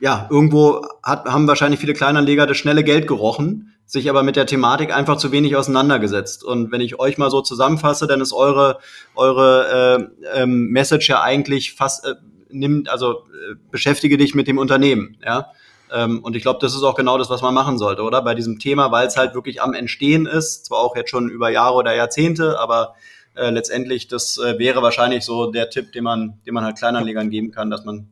ja, 0.00 0.26
irgendwo 0.30 0.82
hat, 1.02 1.26
haben 1.26 1.46
wahrscheinlich 1.46 1.80
viele 1.80 1.94
Kleinanleger 1.94 2.46
das 2.46 2.56
schnelle 2.56 2.84
Geld 2.84 3.06
gerochen 3.06 3.72
sich 3.90 4.08
aber 4.08 4.22
mit 4.22 4.36
der 4.36 4.46
Thematik 4.46 4.94
einfach 4.94 5.16
zu 5.16 5.32
wenig 5.32 5.56
auseinandergesetzt. 5.56 6.44
Und 6.44 6.70
wenn 6.70 6.80
ich 6.80 7.00
euch 7.00 7.18
mal 7.18 7.28
so 7.28 7.40
zusammenfasse, 7.40 8.06
dann 8.06 8.20
ist 8.20 8.32
eure, 8.32 8.78
eure 9.16 10.08
äh, 10.32 10.42
ähm, 10.42 10.68
Message 10.68 11.08
ja 11.08 11.22
eigentlich 11.22 11.72
fast, 11.74 12.06
äh, 12.06 12.14
nimmt, 12.50 12.88
also 12.88 13.14
äh, 13.14 13.56
beschäftige 13.72 14.16
dich 14.16 14.32
mit 14.36 14.46
dem 14.46 14.58
Unternehmen, 14.58 15.16
ja. 15.24 15.50
Ähm, 15.92 16.20
und 16.22 16.36
ich 16.36 16.42
glaube, 16.42 16.58
das 16.60 16.74
ist 16.74 16.82
auch 16.82 16.94
genau 16.94 17.18
das, 17.18 17.30
was 17.30 17.42
man 17.42 17.54
machen 17.54 17.78
sollte, 17.78 18.02
oder? 18.02 18.22
Bei 18.22 18.34
diesem 18.34 18.58
Thema, 18.58 18.92
weil 18.92 19.06
es 19.06 19.16
halt 19.16 19.34
wirklich 19.34 19.60
am 19.62 19.74
Entstehen 19.74 20.26
ist, 20.26 20.66
zwar 20.66 20.78
auch 20.78 20.96
jetzt 20.96 21.10
schon 21.10 21.28
über 21.28 21.50
Jahre 21.50 21.74
oder 21.74 21.94
Jahrzehnte, 21.94 22.58
aber 22.58 22.94
äh, 23.34 23.50
letztendlich, 23.50 24.08
das 24.08 24.38
äh, 24.38 24.58
wäre 24.58 24.82
wahrscheinlich 24.82 25.24
so 25.24 25.50
der 25.50 25.70
Tipp, 25.70 25.92
den 25.92 26.04
man, 26.04 26.40
den 26.46 26.54
man 26.54 26.64
halt 26.64 26.78
Kleinanlegern 26.78 27.30
geben 27.30 27.50
kann, 27.50 27.70
dass 27.70 27.84
man 27.84 28.08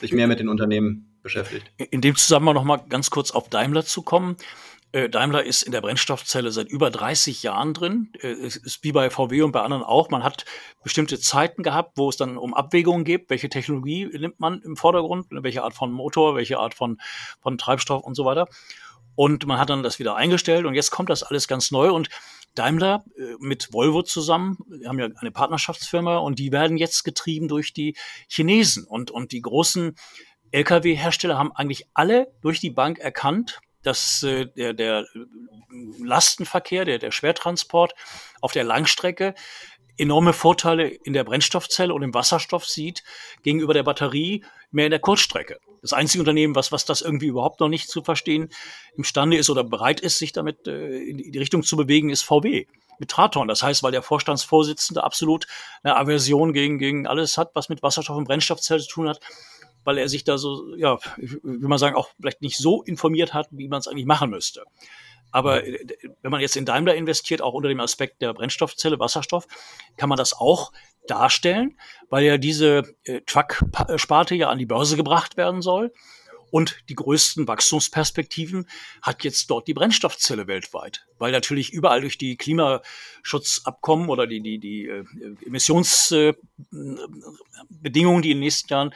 sich 0.00 0.12
mehr 0.12 0.26
mit 0.26 0.40
den 0.40 0.48
Unternehmen 0.48 1.14
beschäftigt. 1.22 1.70
In 1.90 2.00
dem 2.00 2.16
Zusammenhang 2.16 2.54
noch 2.54 2.64
mal 2.64 2.80
ganz 2.88 3.10
kurz 3.10 3.30
auf 3.30 3.48
Daimler 3.48 3.84
zu 3.84 4.02
kommen. 4.02 4.36
Äh, 4.94 5.10
Daimler 5.10 5.42
ist 5.42 5.62
in 5.62 5.72
der 5.72 5.80
Brennstoffzelle 5.80 6.52
seit 6.52 6.68
über 6.68 6.88
30 6.88 7.42
Jahren 7.42 7.74
drin. 7.74 8.12
Äh, 8.20 8.28
es 8.28 8.54
ist 8.54 8.84
wie 8.84 8.92
bei 8.92 9.10
VW 9.10 9.42
und 9.42 9.50
bei 9.50 9.60
anderen 9.60 9.82
auch. 9.82 10.08
Man 10.10 10.22
hat 10.22 10.44
bestimmte 10.84 11.18
Zeiten 11.18 11.64
gehabt, 11.64 11.98
wo 11.98 12.08
es 12.08 12.16
dann 12.16 12.38
um 12.38 12.54
Abwägungen 12.54 13.02
geht. 13.02 13.28
Welche 13.28 13.48
Technologie 13.48 14.06
nimmt 14.06 14.38
man 14.38 14.62
im 14.62 14.76
Vordergrund? 14.76 15.26
Welche 15.30 15.64
Art 15.64 15.74
von 15.74 15.90
Motor? 15.90 16.36
Welche 16.36 16.60
Art 16.60 16.74
von, 16.74 17.00
von 17.40 17.58
Treibstoff 17.58 18.04
und 18.04 18.14
so 18.14 18.24
weiter? 18.24 18.46
Und 19.16 19.46
man 19.46 19.58
hat 19.58 19.68
dann 19.68 19.82
das 19.82 19.98
wieder 19.98 20.14
eingestellt 20.14 20.64
und 20.64 20.74
jetzt 20.74 20.92
kommt 20.92 21.10
das 21.10 21.24
alles 21.24 21.48
ganz 21.48 21.72
neu 21.72 21.90
und 21.90 22.08
Daimler 22.54 23.04
äh, 23.18 23.34
mit 23.40 23.72
Volvo 23.72 24.02
zusammen, 24.02 24.58
wir 24.68 24.88
haben 24.88 25.00
ja 25.00 25.08
eine 25.16 25.32
Partnerschaftsfirma 25.32 26.18
und 26.18 26.38
die 26.38 26.52
werden 26.52 26.76
jetzt 26.76 27.02
getrieben 27.02 27.48
durch 27.48 27.72
die 27.72 27.96
Chinesen 28.28 28.84
und, 28.84 29.10
und 29.10 29.32
die 29.32 29.40
großen 29.40 29.96
Lkw-Hersteller 30.52 31.36
haben 31.36 31.50
eigentlich 31.52 31.88
alle 31.94 32.32
durch 32.42 32.60
die 32.60 32.70
Bank 32.70 33.00
erkannt, 33.00 33.60
dass 33.86 34.22
äh, 34.22 34.46
der, 34.46 34.72
der 34.72 35.06
Lastenverkehr, 36.02 36.84
der, 36.84 36.98
der 36.98 37.10
Schwertransport 37.10 37.94
auf 38.40 38.52
der 38.52 38.64
Langstrecke 38.64 39.34
enorme 39.96 40.32
Vorteile 40.32 40.88
in 40.88 41.12
der 41.12 41.24
Brennstoffzelle 41.24 41.94
und 41.94 42.02
im 42.02 42.14
Wasserstoff 42.14 42.66
sieht 42.66 43.04
gegenüber 43.42 43.74
der 43.74 43.84
Batterie 43.84 44.44
mehr 44.70 44.86
in 44.86 44.90
der 44.90 45.00
Kurzstrecke. 45.00 45.58
Das 45.82 45.92
einzige 45.92 46.22
Unternehmen, 46.22 46.54
was, 46.54 46.72
was 46.72 46.84
das 46.84 47.02
irgendwie 47.02 47.26
überhaupt 47.26 47.60
noch 47.60 47.68
nicht 47.68 47.88
zu 47.88 48.02
verstehen 48.02 48.48
imstande 48.96 49.36
ist 49.36 49.50
oder 49.50 49.62
bereit 49.62 50.00
ist, 50.00 50.18
sich 50.18 50.32
damit 50.32 50.66
äh, 50.66 50.96
in 50.96 51.18
die 51.18 51.38
Richtung 51.38 51.62
zu 51.62 51.76
bewegen, 51.76 52.10
ist 52.10 52.22
VW 52.22 52.66
mit 52.98 53.10
Traton. 53.10 53.48
Das 53.48 53.62
heißt, 53.62 53.82
weil 53.82 53.92
der 53.92 54.02
Vorstandsvorsitzende 54.02 55.04
absolut 55.04 55.46
eine 55.82 55.96
Aversion 55.96 56.52
gegen, 56.52 56.78
gegen 56.78 57.06
alles 57.06 57.38
hat, 57.38 57.50
was 57.54 57.68
mit 57.68 57.82
Wasserstoff 57.82 58.16
und 58.16 58.24
Brennstoffzelle 58.24 58.80
zu 58.80 58.88
tun 58.88 59.08
hat, 59.08 59.20
weil 59.84 59.98
er 59.98 60.08
sich 60.08 60.24
da 60.24 60.38
so, 60.38 60.74
ja, 60.76 60.98
wie 61.16 61.38
man 61.42 61.78
sagen, 61.78 61.96
auch 61.96 62.08
vielleicht 62.20 62.42
nicht 62.42 62.58
so 62.58 62.82
informiert 62.82 63.34
hat, 63.34 63.48
wie 63.50 63.68
man 63.68 63.80
es 63.80 63.88
eigentlich 63.88 64.06
machen 64.06 64.30
müsste. 64.30 64.64
Aber 65.34 65.66
äh, 65.66 65.84
wenn 66.22 66.30
man 66.30 66.40
jetzt 66.40 66.56
in 66.56 66.64
Daimler 66.64 66.94
investiert, 66.94 67.42
auch 67.42 67.54
unter 67.54 67.68
dem 67.68 67.80
Aspekt 67.80 68.22
der 68.22 68.32
Brennstoffzelle, 68.32 69.00
Wasserstoff, 69.00 69.46
kann 69.96 70.08
man 70.08 70.16
das 70.16 70.32
auch 70.32 70.72
darstellen, 71.08 71.76
weil 72.08 72.24
ja 72.24 72.38
diese 72.38 72.94
äh, 73.04 73.20
Truck-Sparte 73.22 74.36
ja 74.36 74.48
an 74.48 74.58
die 74.58 74.66
Börse 74.66 74.96
gebracht 74.96 75.36
werden 75.36 75.60
soll. 75.60 75.92
Und 76.52 76.76
die 76.88 76.94
größten 76.94 77.48
Wachstumsperspektiven 77.48 78.68
hat 79.02 79.24
jetzt 79.24 79.50
dort 79.50 79.66
die 79.66 79.74
Brennstoffzelle 79.74 80.46
weltweit, 80.46 81.04
weil 81.18 81.32
natürlich 81.32 81.72
überall 81.72 82.00
durch 82.00 82.16
die 82.16 82.36
Klimaschutzabkommen 82.36 84.08
oder 84.08 84.28
die, 84.28 84.40
die, 84.40 84.60
die 84.60 84.86
äh, 84.86 85.04
Emissionsbedingungen, 85.44 86.36
die 88.22 88.30
in 88.30 88.36
den 88.36 88.38
nächsten 88.38 88.72
Jahren 88.72 88.94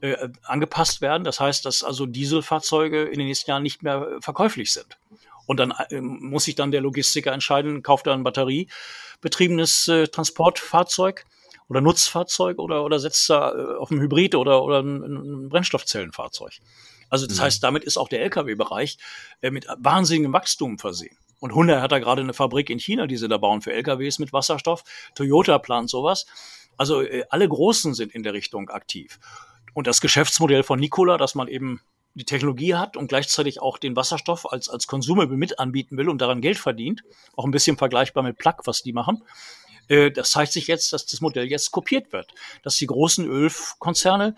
äh, 0.00 0.28
angepasst 0.44 1.00
werden. 1.00 1.24
Das 1.24 1.40
heißt, 1.40 1.64
dass 1.64 1.82
also 1.82 2.06
Dieselfahrzeuge 2.06 3.04
in 3.04 3.18
den 3.18 3.28
nächsten 3.28 3.50
Jahren 3.50 3.62
nicht 3.62 3.82
mehr 3.82 4.18
verkäuflich 4.20 4.72
sind. 4.72 4.98
Und 5.46 5.58
dann 5.58 5.72
äh, 5.90 6.00
muss 6.00 6.44
sich 6.44 6.54
dann 6.54 6.70
der 6.70 6.80
Logistiker 6.80 7.32
entscheiden, 7.32 7.82
kauft 7.82 8.06
er 8.06 8.12
ein 8.12 8.24
batteriebetriebenes 8.24 9.88
äh, 9.88 10.08
Transportfahrzeug 10.08 11.24
oder 11.68 11.80
Nutzfahrzeug 11.80 12.58
oder, 12.58 12.84
oder 12.84 12.98
setzt 12.98 13.30
er 13.30 13.54
äh, 13.54 13.76
auf 13.76 13.90
ein 13.90 14.00
Hybrid 14.00 14.34
oder, 14.34 14.62
oder 14.62 14.80
ein, 14.80 15.02
ein 15.02 15.48
Brennstoffzellenfahrzeug. 15.48 16.52
Also 17.08 17.26
das 17.26 17.38
mhm. 17.38 17.42
heißt, 17.42 17.62
damit 17.62 17.84
ist 17.84 17.96
auch 17.96 18.08
der 18.08 18.22
Lkw-Bereich 18.22 18.98
äh, 19.40 19.50
mit 19.50 19.66
wahnsinnigem 19.78 20.32
Wachstum 20.32 20.78
versehen. 20.78 21.16
Und 21.38 21.54
Hyundai 21.54 21.80
hat 21.80 21.92
da 21.92 21.98
gerade 21.98 22.22
eine 22.22 22.32
Fabrik 22.32 22.70
in 22.70 22.78
China, 22.78 23.06
die 23.06 23.16
sie 23.16 23.28
da 23.28 23.36
bauen 23.36 23.62
für 23.62 23.72
LKWs 23.72 24.18
mit 24.18 24.32
Wasserstoff. 24.32 24.84
Toyota 25.14 25.58
plant 25.58 25.90
sowas. 25.90 26.26
Also 26.76 27.02
äh, 27.02 27.24
alle 27.30 27.48
Großen 27.48 27.94
sind 27.94 28.14
in 28.14 28.22
der 28.22 28.32
Richtung 28.32 28.68
aktiv. 28.70 29.18
Und 29.76 29.86
das 29.86 30.00
Geschäftsmodell 30.00 30.62
von 30.62 30.80
Nikola, 30.80 31.18
dass 31.18 31.34
man 31.34 31.48
eben 31.48 31.82
die 32.14 32.24
Technologie 32.24 32.76
hat 32.76 32.96
und 32.96 33.08
gleichzeitig 33.08 33.60
auch 33.60 33.76
den 33.76 33.94
Wasserstoff 33.94 34.50
als, 34.50 34.70
als 34.70 34.86
Consumable 34.86 35.36
mit 35.36 35.58
anbieten 35.58 35.98
will 35.98 36.08
und 36.08 36.22
daran 36.22 36.40
Geld 36.40 36.56
verdient, 36.56 37.02
auch 37.36 37.44
ein 37.44 37.50
bisschen 37.50 37.76
vergleichbar 37.76 38.22
mit 38.22 38.38
Plug, 38.38 38.54
was 38.64 38.82
die 38.82 38.94
machen, 38.94 39.22
äh, 39.88 40.10
das 40.10 40.30
zeigt 40.30 40.52
sich 40.52 40.66
jetzt, 40.66 40.94
dass 40.94 41.04
das 41.04 41.20
Modell 41.20 41.44
jetzt 41.44 41.72
kopiert 41.72 42.10
wird. 42.14 42.32
Dass 42.62 42.76
die 42.76 42.86
großen 42.86 43.26
Ölkonzerne 43.26 44.34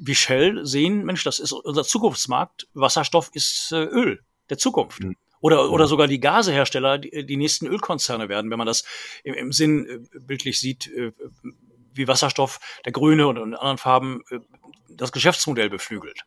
wie 0.00 0.16
Shell 0.16 0.66
sehen, 0.66 1.04
Mensch, 1.04 1.22
das 1.22 1.38
ist 1.38 1.52
unser 1.52 1.84
Zukunftsmarkt, 1.84 2.66
Wasserstoff 2.74 3.30
ist 3.34 3.70
äh, 3.70 3.84
Öl 3.84 4.24
der 4.50 4.58
Zukunft. 4.58 4.98
Mhm. 4.98 5.14
Oder, 5.40 5.70
oder 5.70 5.86
sogar 5.86 6.08
die 6.08 6.18
Gasehersteller, 6.18 6.98
die, 6.98 7.24
die 7.24 7.36
nächsten 7.36 7.68
Ölkonzerne 7.68 8.28
werden, 8.28 8.50
wenn 8.50 8.58
man 8.58 8.66
das 8.66 8.82
im, 9.22 9.34
im 9.34 9.52
Sinn 9.52 9.86
äh, 9.86 10.18
bildlich 10.18 10.58
sieht, 10.58 10.88
äh, 10.88 11.12
wie 11.94 12.08
Wasserstoff, 12.08 12.58
der 12.84 12.90
grüne 12.90 13.28
und 13.28 13.36
in 13.36 13.54
anderen 13.54 13.78
Farben 13.78 14.22
das 14.96 15.12
Geschäftsmodell 15.12 15.70
beflügelt. 15.70 16.24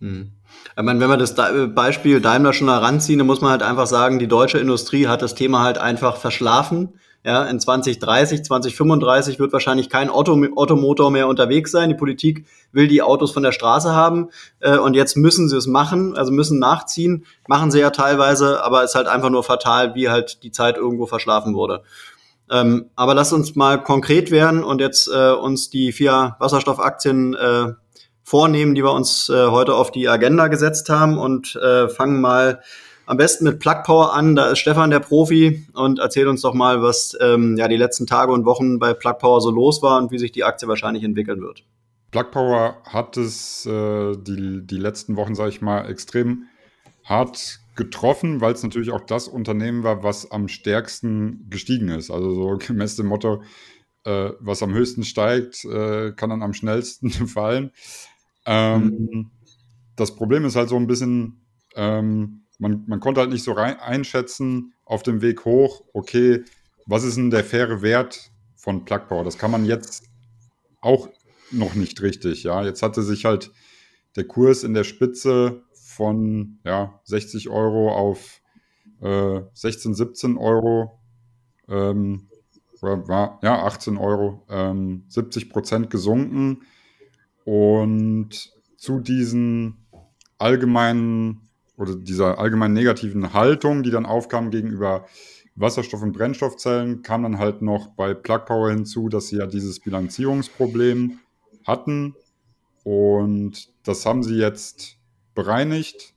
Hm. 0.00 0.32
Ich 0.76 0.82
meine, 0.82 0.98
wenn 1.00 1.10
wir 1.10 1.16
das 1.16 1.34
Beispiel 1.74 2.20
Daimler 2.20 2.52
schon 2.52 2.68
heranziehen, 2.68 3.18
dann 3.18 3.26
muss 3.26 3.42
man 3.42 3.50
halt 3.50 3.62
einfach 3.62 3.86
sagen, 3.86 4.18
die 4.18 4.28
deutsche 4.28 4.58
Industrie 4.58 5.08
hat 5.08 5.22
das 5.22 5.34
Thema 5.34 5.62
halt 5.62 5.78
einfach 5.78 6.16
verschlafen. 6.16 6.94
Ja, 7.22 7.44
in 7.44 7.60
2030, 7.60 8.44
2035 8.44 9.38
wird 9.38 9.52
wahrscheinlich 9.52 9.90
kein 9.90 10.08
Auto, 10.08 10.42
Automotor 10.56 11.10
mehr 11.10 11.28
unterwegs 11.28 11.70
sein. 11.70 11.90
Die 11.90 11.94
Politik 11.94 12.46
will 12.72 12.88
die 12.88 13.02
Autos 13.02 13.32
von 13.32 13.42
der 13.42 13.52
Straße 13.52 13.94
haben 13.94 14.30
äh, 14.60 14.78
und 14.78 14.94
jetzt 14.94 15.18
müssen 15.18 15.46
sie 15.46 15.56
es 15.58 15.66
machen, 15.66 16.16
also 16.16 16.32
müssen 16.32 16.58
nachziehen. 16.58 17.26
Machen 17.46 17.70
sie 17.70 17.80
ja 17.80 17.90
teilweise, 17.90 18.64
aber 18.64 18.84
ist 18.84 18.94
halt 18.94 19.06
einfach 19.06 19.28
nur 19.28 19.44
fatal, 19.44 19.94
wie 19.94 20.08
halt 20.08 20.42
die 20.44 20.50
Zeit 20.50 20.78
irgendwo 20.78 21.04
verschlafen 21.04 21.54
wurde. 21.54 21.82
Ähm, 22.50 22.86
aber 22.96 23.14
lass 23.14 23.34
uns 23.34 23.54
mal 23.54 23.82
konkret 23.82 24.30
werden 24.30 24.64
und 24.64 24.80
jetzt 24.80 25.06
äh, 25.08 25.32
uns 25.32 25.68
die 25.68 25.92
vier 25.92 26.36
Wasserstoffaktien 26.38 27.34
äh, 27.34 27.72
vornehmen, 28.30 28.76
die 28.76 28.84
wir 28.84 28.92
uns 28.92 29.28
äh, 29.28 29.48
heute 29.48 29.74
auf 29.74 29.90
die 29.90 30.08
Agenda 30.08 30.46
gesetzt 30.46 30.88
haben 30.88 31.18
und 31.18 31.56
äh, 31.56 31.88
fangen 31.88 32.20
mal 32.20 32.62
am 33.04 33.16
besten 33.16 33.44
mit 33.44 33.58
Plug 33.58 33.82
Power 33.84 34.14
an. 34.14 34.36
Da 34.36 34.50
ist 34.50 34.60
Stefan 34.60 34.90
der 34.90 35.00
Profi 35.00 35.66
und 35.74 35.98
erzählt 35.98 36.28
uns 36.28 36.40
doch 36.42 36.54
mal, 36.54 36.80
was 36.80 37.18
ähm, 37.20 37.56
ja 37.56 37.66
die 37.66 37.76
letzten 37.76 38.06
Tage 38.06 38.30
und 38.30 38.44
Wochen 38.44 38.78
bei 38.78 38.94
Plug 38.94 39.14
Power 39.18 39.40
so 39.40 39.50
los 39.50 39.82
war 39.82 39.98
und 39.98 40.12
wie 40.12 40.18
sich 40.18 40.30
die 40.30 40.44
Aktie 40.44 40.68
wahrscheinlich 40.68 41.02
entwickeln 41.02 41.40
wird. 41.40 41.64
Plug 42.12 42.30
Power 42.30 42.76
hat 42.84 43.16
es 43.16 43.66
äh, 43.66 44.12
die, 44.16 44.64
die 44.64 44.78
letzten 44.78 45.16
Wochen, 45.16 45.34
sage 45.34 45.50
ich 45.50 45.60
mal, 45.60 45.90
extrem 45.90 46.44
hart 47.02 47.58
getroffen, 47.74 48.40
weil 48.40 48.52
es 48.52 48.62
natürlich 48.62 48.92
auch 48.92 49.00
das 49.00 49.26
Unternehmen 49.26 49.82
war, 49.82 50.04
was 50.04 50.30
am 50.30 50.46
stärksten 50.46 51.46
gestiegen 51.50 51.88
ist. 51.88 52.12
Also 52.12 52.32
so 52.32 52.58
gemäß 52.64 52.94
dem 52.94 53.06
Motto, 53.06 53.42
äh, 54.04 54.30
was 54.38 54.62
am 54.62 54.72
höchsten 54.72 55.02
steigt, 55.02 55.64
äh, 55.64 56.12
kann 56.12 56.30
dann 56.30 56.42
am 56.42 56.52
schnellsten 56.52 57.10
fallen. 57.26 57.72
Ähm, 58.46 59.08
mhm. 59.10 59.30
Das 59.96 60.14
Problem 60.14 60.44
ist 60.44 60.56
halt 60.56 60.68
so 60.68 60.76
ein 60.76 60.86
bisschen, 60.86 61.40
ähm, 61.76 62.42
man, 62.58 62.84
man 62.86 63.00
konnte 63.00 63.20
halt 63.20 63.30
nicht 63.30 63.44
so 63.44 63.52
rein, 63.52 63.78
einschätzen 63.78 64.72
auf 64.84 65.02
dem 65.02 65.22
Weg 65.22 65.44
hoch, 65.44 65.84
okay, 65.92 66.44
was 66.86 67.04
ist 67.04 67.16
denn 67.16 67.30
der 67.30 67.44
faire 67.44 67.82
Wert 67.82 68.30
von 68.56 68.84
Plug 68.84 69.06
Power? 69.08 69.24
Das 69.24 69.38
kann 69.38 69.50
man 69.50 69.64
jetzt 69.64 70.04
auch 70.80 71.08
noch 71.50 71.74
nicht 71.74 72.00
richtig. 72.02 72.42
Ja, 72.42 72.64
jetzt 72.64 72.82
hatte 72.82 73.02
sich 73.02 73.24
halt 73.24 73.52
der 74.16 74.24
Kurs 74.24 74.64
in 74.64 74.74
der 74.74 74.84
Spitze 74.84 75.62
von 75.72 76.58
ja, 76.64 77.00
60 77.04 77.48
Euro 77.48 77.92
auf 77.94 78.40
äh, 79.00 79.40
16, 79.54 79.94
17 79.94 80.36
Euro, 80.36 80.98
ähm, 81.68 82.28
war, 82.80 83.38
ja, 83.42 83.64
18 83.64 83.98
Euro, 83.98 84.46
ähm, 84.48 85.04
70 85.08 85.50
Prozent 85.50 85.90
gesunken. 85.90 86.62
Und 87.50 88.52
zu 88.76 89.00
diesen 89.00 89.84
allgemeinen 90.38 91.48
oder 91.76 91.96
dieser 91.96 92.38
allgemein 92.38 92.72
negativen 92.72 93.32
Haltung, 93.32 93.82
die 93.82 93.90
dann 93.90 94.06
aufkam 94.06 94.52
gegenüber 94.52 95.06
Wasserstoff- 95.56 96.04
und 96.04 96.12
Brennstoffzellen, 96.12 97.02
kam 97.02 97.24
dann 97.24 97.38
halt 97.38 97.60
noch 97.60 97.88
bei 97.96 98.14
Plug 98.14 98.44
Power 98.46 98.70
hinzu, 98.70 99.08
dass 99.08 99.26
sie 99.26 99.38
ja 99.38 99.46
dieses 99.46 99.80
Bilanzierungsproblem 99.80 101.18
hatten. 101.66 102.14
Und 102.84 103.68
das 103.82 104.06
haben 104.06 104.22
sie 104.22 104.36
jetzt 104.36 104.98
bereinigt. 105.34 106.14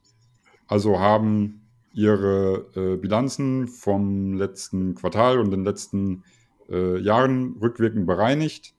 Also 0.68 1.00
haben 1.00 1.68
ihre 1.94 2.68
äh, 2.76 2.98
Bilanzen 2.98 3.68
vom 3.68 4.36
letzten 4.36 4.94
Quartal 4.94 5.40
und 5.40 5.50
den 5.50 5.64
letzten 5.64 6.26
äh, 6.70 7.00
Jahren 7.00 7.58
rückwirkend 7.60 8.06
bereinigt. 8.06 8.76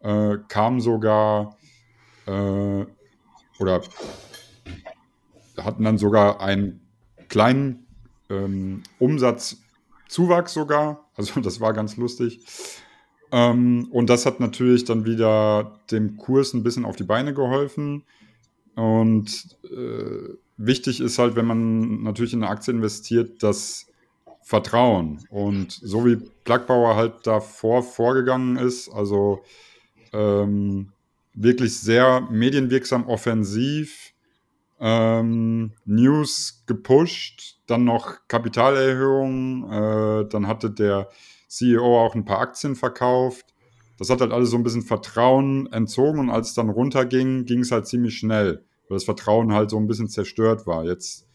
Äh, 0.00 0.38
kam 0.48 0.80
sogar 0.80 1.56
äh, 2.26 2.86
oder 3.58 3.82
hatten 5.58 5.84
dann 5.84 5.98
sogar 5.98 6.40
einen 6.40 6.80
kleinen 7.28 7.86
ähm, 8.30 8.82
Umsatzzuwachs 8.98 10.52
sogar. 10.52 11.02
Also 11.16 11.40
das 11.40 11.62
war 11.62 11.72
ganz 11.72 11.96
lustig. 11.96 12.44
Ähm, 13.32 13.88
und 13.90 14.10
das 14.10 14.26
hat 14.26 14.38
natürlich 14.38 14.84
dann 14.84 15.06
wieder 15.06 15.80
dem 15.90 16.18
Kurs 16.18 16.52
ein 16.52 16.62
bisschen 16.62 16.84
auf 16.84 16.96
die 16.96 17.04
Beine 17.04 17.32
geholfen. 17.32 18.04
Und 18.74 19.56
äh, 19.64 20.34
wichtig 20.58 21.00
ist 21.00 21.18
halt, 21.18 21.36
wenn 21.36 21.46
man 21.46 22.02
natürlich 22.02 22.34
in 22.34 22.42
eine 22.42 22.52
Aktie 22.52 22.74
investiert, 22.74 23.42
das 23.42 23.86
Vertrauen. 24.42 25.24
Und 25.30 25.72
so 25.72 26.04
wie 26.04 26.16
Plug 26.44 26.66
Power 26.66 26.96
halt 26.96 27.26
davor 27.26 27.82
vorgegangen 27.82 28.58
ist, 28.58 28.90
also 28.90 29.42
ähm, 30.12 30.92
wirklich 31.36 31.78
sehr 31.78 32.22
medienwirksam 32.30 33.06
offensiv, 33.06 34.12
ähm, 34.80 35.72
News 35.84 36.64
gepusht, 36.66 37.60
dann 37.66 37.84
noch 37.84 38.26
Kapitalerhöhung, 38.28 39.70
äh, 39.70 40.28
dann 40.28 40.46
hatte 40.46 40.70
der 40.70 41.08
CEO 41.48 42.04
auch 42.04 42.14
ein 42.14 42.24
paar 42.24 42.40
Aktien 42.40 42.74
verkauft. 42.74 43.54
Das 43.98 44.10
hat 44.10 44.20
halt 44.20 44.32
alles 44.32 44.50
so 44.50 44.56
ein 44.56 44.62
bisschen 44.62 44.82
Vertrauen 44.82 45.72
entzogen 45.72 46.20
und 46.20 46.30
als 46.30 46.48
es 46.48 46.54
dann 46.54 46.68
runterging, 46.68 47.44
ging 47.44 47.60
es 47.60 47.70
halt 47.70 47.86
ziemlich 47.86 48.18
schnell, 48.18 48.64
weil 48.88 48.96
das 48.96 49.04
Vertrauen 49.04 49.52
halt 49.52 49.70
so 49.70 49.78
ein 49.78 49.86
bisschen 49.86 50.08
zerstört 50.08 50.66
war. 50.66 50.84
Jetzt 50.84 51.26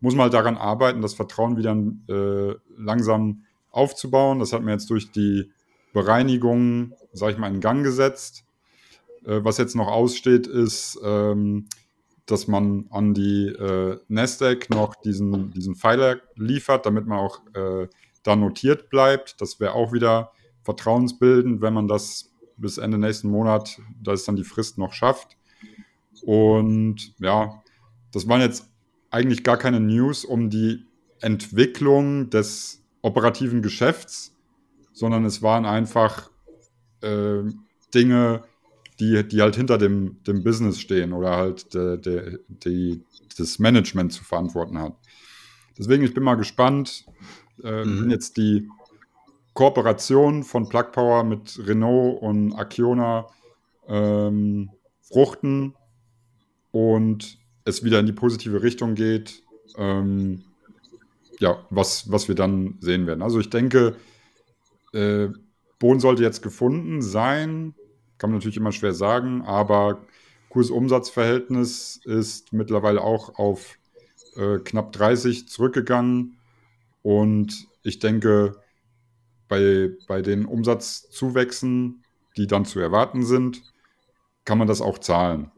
muss 0.00 0.14
man 0.14 0.24
halt 0.24 0.34
daran 0.34 0.56
arbeiten, 0.56 1.00
das 1.00 1.14
Vertrauen 1.14 1.56
wieder 1.56 1.74
äh, 2.08 2.54
langsam 2.76 3.44
aufzubauen. 3.70 4.38
Das 4.38 4.52
hat 4.52 4.62
man 4.62 4.74
jetzt 4.74 4.90
durch 4.90 5.10
die 5.10 5.50
Bereinigung, 5.92 6.92
sag 7.12 7.32
ich 7.32 7.38
mal, 7.38 7.52
in 7.52 7.60
Gang 7.60 7.82
gesetzt. 7.82 8.43
Äh, 9.26 9.44
was 9.44 9.58
jetzt 9.58 9.76
noch 9.76 9.88
aussteht, 9.88 10.46
ist, 10.46 10.98
ähm, 11.02 11.66
dass 12.26 12.48
man 12.48 12.86
an 12.90 13.14
die 13.14 13.48
äh, 13.48 13.98
Nasdaq 14.08 14.70
noch 14.70 14.94
diesen, 14.94 15.50
diesen 15.50 15.74
Pfeiler 15.74 16.20
liefert, 16.36 16.86
damit 16.86 17.06
man 17.06 17.18
auch 17.18 17.40
äh, 17.54 17.88
da 18.22 18.36
notiert 18.36 18.88
bleibt. 18.88 19.40
Das 19.40 19.60
wäre 19.60 19.74
auch 19.74 19.92
wieder 19.92 20.32
vertrauensbildend, 20.62 21.60
wenn 21.60 21.74
man 21.74 21.88
das 21.88 22.32
bis 22.56 22.78
Ende 22.78 22.98
nächsten 22.98 23.28
Monat, 23.28 23.80
da 24.02 24.12
ist 24.12 24.26
dann 24.26 24.36
die 24.36 24.44
Frist 24.44 24.78
noch 24.78 24.92
schafft. 24.92 25.36
Und 26.22 27.14
ja, 27.18 27.62
das 28.12 28.28
waren 28.28 28.40
jetzt 28.40 28.70
eigentlich 29.10 29.44
gar 29.44 29.56
keine 29.56 29.80
News 29.80 30.24
um 30.24 30.50
die 30.50 30.86
Entwicklung 31.20 32.30
des 32.30 32.82
operativen 33.02 33.60
Geschäfts, 33.60 34.34
sondern 34.92 35.24
es 35.24 35.42
waren 35.42 35.66
einfach 35.66 36.30
äh, 37.02 37.42
Dinge, 37.92 38.44
die, 39.00 39.26
die 39.26 39.42
halt 39.42 39.56
hinter 39.56 39.78
dem, 39.78 40.22
dem 40.24 40.44
Business 40.44 40.80
stehen 40.80 41.12
oder 41.12 41.36
halt 41.36 41.74
de, 41.74 41.98
de, 41.98 42.38
de, 42.48 43.00
das 43.36 43.58
Management 43.58 44.12
zu 44.12 44.24
verantworten 44.24 44.78
hat. 44.78 44.94
Deswegen, 45.76 46.04
ich 46.04 46.14
bin 46.14 46.22
mal 46.22 46.36
gespannt, 46.36 47.04
äh, 47.62 47.84
mhm. 47.84 48.10
jetzt 48.10 48.36
die 48.36 48.68
Kooperation 49.54 50.42
von 50.42 50.68
Plug 50.68 50.92
Power 50.92 51.24
mit 51.24 51.60
Renault 51.64 52.22
und 52.22 52.54
Acciona 52.54 53.26
ähm, 53.88 54.70
fruchten 55.02 55.74
und 56.70 57.38
es 57.64 57.84
wieder 57.84 58.00
in 58.00 58.06
die 58.06 58.12
positive 58.12 58.62
Richtung 58.62 58.94
geht. 58.94 59.42
Ähm, 59.76 60.44
ja, 61.40 61.58
was, 61.70 62.10
was 62.10 62.28
wir 62.28 62.34
dann 62.34 62.76
sehen 62.80 63.06
werden. 63.06 63.22
Also 63.22 63.40
ich 63.40 63.50
denke, 63.50 63.96
äh, 64.92 65.28
Boden 65.78 66.00
sollte 66.00 66.22
jetzt 66.22 66.42
gefunden 66.42 67.02
sein. 67.02 67.74
Kann 68.24 68.30
man 68.30 68.38
natürlich 68.38 68.56
immer 68.56 68.72
schwer 68.72 68.94
sagen, 68.94 69.42
aber 69.42 70.00
Kurs-Umsatz-Verhältnis 70.48 72.00
ist 72.04 72.54
mittlerweile 72.54 73.02
auch 73.02 73.38
auf 73.38 73.76
äh, 74.36 74.60
knapp 74.60 74.92
30 74.92 75.46
zurückgegangen. 75.46 76.38
Und 77.02 77.68
ich 77.82 77.98
denke, 77.98 78.56
bei, 79.46 79.90
bei 80.08 80.22
den 80.22 80.46
Umsatzzuwächsen, 80.46 82.02
die 82.38 82.46
dann 82.46 82.64
zu 82.64 82.80
erwarten 82.80 83.26
sind, 83.26 83.62
kann 84.46 84.56
man 84.56 84.68
das 84.68 84.80
auch 84.80 84.96
zahlen. 84.96 85.50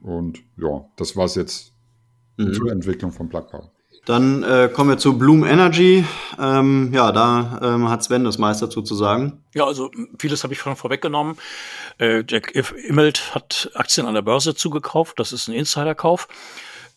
Und 0.00 0.42
ja, 0.56 0.88
das 0.96 1.14
war 1.14 1.26
es 1.26 1.36
jetzt 1.36 1.72
mhm. 2.36 2.52
zur 2.52 2.72
Entwicklung 2.72 3.12
von 3.12 3.28
Plug 3.28 3.46
Power. 3.48 3.70
Dann 4.06 4.44
äh, 4.44 4.70
kommen 4.72 4.90
wir 4.90 4.98
zu 4.98 5.18
Bloom 5.18 5.44
Energy. 5.44 6.04
Ähm, 6.38 6.92
ja, 6.94 7.10
da 7.10 7.58
ähm, 7.60 7.90
hat 7.90 8.04
Sven 8.04 8.22
das 8.22 8.38
meiste 8.38 8.66
dazu 8.66 8.80
zu 8.80 8.94
sagen. 8.94 9.42
Ja, 9.52 9.66
also 9.66 9.90
vieles 10.18 10.44
habe 10.44 10.54
ich 10.54 10.60
schon 10.60 10.76
vorweggenommen. 10.76 11.36
Äh, 11.98 12.22
Jack 12.28 12.54
Immelt 12.88 13.34
hat 13.34 13.68
Aktien 13.74 14.06
an 14.06 14.14
der 14.14 14.22
Börse 14.22 14.54
zugekauft. 14.54 15.18
Das 15.18 15.32
ist 15.32 15.48
ein 15.48 15.54
Insiderkauf. 15.54 16.28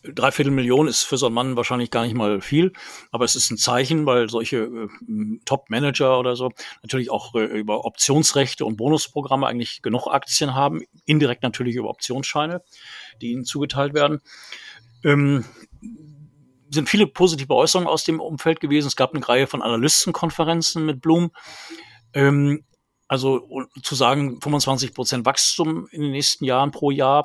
Dreiviertel 0.02 0.52
Millionen 0.52 0.88
ist 0.88 1.02
für 1.02 1.16
so 1.16 1.26
einen 1.26 1.34
Mann 1.34 1.56
wahrscheinlich 1.56 1.90
gar 1.90 2.04
nicht 2.04 2.14
mal 2.14 2.40
viel, 2.40 2.72
aber 3.10 3.26
es 3.26 3.36
ist 3.36 3.50
ein 3.50 3.58
Zeichen, 3.58 4.06
weil 4.06 4.30
solche 4.30 4.56
äh, 4.56 4.88
Top-Manager 5.44 6.18
oder 6.18 6.36
so 6.36 6.52
natürlich 6.82 7.10
auch 7.10 7.34
äh, 7.34 7.44
über 7.44 7.84
Optionsrechte 7.84 8.64
und 8.64 8.76
Bonusprogramme 8.76 9.46
eigentlich 9.46 9.82
genug 9.82 10.06
Aktien 10.06 10.54
haben, 10.54 10.80
indirekt 11.04 11.42
natürlich 11.42 11.74
über 11.74 11.90
Optionsscheine, 11.90 12.62
die 13.20 13.32
ihnen 13.32 13.44
zugeteilt 13.44 13.92
werden. 13.92 14.20
Ähm, 15.04 15.44
sind 16.70 16.88
viele 16.88 17.06
positive 17.06 17.54
Äußerungen 17.54 17.88
aus 17.88 18.04
dem 18.04 18.20
Umfeld 18.20 18.60
gewesen. 18.60 18.86
Es 18.86 18.96
gab 18.96 19.14
eine 19.14 19.26
Reihe 19.26 19.46
von 19.46 19.62
Analystenkonferenzen 19.62 20.86
mit 20.86 21.00
Bloom. 21.00 21.32
Ähm, 22.14 22.64
also 23.08 23.66
zu 23.82 23.94
sagen, 23.96 24.40
25 24.40 24.94
Prozent 24.94 25.26
Wachstum 25.26 25.88
in 25.90 26.02
den 26.02 26.12
nächsten 26.12 26.44
Jahren 26.44 26.70
pro 26.70 26.90
Jahr 26.92 27.24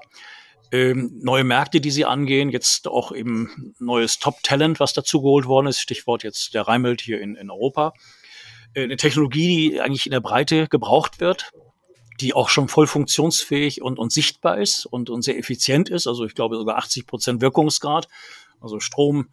ähm, 0.71 1.11
neue 1.21 1.43
Märkte, 1.43 1.79
die 1.79 1.91
sie 1.91 2.05
angehen, 2.05 2.49
jetzt 2.49 2.87
auch 2.87 3.11
eben 3.11 3.73
neues 3.79 4.19
Top-Talent, 4.19 4.79
was 4.79 4.93
dazu 4.93 5.21
geholt 5.21 5.45
worden 5.45 5.67
ist, 5.67 5.79
Stichwort 5.79 6.23
jetzt 6.23 6.53
der 6.53 6.63
Reimelt 6.63 7.01
hier 7.01 7.21
in, 7.21 7.35
in 7.35 7.51
Europa. 7.51 7.93
Äh, 8.73 8.83
eine 8.83 8.97
Technologie, 8.97 9.71
die 9.71 9.81
eigentlich 9.81 10.05
in 10.05 10.11
der 10.11 10.21
Breite 10.21 10.67
gebraucht 10.67 11.19
wird, 11.19 11.51
die 12.19 12.33
auch 12.33 12.49
schon 12.49 12.67
voll 12.67 12.87
funktionsfähig 12.87 13.81
und, 13.81 13.99
und 13.99 14.11
sichtbar 14.11 14.57
ist 14.57 14.85
und, 14.85 15.09
und 15.09 15.21
sehr 15.21 15.37
effizient 15.37 15.89
ist, 15.89 16.07
also 16.07 16.25
ich 16.25 16.33
glaube 16.33 16.55
sogar 16.55 16.77
80 16.77 17.07
Prozent 17.07 17.41
Wirkungsgrad, 17.41 18.07
also 18.61 18.79
Strom, 18.79 19.29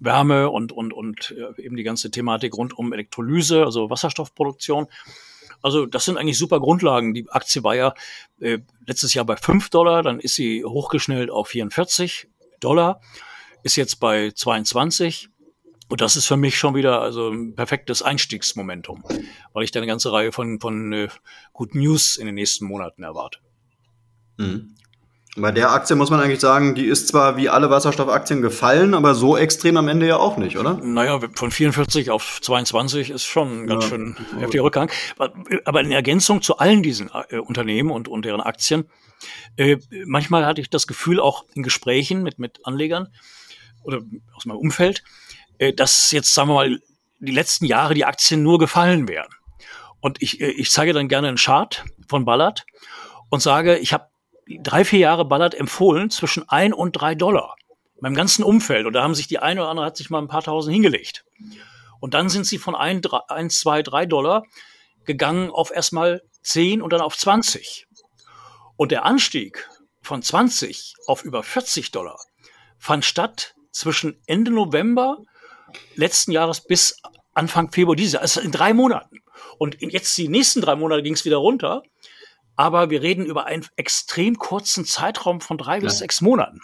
Wärme 0.00 0.50
und, 0.50 0.72
und, 0.72 0.92
und 0.92 1.34
äh, 1.36 1.62
eben 1.62 1.76
die 1.76 1.82
ganze 1.82 2.10
Thematik 2.10 2.54
rund 2.54 2.76
um 2.76 2.92
Elektrolyse, 2.92 3.64
also 3.64 3.90
Wasserstoffproduktion. 3.90 4.86
Also 5.62 5.86
das 5.86 6.04
sind 6.04 6.16
eigentlich 6.16 6.38
super 6.38 6.58
Grundlagen. 6.60 7.14
Die 7.14 7.28
Aktie 7.30 7.62
war 7.62 7.76
ja 7.76 7.94
äh, 8.40 8.58
letztes 8.86 9.14
Jahr 9.14 9.24
bei 9.24 9.36
5 9.36 9.70
Dollar, 9.70 10.02
dann 10.02 10.18
ist 10.18 10.34
sie 10.34 10.64
hochgeschnellt 10.64 11.30
auf 11.30 11.48
44 11.48 12.28
Dollar, 12.60 13.00
ist 13.62 13.76
jetzt 13.76 14.00
bei 14.00 14.32
22. 14.32 15.28
Und 15.88 16.00
das 16.00 16.16
ist 16.16 16.26
für 16.26 16.38
mich 16.38 16.56
schon 16.56 16.74
wieder 16.74 17.02
also 17.02 17.28
ein 17.28 17.54
perfektes 17.54 18.02
Einstiegsmomentum, 18.02 19.04
weil 19.52 19.62
ich 19.62 19.72
da 19.72 19.78
eine 19.78 19.86
ganze 19.86 20.10
Reihe 20.10 20.32
von, 20.32 20.58
von 20.58 20.92
äh, 20.92 21.08
guten 21.52 21.80
News 21.80 22.16
in 22.16 22.26
den 22.26 22.34
nächsten 22.34 22.64
Monaten 22.64 23.02
erwarte. 23.02 23.40
Mhm. 24.38 24.74
Bei 25.34 25.50
der 25.50 25.70
Aktie 25.70 25.96
muss 25.96 26.10
man 26.10 26.20
eigentlich 26.20 26.40
sagen, 26.40 26.74
die 26.74 26.84
ist 26.84 27.08
zwar 27.08 27.38
wie 27.38 27.48
alle 27.48 27.70
Wasserstoffaktien 27.70 28.42
gefallen, 28.42 28.92
aber 28.92 29.14
so 29.14 29.38
extrem 29.38 29.78
am 29.78 29.88
Ende 29.88 30.06
ja 30.06 30.18
auch 30.18 30.36
nicht, 30.36 30.58
oder? 30.58 30.74
Naja, 30.82 31.20
von 31.34 31.50
44 31.50 32.10
auf 32.10 32.38
22 32.42 33.08
ist 33.08 33.24
schon 33.24 33.62
ein 33.62 33.66
ganz 33.66 33.84
ja. 33.84 33.90
schön 33.90 34.16
heftiger 34.38 34.64
Rückgang. 34.64 34.90
Aber 35.64 35.80
in 35.80 35.90
Ergänzung 35.90 36.42
zu 36.42 36.58
allen 36.58 36.82
diesen 36.82 37.10
äh, 37.30 37.38
Unternehmen 37.38 37.90
und, 37.90 38.08
und 38.08 38.26
deren 38.26 38.42
Aktien, 38.42 38.90
äh, 39.56 39.78
manchmal 40.04 40.44
hatte 40.44 40.60
ich 40.60 40.68
das 40.68 40.86
Gefühl, 40.86 41.18
auch 41.18 41.46
in 41.54 41.62
Gesprächen 41.62 42.22
mit, 42.22 42.38
mit 42.38 42.60
Anlegern 42.64 43.08
oder 43.84 44.00
aus 44.34 44.44
meinem 44.44 44.58
Umfeld, 44.58 45.02
äh, 45.56 45.72
dass 45.72 46.10
jetzt, 46.10 46.34
sagen 46.34 46.50
wir 46.50 46.54
mal, 46.54 46.78
die 47.20 47.32
letzten 47.32 47.64
Jahre 47.64 47.94
die 47.94 48.04
Aktien 48.04 48.42
nur 48.42 48.58
gefallen 48.58 49.08
wären. 49.08 49.28
Und 50.00 50.20
ich, 50.20 50.42
ich 50.42 50.70
zeige 50.70 50.92
dann 50.92 51.08
gerne 51.08 51.28
einen 51.28 51.36
Chart 51.38 51.84
von 52.06 52.26
Ballard 52.26 52.66
und 53.30 53.40
sage, 53.40 53.78
ich 53.78 53.94
habe 53.94 54.11
drei, 54.46 54.84
vier 54.84 55.00
Jahre 55.00 55.24
Ballard 55.24 55.54
empfohlen 55.54 56.10
zwischen 56.10 56.48
ein 56.48 56.72
und 56.72 56.92
drei 56.92 57.14
Dollar. 57.14 57.56
In 57.96 58.02
meinem 58.02 58.14
ganzen 58.14 58.42
Umfeld. 58.42 58.86
Und 58.86 58.94
da 58.94 59.02
haben 59.02 59.14
sich 59.14 59.28
die 59.28 59.38
eine 59.38 59.60
oder 59.60 59.70
andere 59.70 59.86
hat 59.86 59.96
sich 59.96 60.10
mal 60.10 60.20
ein 60.20 60.28
paar 60.28 60.42
tausend 60.42 60.72
hingelegt. 60.72 61.24
Und 62.00 62.14
dann 62.14 62.28
sind 62.28 62.46
sie 62.46 62.58
von 62.58 62.74
ein, 62.74 63.00
drei, 63.00 63.20
ein 63.28 63.48
zwei, 63.48 63.82
drei 63.82 64.06
Dollar 64.06 64.44
gegangen 65.04 65.50
auf 65.50 65.70
erstmal 65.70 66.22
zehn 66.42 66.82
und 66.82 66.92
dann 66.92 67.00
auf 67.00 67.16
20. 67.16 67.86
Und 68.76 68.90
der 68.90 69.04
Anstieg 69.04 69.68
von 70.00 70.22
20 70.22 70.94
auf 71.06 71.24
über 71.24 71.42
40 71.42 71.92
Dollar 71.92 72.18
fand 72.78 73.04
statt 73.04 73.54
zwischen 73.70 74.20
Ende 74.26 74.50
November 74.50 75.18
letzten 75.94 76.32
Jahres 76.32 76.60
bis 76.60 77.00
Anfang 77.34 77.70
Februar 77.70 77.96
dieses 77.96 78.14
Jahres, 78.14 78.36
also 78.36 78.44
in 78.44 78.52
drei 78.52 78.74
Monaten. 78.74 79.20
Und 79.58 79.80
jetzt 79.80 80.16
die 80.18 80.28
nächsten 80.28 80.60
drei 80.60 80.74
Monate 80.74 81.02
ging 81.02 81.14
es 81.14 81.24
wieder 81.24 81.36
runter 81.36 81.82
aber 82.56 82.90
wir 82.90 83.02
reden 83.02 83.24
über 83.24 83.46
einen 83.46 83.66
extrem 83.76 84.38
kurzen 84.38 84.84
Zeitraum 84.84 85.40
von 85.40 85.58
drei 85.58 85.76
ja. 85.76 85.84
bis 85.84 85.98
sechs 85.98 86.20
Monaten. 86.20 86.60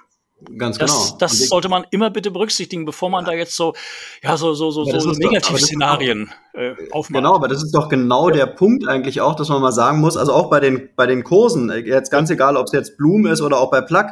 Ganz 0.57 0.79
genau. 0.79 0.93
Das, 0.93 1.19
das 1.19 1.49
sollte 1.49 1.69
man 1.69 1.85
immer 1.91 2.11
bitte 2.11 2.31
berücksichtigen, 2.31 2.85
bevor 2.85 3.11
man 3.11 3.25
da 3.25 3.33
jetzt 3.33 3.57
so, 3.57 3.75
ja, 4.23 4.37
so, 4.37 4.55
so, 4.55 4.71
so, 4.71 4.85
so 4.85 5.11
Negativszenarien 5.11 6.31
äh, 6.55 6.75
aufmacht. 6.93 7.19
Genau, 7.19 7.35
aber 7.35 7.49
das 7.49 7.65
ist 7.65 7.73
doch 7.73 7.89
genau 7.89 8.31
der 8.31 8.47
Punkt 8.47 8.87
eigentlich 8.87 9.21
auch, 9.21 9.35
dass 9.35 9.49
man 9.49 9.61
mal 9.61 9.73
sagen 9.73 10.01
muss, 10.01 10.17
also 10.17 10.33
auch 10.33 10.49
bei 10.49 10.61
den, 10.61 10.91
bei 10.95 11.07
den 11.07 11.25
Kursen, 11.25 11.71
jetzt 11.85 12.11
ganz 12.11 12.31
egal, 12.31 12.57
ob 12.57 12.67
es 12.67 12.73
jetzt 12.73 12.97
Bloom 12.97 13.27
ist 13.27 13.41
oder 13.41 13.59
auch 13.59 13.71
bei 13.71 13.81
Plug, 13.81 14.07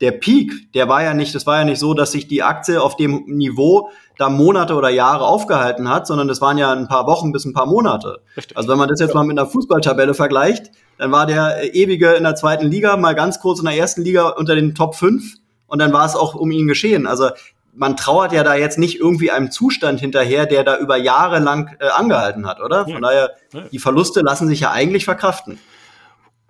der 0.00 0.12
Peak, 0.12 0.72
der 0.74 0.88
war 0.88 1.02
ja 1.02 1.14
nicht, 1.14 1.34
das 1.34 1.46
war 1.46 1.58
ja 1.58 1.64
nicht 1.64 1.78
so, 1.78 1.94
dass 1.94 2.12
sich 2.12 2.26
die 2.26 2.42
Aktie 2.42 2.82
auf 2.82 2.96
dem 2.96 3.24
Niveau 3.26 3.90
da 4.16 4.28
Monate 4.28 4.74
oder 4.74 4.88
Jahre 4.88 5.26
aufgehalten 5.26 5.88
hat, 5.88 6.08
sondern 6.08 6.26
das 6.26 6.40
waren 6.40 6.58
ja 6.58 6.72
ein 6.72 6.88
paar 6.88 7.06
Wochen 7.06 7.30
bis 7.30 7.44
ein 7.44 7.52
paar 7.52 7.66
Monate. 7.66 8.20
Richtig. 8.36 8.56
Also 8.56 8.68
wenn 8.68 8.78
man 8.78 8.88
das 8.88 8.98
jetzt 8.98 9.14
mal 9.14 9.24
mit 9.24 9.38
einer 9.38 9.48
Fußballtabelle 9.48 10.14
vergleicht, 10.14 10.72
dann 10.98 11.12
war 11.12 11.26
der 11.26 11.62
äh, 11.62 11.68
ewige 11.68 12.12
in 12.12 12.24
der 12.24 12.34
zweiten 12.34 12.66
Liga 12.66 12.96
mal 12.96 13.14
ganz 13.14 13.40
kurz 13.40 13.60
in 13.60 13.64
der 13.64 13.76
ersten 13.76 14.02
Liga 14.02 14.28
unter 14.28 14.54
den 14.54 14.74
Top 14.74 14.94
5 14.94 15.36
und 15.66 15.78
dann 15.78 15.92
war 15.92 16.04
es 16.04 16.14
auch 16.14 16.34
um 16.34 16.50
ihn 16.50 16.66
geschehen. 16.66 17.06
Also 17.06 17.30
man 17.74 17.96
trauert 17.96 18.32
ja 18.32 18.42
da 18.42 18.54
jetzt 18.54 18.78
nicht 18.78 18.98
irgendwie 18.98 19.30
einem 19.30 19.50
Zustand 19.50 20.00
hinterher, 20.00 20.46
der 20.46 20.64
da 20.64 20.78
über 20.78 20.96
Jahre 20.96 21.38
lang 21.38 21.76
äh, 21.78 21.86
angehalten 21.88 22.46
hat, 22.46 22.60
oder? 22.60 22.84
Von 22.84 22.94
ja. 22.94 23.00
daher, 23.00 23.30
die 23.70 23.78
Verluste 23.78 24.20
lassen 24.20 24.48
sich 24.48 24.60
ja 24.60 24.72
eigentlich 24.72 25.04
verkraften. 25.04 25.58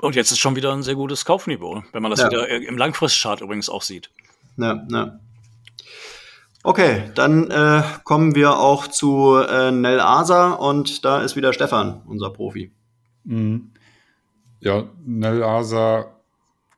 Und 0.01 0.15
jetzt 0.15 0.31
ist 0.31 0.39
schon 0.39 0.57
wieder 0.57 0.73
ein 0.73 0.83
sehr 0.83 0.95
gutes 0.95 1.25
Kaufniveau, 1.25 1.83
wenn 1.93 2.03
man 2.03 2.11
das 2.11 2.21
ja. 2.21 2.31
wieder 2.31 2.49
im 2.49 2.79
Langfristchart 2.79 3.41
übrigens 3.41 3.69
auch 3.69 3.83
sieht. 3.83 4.11
Ja, 4.57 4.87
ja. 4.91 5.19
Okay, 6.63 7.11
dann 7.15 7.51
äh, 7.51 7.83
kommen 8.05 8.35
wir 8.35 8.59
auch 8.59 8.87
zu 8.87 9.37
äh, 9.37 9.71
Nel 9.71 10.01
Asa 10.01 10.53
und 10.53 11.05
da 11.05 11.23
ist 11.23 11.37
wieder 11.37 11.53
Stefan, 11.53 12.03
unser 12.07 12.31
Profi. 12.31 12.73
Mhm. 13.25 13.73
Ja, 14.61 14.85
Nel 15.05 15.43
Asa, 15.43 16.15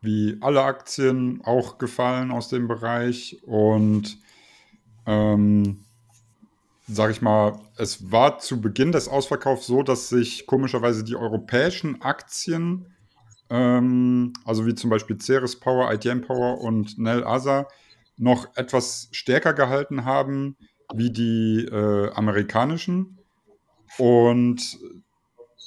wie 0.03 0.37
alle 0.41 0.63
Aktien, 0.63 1.43
auch 1.45 1.79
gefallen 1.79 2.31
aus 2.31 2.49
dem 2.49 2.69
Bereich 2.69 3.39
und 3.47 4.19
ähm, 5.07 5.85
sag 6.87 7.11
ich 7.11 7.23
mal, 7.23 7.59
es 7.77 8.11
war 8.11 8.39
zu 8.39 8.61
Beginn 8.61 8.93
des 8.93 9.09
Ausverkaufs 9.09 9.67
so, 9.67 9.83
dass 9.83 10.09
sich 10.09 10.47
komischerweise 10.47 11.05
die 11.05 11.17
europäischen 11.17 12.03
Aktien 12.03 12.87
ähm, 13.51 14.33
also 14.45 14.65
wie 14.67 14.75
zum 14.75 14.91
Beispiel 14.91 15.21
Ceres 15.21 15.59
Power, 15.59 15.93
ITM 15.93 16.23
Power 16.23 16.61
und 16.61 16.99
Nel 16.99 17.25
Asa, 17.25 17.67
noch 18.17 18.49
etwas 18.57 19.09
stärker 19.13 19.53
gehalten 19.53 20.05
haben 20.05 20.57
wie 20.95 21.11
die 21.11 21.65
äh, 21.65 22.13
amerikanischen. 22.13 23.19
Und 23.99 24.79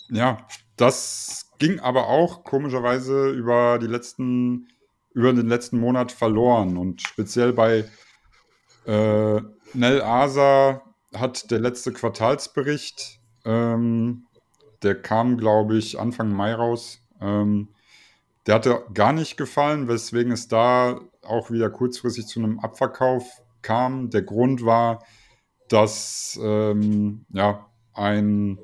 ja, 0.09 0.45
das 0.77 1.42
ging 1.63 1.79
aber 1.79 2.09
auch 2.09 2.43
komischerweise 2.43 3.29
über 3.29 3.79
die 3.79 3.87
letzten, 3.87 4.67
über 5.13 5.31
den 5.31 5.47
letzten 5.47 5.79
Monat 5.79 6.11
verloren. 6.11 6.75
Und 6.75 7.01
speziell 7.01 7.53
bei 7.53 7.85
äh, 8.85 9.41
Nel 9.73 10.01
Asa 10.01 10.81
hat 11.15 11.51
der 11.51 11.61
letzte 11.61 11.93
Quartalsbericht, 11.93 13.21
ähm, 13.45 14.25
der 14.81 15.01
kam, 15.01 15.37
glaube 15.37 15.77
ich, 15.77 15.97
Anfang 15.97 16.33
Mai 16.33 16.53
raus, 16.53 16.99
ähm, 17.21 17.69
der 18.45 18.55
hatte 18.55 18.83
gar 18.93 19.13
nicht 19.13 19.37
gefallen, 19.37 19.87
weswegen 19.87 20.33
es 20.33 20.49
da 20.49 20.99
auch 21.21 21.49
wieder 21.49 21.69
kurzfristig 21.69 22.27
zu 22.27 22.41
einem 22.41 22.59
Abverkauf 22.59 23.41
kam. 23.61 24.09
Der 24.09 24.23
Grund 24.23 24.65
war, 24.65 25.05
dass 25.69 26.37
ähm, 26.43 27.25
ja, 27.29 27.69
ein 27.93 28.59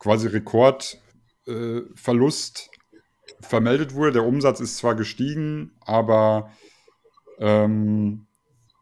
quasi 0.00 0.26
Rekordverlust 0.26 1.01
äh, 1.46 1.82
vermeldet 3.40 3.94
wurde. 3.94 4.12
Der 4.12 4.24
Umsatz 4.24 4.60
ist 4.60 4.76
zwar 4.76 4.94
gestiegen, 4.94 5.72
aber 5.80 6.50
ähm, 7.38 8.26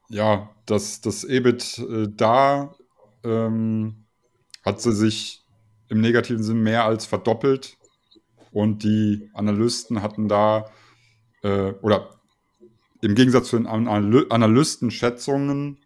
ja, 0.08 0.50
das, 0.66 1.00
das 1.00 1.24
EBIT 1.24 1.78
äh, 1.78 2.08
da 2.14 2.74
ähm, 3.24 4.04
hat 4.64 4.80
sie 4.80 4.92
sich 4.92 5.44
im 5.88 6.00
negativen 6.00 6.42
Sinn 6.42 6.62
mehr 6.62 6.84
als 6.84 7.06
verdoppelt 7.06 7.76
und 8.52 8.84
die 8.84 9.30
Analysten 9.34 10.02
hatten 10.02 10.28
da, 10.28 10.70
äh, 11.42 11.72
oder 11.82 12.10
im 13.00 13.14
Gegensatz 13.14 13.48
zu 13.48 13.56
den 13.56 13.66
Analystenschätzungen, 13.66 15.78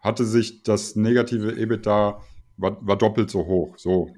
hatte 0.00 0.24
sich 0.24 0.64
das 0.64 0.96
negative 0.96 1.52
EBITDA 1.52 2.20
war, 2.56 2.86
war 2.86 2.96
doppelt 2.96 3.30
so 3.30 3.46
hoch. 3.46 3.78
So, 3.78 4.10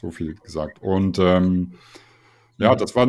so 0.00 0.10
viel 0.10 0.34
gesagt. 0.34 0.82
Und 0.82 1.18
ähm, 1.18 1.74
ja, 2.58 2.72
mhm. 2.74 2.78
das 2.78 2.96
war 2.96 3.04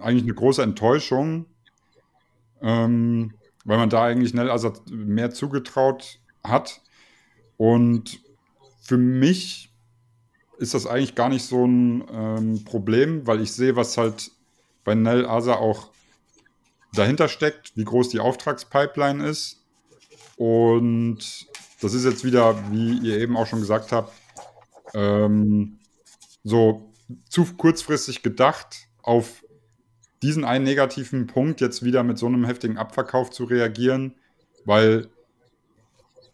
eigentlich 0.00 0.24
eine 0.24 0.34
große 0.34 0.62
Enttäuschung, 0.62 1.46
ähm, 2.60 3.34
weil 3.64 3.78
man 3.78 3.90
da 3.90 4.04
eigentlich 4.04 4.30
schnell 4.30 4.50
also 4.50 4.72
mehr 4.90 5.30
zugetraut 5.30 6.18
hat. 6.42 6.80
Und 7.56 8.20
für 8.80 8.96
mich 8.96 9.70
ist 10.58 10.74
das 10.74 10.86
eigentlich 10.86 11.14
gar 11.14 11.28
nicht 11.28 11.44
so 11.44 11.64
ein 11.64 12.04
ähm, 12.12 12.64
Problem, 12.64 13.26
weil 13.26 13.40
ich 13.40 13.52
sehe, 13.52 13.76
was 13.76 13.96
halt 13.96 14.30
bei 14.84 14.94
Nell 14.94 15.26
Asa 15.26 15.54
auch 15.54 15.90
dahinter 16.92 17.28
steckt, 17.28 17.76
wie 17.76 17.84
groß 17.84 18.08
die 18.08 18.20
Auftragspipeline 18.20 19.24
ist. 19.26 19.60
Und 20.36 21.46
das 21.80 21.94
ist 21.94 22.04
jetzt 22.04 22.24
wieder, 22.24 22.56
wie 22.70 22.98
ihr 22.98 23.18
eben 23.18 23.36
auch 23.36 23.46
schon 23.46 23.60
gesagt 23.60 23.92
habt, 23.92 24.12
ähm, 24.94 25.78
so 26.44 26.92
zu 27.28 27.44
kurzfristig 27.56 28.22
gedacht, 28.22 28.88
auf 29.02 29.44
diesen 30.22 30.44
einen 30.44 30.64
negativen 30.64 31.26
Punkt 31.26 31.60
jetzt 31.60 31.84
wieder 31.84 32.02
mit 32.02 32.18
so 32.18 32.26
einem 32.26 32.44
heftigen 32.44 32.78
Abverkauf 32.78 33.30
zu 33.30 33.44
reagieren, 33.44 34.14
weil 34.64 35.08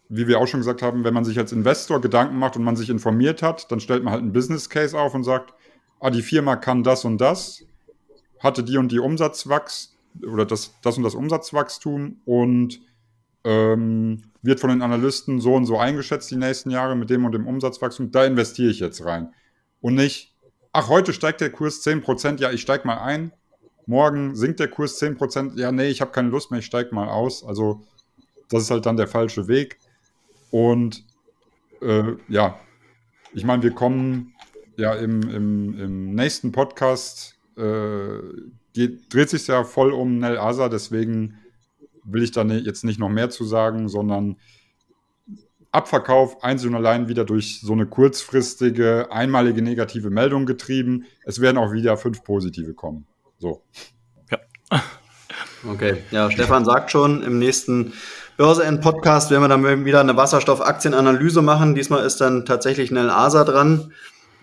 wie 0.09 0.27
wir 0.27 0.39
auch 0.39 0.47
schon 0.47 0.59
gesagt 0.59 0.81
haben, 0.81 1.03
wenn 1.03 1.13
man 1.13 1.23
sich 1.23 1.37
als 1.37 1.51
Investor 1.51 2.01
Gedanken 2.01 2.37
macht 2.37 2.57
und 2.57 2.63
man 2.63 2.75
sich 2.75 2.89
informiert 2.89 3.43
hat, 3.43 3.71
dann 3.71 3.79
stellt 3.79 4.03
man 4.03 4.13
halt 4.13 4.23
einen 4.23 4.33
Business 4.33 4.69
Case 4.69 4.99
auf 4.99 5.13
und 5.13 5.23
sagt, 5.23 5.53
ah, 5.99 6.09
die 6.09 6.23
Firma 6.23 6.55
kann 6.55 6.83
das 6.83 7.05
und 7.05 7.19
das, 7.19 7.63
hatte 8.39 8.63
die 8.63 8.77
und 8.77 8.91
die 8.91 8.99
Umsatzwachs 8.99 9.95
oder 10.25 10.45
das, 10.45 10.73
das 10.81 10.97
und 10.97 11.03
das 11.03 11.13
Umsatzwachstum 11.13 12.21
und 12.25 12.81
ähm, 13.43 14.23
wird 14.41 14.59
von 14.59 14.71
den 14.71 14.81
Analysten 14.81 15.39
so 15.39 15.53
und 15.53 15.65
so 15.65 15.77
eingeschätzt 15.77 16.31
die 16.31 16.37
nächsten 16.37 16.71
Jahre 16.71 16.95
mit 16.95 17.11
dem 17.11 17.25
und 17.25 17.33
dem 17.33 17.47
Umsatzwachstum, 17.47 18.11
da 18.11 18.25
investiere 18.25 18.71
ich 18.71 18.79
jetzt 18.79 19.05
rein. 19.05 19.33
Und 19.81 19.95
nicht, 19.95 20.33
ach, 20.73 20.89
heute 20.89 21.13
steigt 21.13 21.41
der 21.41 21.51
Kurs 21.51 21.85
10%, 21.85 22.39
ja, 22.39 22.51
ich 22.51 22.61
steige 22.61 22.87
mal 22.87 22.97
ein. 22.97 23.31
Morgen 23.85 24.35
sinkt 24.35 24.59
der 24.59 24.67
Kurs 24.67 25.01
10%, 25.01 25.57
ja, 25.59 25.71
nee, 25.71 25.87
ich 25.87 26.01
habe 26.01 26.11
keine 26.11 26.29
Lust 26.29 26.51
mehr, 26.51 26.59
ich 26.59 26.65
steige 26.65 26.93
mal 26.93 27.09
aus. 27.09 27.43
Also, 27.43 27.81
das 28.49 28.63
ist 28.63 28.71
halt 28.71 28.85
dann 28.85 28.97
der 28.97 29.07
falsche 29.07 29.47
Weg. 29.47 29.79
Und 30.51 31.03
äh, 31.81 32.13
ja, 32.27 32.59
ich 33.33 33.45
meine, 33.45 33.63
wir 33.63 33.71
kommen 33.71 34.33
ja 34.77 34.93
im, 34.93 35.21
im, 35.23 35.79
im 35.79 36.15
nächsten 36.15 36.51
Podcast, 36.51 37.35
äh, 37.57 38.19
geht, 38.73 39.13
dreht 39.13 39.29
sich 39.29 39.47
ja 39.47 39.63
voll 39.63 39.91
um 39.91 40.19
Nel 40.19 40.37
Asa, 40.37 40.69
deswegen 40.69 41.37
will 42.03 42.23
ich 42.23 42.31
da 42.31 42.43
ne, 42.43 42.57
jetzt 42.59 42.83
nicht 42.83 42.99
noch 42.99 43.09
mehr 43.09 43.29
zu 43.29 43.43
sagen, 43.43 43.89
sondern 43.89 44.37
Abverkauf 45.71 46.43
einzeln 46.43 46.73
und 46.73 46.77
allein 46.77 47.07
wieder 47.07 47.25
durch 47.25 47.61
so 47.61 47.73
eine 47.73 47.85
kurzfristige, 47.85 49.11
einmalige 49.11 49.61
negative 49.61 50.09
Meldung 50.09 50.45
getrieben. 50.45 51.05
Es 51.25 51.41
werden 51.41 51.57
auch 51.57 51.71
wieder 51.71 51.95
fünf 51.97 52.23
positive 52.23 52.73
kommen. 52.73 53.05
So. 53.37 53.63
Ja. 54.31 54.39
Okay, 55.69 55.97
ja, 56.11 56.31
Stefan 56.31 56.63
sagt 56.63 56.89
schon, 56.89 57.21
im 57.21 57.37
nächsten 57.37 57.91
Börse 58.37 58.63
End 58.63 58.79
Podcast 58.79 59.29
werden 59.29 59.43
wir 59.43 59.49
dann 59.49 59.83
wieder 59.83 59.99
eine 59.99 60.15
Wasserstoffaktienanalyse 60.15 61.41
machen. 61.41 61.75
Diesmal 61.75 62.05
ist 62.05 62.21
dann 62.21 62.45
tatsächlich 62.45 62.91
Nel 62.91 63.09
Asa 63.09 63.43
dran. 63.43 63.91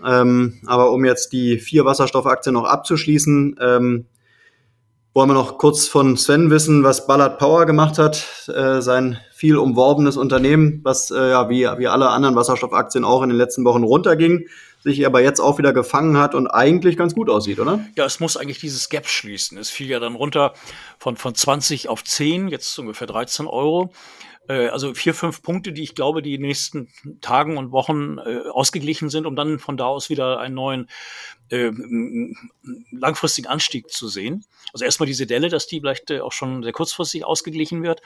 Ähm, 0.04 0.60
aber 0.66 0.90
um 0.92 1.06
jetzt 1.06 1.32
die 1.32 1.58
vier 1.58 1.86
Wasserstoffaktien 1.86 2.52
noch 2.52 2.64
abzuschließen, 2.64 3.56
ähm, 3.58 4.06
wollen 5.14 5.30
wir 5.30 5.34
noch 5.34 5.56
kurz 5.56 5.88
von 5.88 6.18
Sven 6.18 6.50
wissen, 6.50 6.84
was 6.84 7.06
Ballard 7.06 7.38
Power 7.38 7.64
gemacht 7.64 7.96
hat, 7.96 8.50
äh, 8.54 8.82
sein 8.82 9.18
viel 9.36 9.58
umworbenes 9.58 10.16
Unternehmen, 10.16 10.80
was 10.82 11.10
äh, 11.10 11.28
ja 11.28 11.50
wie, 11.50 11.68
wie 11.76 11.88
alle 11.88 12.08
anderen 12.08 12.34
Wasserstoffaktien 12.36 13.04
auch 13.04 13.22
in 13.22 13.28
den 13.28 13.36
letzten 13.36 13.66
Wochen 13.66 13.82
runterging, 13.82 14.48
sich 14.82 15.04
aber 15.04 15.20
jetzt 15.20 15.40
auch 15.40 15.58
wieder 15.58 15.74
gefangen 15.74 16.16
hat 16.16 16.34
und 16.34 16.46
eigentlich 16.46 16.96
ganz 16.96 17.14
gut 17.14 17.28
aussieht, 17.28 17.60
oder? 17.60 17.84
Ja, 17.96 18.06
es 18.06 18.18
muss 18.18 18.38
eigentlich 18.38 18.60
dieses 18.60 18.88
Gap 18.88 19.06
schließen. 19.06 19.58
Es 19.58 19.68
fiel 19.68 19.88
ja 19.88 20.00
dann 20.00 20.14
runter 20.14 20.54
von, 20.98 21.18
von 21.18 21.34
20 21.34 21.90
auf 21.90 22.02
10, 22.02 22.48
jetzt 22.48 22.78
ungefähr 22.78 23.06
13 23.06 23.46
Euro. 23.46 23.92
Äh, 24.48 24.68
also 24.68 24.94
vier, 24.94 25.12
fünf 25.12 25.42
Punkte, 25.42 25.74
die 25.74 25.82
ich 25.82 25.94
glaube, 25.94 26.22
die 26.22 26.38
nächsten 26.38 26.88
Tagen 27.20 27.58
und 27.58 27.72
Wochen 27.72 28.16
äh, 28.16 28.48
ausgeglichen 28.48 29.10
sind, 29.10 29.26
um 29.26 29.36
dann 29.36 29.58
von 29.58 29.76
da 29.76 29.84
aus 29.84 30.08
wieder 30.08 30.40
einen 30.40 30.54
neuen 30.54 30.88
äh, 31.50 31.70
langfristigen 32.90 33.48
Anstieg 33.48 33.90
zu 33.90 34.08
sehen. 34.08 34.44
Also 34.72 34.84
erstmal 34.84 35.06
diese 35.06 35.26
Delle, 35.26 35.48
dass 35.48 35.66
die 35.66 35.80
vielleicht 35.80 36.10
äh, 36.10 36.20
auch 36.20 36.32
schon 36.32 36.62
sehr 36.62 36.72
kurzfristig 36.72 37.24
ausgeglichen 37.24 37.82
wird. 37.82 38.00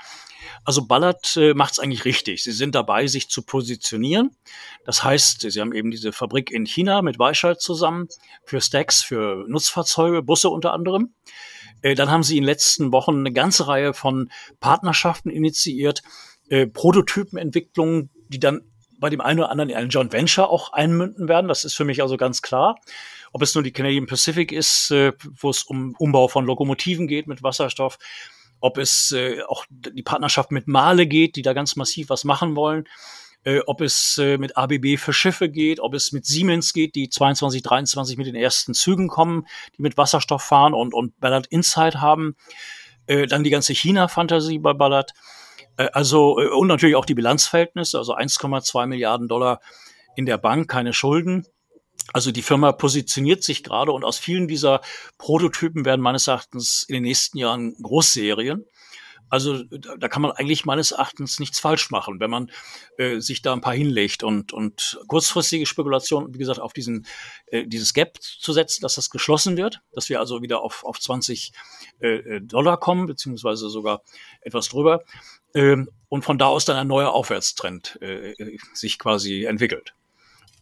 Also 0.64 0.86
Ballard 0.86 1.36
äh, 1.36 1.54
macht 1.54 1.72
es 1.72 1.78
eigentlich 1.78 2.04
richtig. 2.04 2.42
Sie 2.42 2.52
sind 2.52 2.74
dabei, 2.74 3.06
sich 3.06 3.28
zu 3.28 3.42
positionieren. 3.42 4.36
Das 4.84 5.04
heißt, 5.04 5.40
sie 5.50 5.60
haben 5.60 5.72
eben 5.72 5.90
diese 5.90 6.12
Fabrik 6.12 6.50
in 6.50 6.66
China 6.66 7.02
mit 7.02 7.18
Weichheit 7.18 7.60
zusammen 7.60 8.08
für 8.44 8.60
Stacks, 8.60 9.02
für 9.02 9.44
Nutzfahrzeuge, 9.48 10.22
Busse 10.22 10.50
unter 10.50 10.72
anderem. 10.72 11.14
Äh, 11.82 11.94
dann 11.94 12.10
haben 12.10 12.22
sie 12.22 12.36
in 12.36 12.42
den 12.42 12.48
letzten 12.48 12.92
Wochen 12.92 13.18
eine 13.18 13.32
ganze 13.32 13.66
Reihe 13.66 13.94
von 13.94 14.30
Partnerschaften 14.60 15.30
initiiert, 15.30 16.02
äh, 16.48 16.66
Prototypenentwicklungen, 16.66 18.10
die 18.28 18.40
dann 18.40 18.62
bei 18.98 19.08
dem 19.08 19.20
einen 19.20 19.40
oder 19.40 19.50
anderen 19.50 19.70
in 19.70 19.76
einen 19.76 19.88
Joint 19.88 20.12
Venture 20.12 20.50
auch 20.50 20.72
einmünden 20.72 21.26
werden. 21.26 21.48
Das 21.48 21.64
ist 21.64 21.74
für 21.74 21.84
mich 21.84 22.02
also 22.02 22.16
ganz 22.16 22.42
klar. 22.42 22.76
Ob 23.32 23.42
es 23.42 23.54
nur 23.54 23.62
die 23.62 23.72
Canadian 23.72 24.06
Pacific 24.06 24.52
ist, 24.52 24.90
äh, 24.90 25.12
wo 25.40 25.50
es 25.50 25.62
um 25.62 25.94
Umbau 25.98 26.28
von 26.28 26.44
Lokomotiven 26.44 27.06
geht 27.06 27.26
mit 27.26 27.42
Wasserstoff, 27.42 27.98
ob 28.60 28.78
es 28.78 29.12
äh, 29.12 29.42
auch 29.48 29.64
die 29.70 30.02
Partnerschaft 30.02 30.50
mit 30.50 30.68
Male 30.68 31.06
geht, 31.06 31.36
die 31.36 31.42
da 31.42 31.52
ganz 31.52 31.76
massiv 31.76 32.10
was 32.10 32.24
machen 32.24 32.56
wollen, 32.56 32.86
äh, 33.44 33.60
ob 33.66 33.80
es 33.80 34.18
äh, 34.18 34.36
mit 34.36 34.56
ABB 34.56 34.98
für 34.98 35.12
Schiffe 35.12 35.48
geht, 35.48 35.80
ob 35.80 35.94
es 35.94 36.12
mit 36.12 36.26
Siemens 36.26 36.72
geht, 36.72 36.94
die 36.94 37.08
22, 37.08 37.62
23 37.62 38.16
mit 38.18 38.26
den 38.26 38.34
ersten 38.34 38.74
Zügen 38.74 39.08
kommen, 39.08 39.46
die 39.76 39.82
mit 39.82 39.96
Wasserstoff 39.96 40.42
fahren 40.42 40.74
und, 40.74 40.92
und 40.92 41.18
Ballard 41.20 41.46
Insight 41.46 41.96
haben. 41.96 42.36
Äh, 43.06 43.26
dann 43.26 43.44
die 43.44 43.50
ganze 43.50 43.72
China-Fantasie 43.72 44.58
bei 44.58 44.72
Ballard. 44.72 45.12
Äh, 45.76 45.88
also, 45.92 46.38
äh, 46.38 46.48
und 46.48 46.68
natürlich 46.68 46.96
auch 46.96 47.06
die 47.06 47.14
Bilanzverhältnisse, 47.14 47.98
also 47.98 48.14
1,2 48.14 48.86
Milliarden 48.86 49.26
Dollar 49.26 49.60
in 50.16 50.26
der 50.26 50.38
Bank, 50.38 50.70
keine 50.70 50.92
Schulden. 50.92 51.46
Also 52.12 52.32
die 52.32 52.42
Firma 52.42 52.72
positioniert 52.72 53.44
sich 53.44 53.62
gerade 53.62 53.92
und 53.92 54.04
aus 54.04 54.18
vielen 54.18 54.48
dieser 54.48 54.80
Prototypen 55.18 55.84
werden 55.84 56.00
meines 56.00 56.26
Erachtens 56.26 56.84
in 56.88 56.94
den 56.94 57.04
nächsten 57.04 57.38
Jahren 57.38 57.74
Großserien. 57.80 58.64
Also 59.30 59.62
da 59.62 60.08
kann 60.08 60.22
man 60.22 60.32
eigentlich 60.32 60.64
meines 60.64 60.90
Erachtens 60.90 61.38
nichts 61.38 61.60
falsch 61.60 61.92
machen, 61.92 62.18
wenn 62.18 62.30
man 62.30 62.50
äh, 62.98 63.20
sich 63.20 63.42
da 63.42 63.52
ein 63.52 63.60
paar 63.60 63.74
hinlegt 63.74 64.24
und, 64.24 64.52
und 64.52 65.00
kurzfristige 65.06 65.66
Spekulationen, 65.66 66.34
wie 66.34 66.38
gesagt, 66.38 66.58
auf 66.58 66.72
diesen, 66.72 67.06
äh, 67.46 67.64
dieses 67.64 67.94
Gap 67.94 68.18
zu 68.20 68.52
setzen, 68.52 68.82
dass 68.82 68.96
das 68.96 69.08
geschlossen 69.08 69.56
wird, 69.56 69.82
dass 69.92 70.08
wir 70.08 70.18
also 70.18 70.42
wieder 70.42 70.62
auf, 70.62 70.84
auf 70.84 70.98
20 70.98 71.52
äh, 72.00 72.08
äh, 72.08 72.40
Dollar 72.40 72.80
kommen, 72.80 73.06
beziehungsweise 73.06 73.70
sogar 73.70 74.02
etwas 74.40 74.68
drüber, 74.68 75.04
ähm, 75.54 75.88
und 76.08 76.24
von 76.24 76.36
da 76.36 76.46
aus 76.46 76.64
dann 76.64 76.76
ein 76.76 76.88
neuer 76.88 77.12
Aufwärtstrend 77.12 78.02
äh, 78.02 78.34
sich 78.74 78.98
quasi 78.98 79.44
entwickelt. 79.44 79.94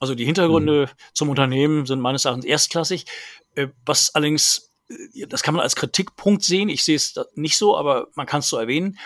Also 0.01 0.15
die 0.15 0.25
Hintergründe 0.25 0.87
mhm. 0.87 0.99
zum 1.13 1.31
Unternehmen 1.31 1.87
sind 1.87 2.01
meines 2.01 2.25
Erachtens 2.25 2.45
erstklassig, 2.45 3.07
äh, 3.55 3.69
was 3.85 4.15
allerdings, 4.15 4.73
äh, 4.89 5.27
das 5.27 5.43
kann 5.43 5.55
man 5.55 5.63
als 5.63 5.77
Kritikpunkt 5.77 6.43
sehen, 6.43 6.69
ich 6.69 6.85
sehe 6.85 6.97
es 6.97 7.15
nicht 7.35 7.57
so, 7.57 7.77
aber 7.77 8.09
man 8.15 8.27
kann 8.27 8.41
es 8.41 8.49
so 8.49 8.57
erwähnen, 8.57 8.99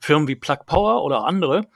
Firmen 0.00 0.28
wie 0.28 0.36
Plug 0.36 0.58
Power 0.66 1.02
oder 1.02 1.24
andere 1.24 1.68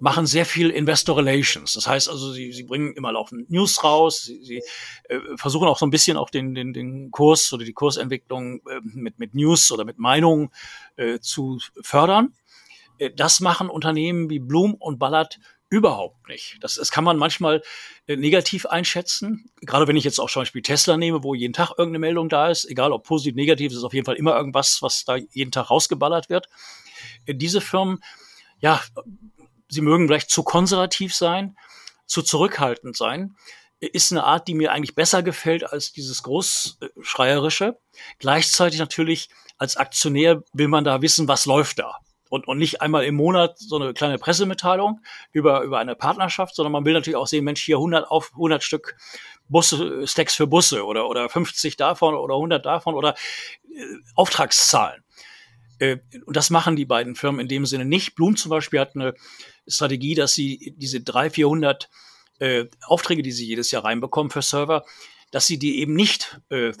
machen 0.00 0.26
sehr 0.26 0.46
viel 0.46 0.70
Investor 0.70 1.16
Relations. 1.16 1.72
Das 1.72 1.86
heißt 1.86 2.08
also, 2.08 2.32
sie, 2.32 2.52
sie 2.52 2.62
bringen 2.64 2.92
immer 2.92 3.12
laufend 3.12 3.50
News 3.50 3.82
raus, 3.82 4.22
sie, 4.22 4.42
sie 4.42 4.62
äh, 5.08 5.18
versuchen 5.36 5.66
auch 5.68 5.78
so 5.78 5.86
ein 5.86 5.90
bisschen 5.90 6.16
auch 6.16 6.30
den, 6.30 6.54
den, 6.54 6.72
den 6.72 7.10
Kurs 7.10 7.52
oder 7.52 7.64
die 7.64 7.72
Kursentwicklung 7.72 8.60
äh, 8.68 8.80
mit, 8.82 9.18
mit 9.18 9.34
News 9.34 9.72
oder 9.72 9.84
mit 9.84 9.98
Meinungen 9.98 10.50
äh, 10.96 11.18
zu 11.18 11.58
fördern. 11.82 12.34
Äh, 12.98 13.10
das 13.10 13.40
machen 13.40 13.68
Unternehmen 13.68 14.30
wie 14.30 14.38
Bloom 14.38 14.74
und 14.74 14.98
Ballard 14.98 15.38
überhaupt 15.70 16.28
nicht. 16.28 16.58
Das, 16.60 16.76
das 16.76 16.90
kann 16.90 17.04
man 17.04 17.16
manchmal 17.16 17.62
äh, 18.06 18.16
negativ 18.16 18.66
einschätzen. 18.66 19.50
Gerade 19.60 19.86
wenn 19.86 19.96
ich 19.96 20.04
jetzt 20.04 20.18
auch 20.18 20.30
zum 20.30 20.42
Beispiel 20.42 20.62
Tesla 20.62 20.96
nehme, 20.96 21.22
wo 21.22 21.34
jeden 21.34 21.52
Tag 21.52 21.70
irgendeine 21.70 21.98
Meldung 21.98 22.28
da 22.28 22.48
ist, 22.48 22.64
egal 22.64 22.92
ob 22.92 23.04
positiv, 23.04 23.34
negativ, 23.34 23.72
ist 23.72 23.84
auf 23.84 23.94
jeden 23.94 24.06
Fall 24.06 24.16
immer 24.16 24.36
irgendwas, 24.36 24.80
was 24.82 25.04
da 25.04 25.16
jeden 25.16 25.52
Tag 25.52 25.70
rausgeballert 25.70 26.30
wird. 26.30 26.48
Äh, 27.26 27.34
diese 27.34 27.60
Firmen, 27.60 28.02
ja, 28.60 28.82
sie 29.68 29.82
mögen 29.82 30.06
vielleicht 30.06 30.30
zu 30.30 30.42
konservativ 30.42 31.14
sein, 31.14 31.56
zu 32.06 32.22
zurückhaltend 32.22 32.96
sein, 32.96 33.36
ist 33.80 34.10
eine 34.10 34.24
Art, 34.24 34.48
die 34.48 34.54
mir 34.54 34.72
eigentlich 34.72 34.96
besser 34.96 35.22
gefällt 35.22 35.70
als 35.70 35.92
dieses 35.92 36.22
Großschreierische. 36.24 37.78
Gleichzeitig 38.18 38.80
natürlich 38.80 39.28
als 39.56 39.76
Aktionär 39.76 40.42
will 40.52 40.66
man 40.66 40.82
da 40.84 41.00
wissen, 41.02 41.28
was 41.28 41.46
läuft 41.46 41.78
da 41.78 41.98
und, 42.28 42.46
und 42.46 42.58
nicht 42.58 42.82
einmal 42.82 43.04
im 43.04 43.14
Monat 43.14 43.58
so 43.58 43.76
eine 43.76 43.94
kleine 43.94 44.18
Pressemitteilung 44.18 45.00
über, 45.32 45.62
über 45.62 45.78
eine 45.78 45.94
Partnerschaft, 45.94 46.54
sondern 46.54 46.72
man 46.72 46.84
will 46.84 46.92
natürlich 46.92 47.16
auch 47.16 47.26
sehen, 47.26 47.44
Mensch, 47.44 47.62
hier 47.62 47.76
100 47.76 48.10
auf 48.10 48.32
100 48.32 48.62
Stück 48.62 48.96
Busse, 49.48 50.06
Stacks 50.06 50.34
für 50.34 50.46
Busse 50.46 50.84
oder, 50.84 51.08
oder 51.08 51.28
50 51.28 51.76
davon 51.76 52.14
oder 52.14 52.34
100 52.34 52.64
davon 52.64 52.94
oder 52.94 53.14
äh, 53.74 53.84
Auftragszahlen. 54.14 55.02
Äh, 55.78 55.98
und 56.26 56.36
das 56.36 56.50
machen 56.50 56.76
die 56.76 56.84
beiden 56.84 57.14
Firmen 57.14 57.40
in 57.40 57.48
dem 57.48 57.66
Sinne 57.66 57.84
nicht. 57.84 58.14
Blum 58.14 58.36
zum 58.36 58.50
Beispiel 58.50 58.80
hat 58.80 58.94
eine 58.94 59.14
Strategie, 59.66 60.14
dass 60.14 60.34
sie 60.34 60.74
diese 60.76 61.00
300, 61.00 61.34
400 61.34 61.90
äh, 62.40 62.66
Aufträge, 62.84 63.22
die 63.22 63.32
sie 63.32 63.46
jedes 63.46 63.70
Jahr 63.70 63.84
reinbekommen 63.84 64.30
für 64.30 64.42
Server, 64.42 64.84
dass 65.30 65.46
sie 65.46 65.58
die 65.58 65.80
eben 65.80 65.94
nicht 65.94 66.40
äh, 66.50 66.72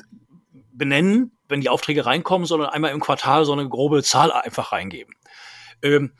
benennen, 0.72 1.36
wenn 1.48 1.60
die 1.60 1.68
Aufträge 1.68 2.06
reinkommen, 2.06 2.46
sondern 2.46 2.70
einmal 2.70 2.92
im 2.92 3.00
Quartal 3.00 3.44
so 3.44 3.52
eine 3.52 3.68
grobe 3.68 4.02
Zahl 4.02 4.32
einfach 4.32 4.72
reingeben. 4.72 5.14
Ähm, 5.82 6.12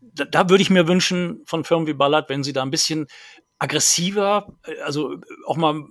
da, 0.00 0.24
da 0.24 0.48
würde 0.48 0.62
ich 0.62 0.70
mir 0.70 0.88
wünschen 0.88 1.42
von 1.44 1.64
Firmen 1.64 1.86
wie 1.86 1.94
Ballard, 1.94 2.28
wenn 2.28 2.42
sie 2.42 2.52
da 2.52 2.62
ein 2.62 2.70
bisschen 2.70 3.06
aggressiver, 3.58 4.54
äh, 4.64 4.80
also 4.80 5.16
auch 5.46 5.56
mal 5.56 5.84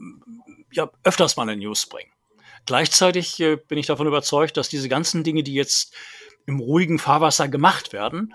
ja, 0.71 0.89
öfters 1.03 1.37
mal 1.37 1.43
eine 1.43 1.57
News 1.57 1.87
bringen. 1.87 2.11
Gleichzeitig 2.65 3.39
äh, 3.39 3.57
bin 3.57 3.77
ich 3.77 3.85
davon 3.85 4.07
überzeugt, 4.07 4.57
dass 4.57 4.69
diese 4.69 4.89
ganzen 4.89 5.23
Dinge, 5.23 5.43
die 5.43 5.53
jetzt 5.53 5.93
im 6.45 6.59
ruhigen 6.59 6.99
Fahrwasser 6.99 7.47
gemacht 7.47 7.93
werden, 7.93 8.33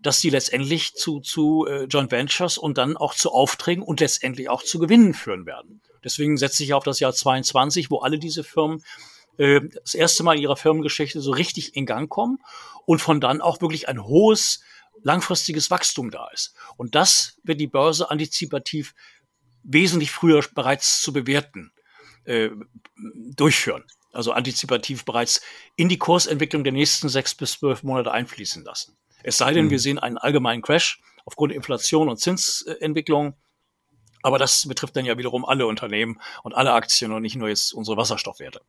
dass 0.00 0.20
die 0.20 0.30
letztendlich 0.30 0.94
zu, 0.94 1.20
zu 1.20 1.66
äh, 1.66 1.84
Joint 1.84 2.10
Ventures 2.10 2.58
und 2.58 2.78
dann 2.78 2.96
auch 2.96 3.14
zu 3.14 3.30
Aufträgen 3.30 3.82
und 3.82 4.00
letztendlich 4.00 4.48
auch 4.48 4.62
zu 4.62 4.78
Gewinnen 4.78 5.14
führen 5.14 5.46
werden. 5.46 5.80
Deswegen 6.04 6.36
setze 6.36 6.64
ich 6.64 6.74
auf 6.74 6.84
das 6.84 7.00
Jahr 7.00 7.12
22, 7.12 7.90
wo 7.90 7.98
alle 7.98 8.18
diese 8.18 8.44
Firmen 8.44 8.82
äh, 9.38 9.60
das 9.82 9.94
erste 9.94 10.22
Mal 10.22 10.36
in 10.36 10.42
ihrer 10.42 10.56
Firmengeschichte 10.56 11.20
so 11.20 11.32
richtig 11.32 11.76
in 11.76 11.86
Gang 11.86 12.08
kommen 12.08 12.38
und 12.86 13.00
von 13.00 13.20
dann 13.20 13.40
auch 13.40 13.60
wirklich 13.60 13.88
ein 13.88 14.04
hohes 14.04 14.62
langfristiges 15.02 15.70
Wachstum 15.70 16.10
da 16.10 16.28
ist. 16.32 16.54
Und 16.76 16.94
das 16.94 17.38
wird 17.42 17.60
die 17.60 17.66
Börse 17.66 18.10
antizipativ 18.10 18.94
wesentlich 19.62 20.10
früher 20.10 20.44
bereits 20.54 21.00
zu 21.00 21.12
bewerten 21.12 21.72
äh, 22.24 22.50
durchführen. 23.34 23.84
Also 24.12 24.32
antizipativ 24.32 25.04
bereits 25.04 25.40
in 25.76 25.88
die 25.88 25.98
Kursentwicklung 25.98 26.64
der 26.64 26.72
nächsten 26.72 27.08
sechs 27.08 27.34
bis 27.34 27.52
zwölf 27.52 27.82
Monate 27.82 28.12
einfließen 28.12 28.62
lassen. 28.62 28.96
Es 29.22 29.38
sei 29.38 29.52
denn, 29.52 29.66
mhm. 29.66 29.70
wir 29.70 29.78
sehen 29.78 29.98
einen 29.98 30.18
allgemeinen 30.18 30.62
Crash 30.62 31.00
aufgrund 31.24 31.52
Inflation 31.52 32.08
und 32.08 32.18
Zinsentwicklung. 32.18 33.34
Aber 34.22 34.38
das 34.38 34.66
betrifft 34.66 34.96
dann 34.96 35.04
ja 35.04 35.18
wiederum 35.18 35.44
alle 35.44 35.66
Unternehmen 35.66 36.20
und 36.42 36.54
alle 36.54 36.72
Aktien 36.72 37.12
und 37.12 37.22
nicht 37.22 37.36
nur 37.36 37.48
jetzt 37.48 37.74
unsere 37.74 37.96
Wasserstoffwerte. 37.96 38.60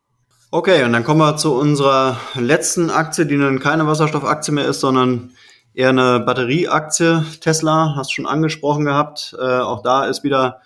Okay, 0.50 0.84
und 0.84 0.92
dann 0.92 1.04
kommen 1.04 1.20
wir 1.20 1.36
zu 1.36 1.54
unserer 1.54 2.20
letzten 2.34 2.90
Aktie, 2.90 3.26
die 3.26 3.36
nun 3.36 3.58
keine 3.58 3.86
Wasserstoffaktie 3.86 4.52
mehr 4.52 4.66
ist, 4.66 4.80
sondern 4.80 5.32
eher 5.74 5.88
eine 5.88 6.20
Batterieaktie. 6.20 7.24
Tesla, 7.40 7.94
hast 7.96 8.10
du 8.10 8.14
schon 8.14 8.26
angesprochen 8.26 8.84
gehabt. 8.84 9.34
Äh, 9.38 9.58
auch 9.58 9.82
da 9.82 10.04
ist 10.04 10.22
wieder 10.22 10.60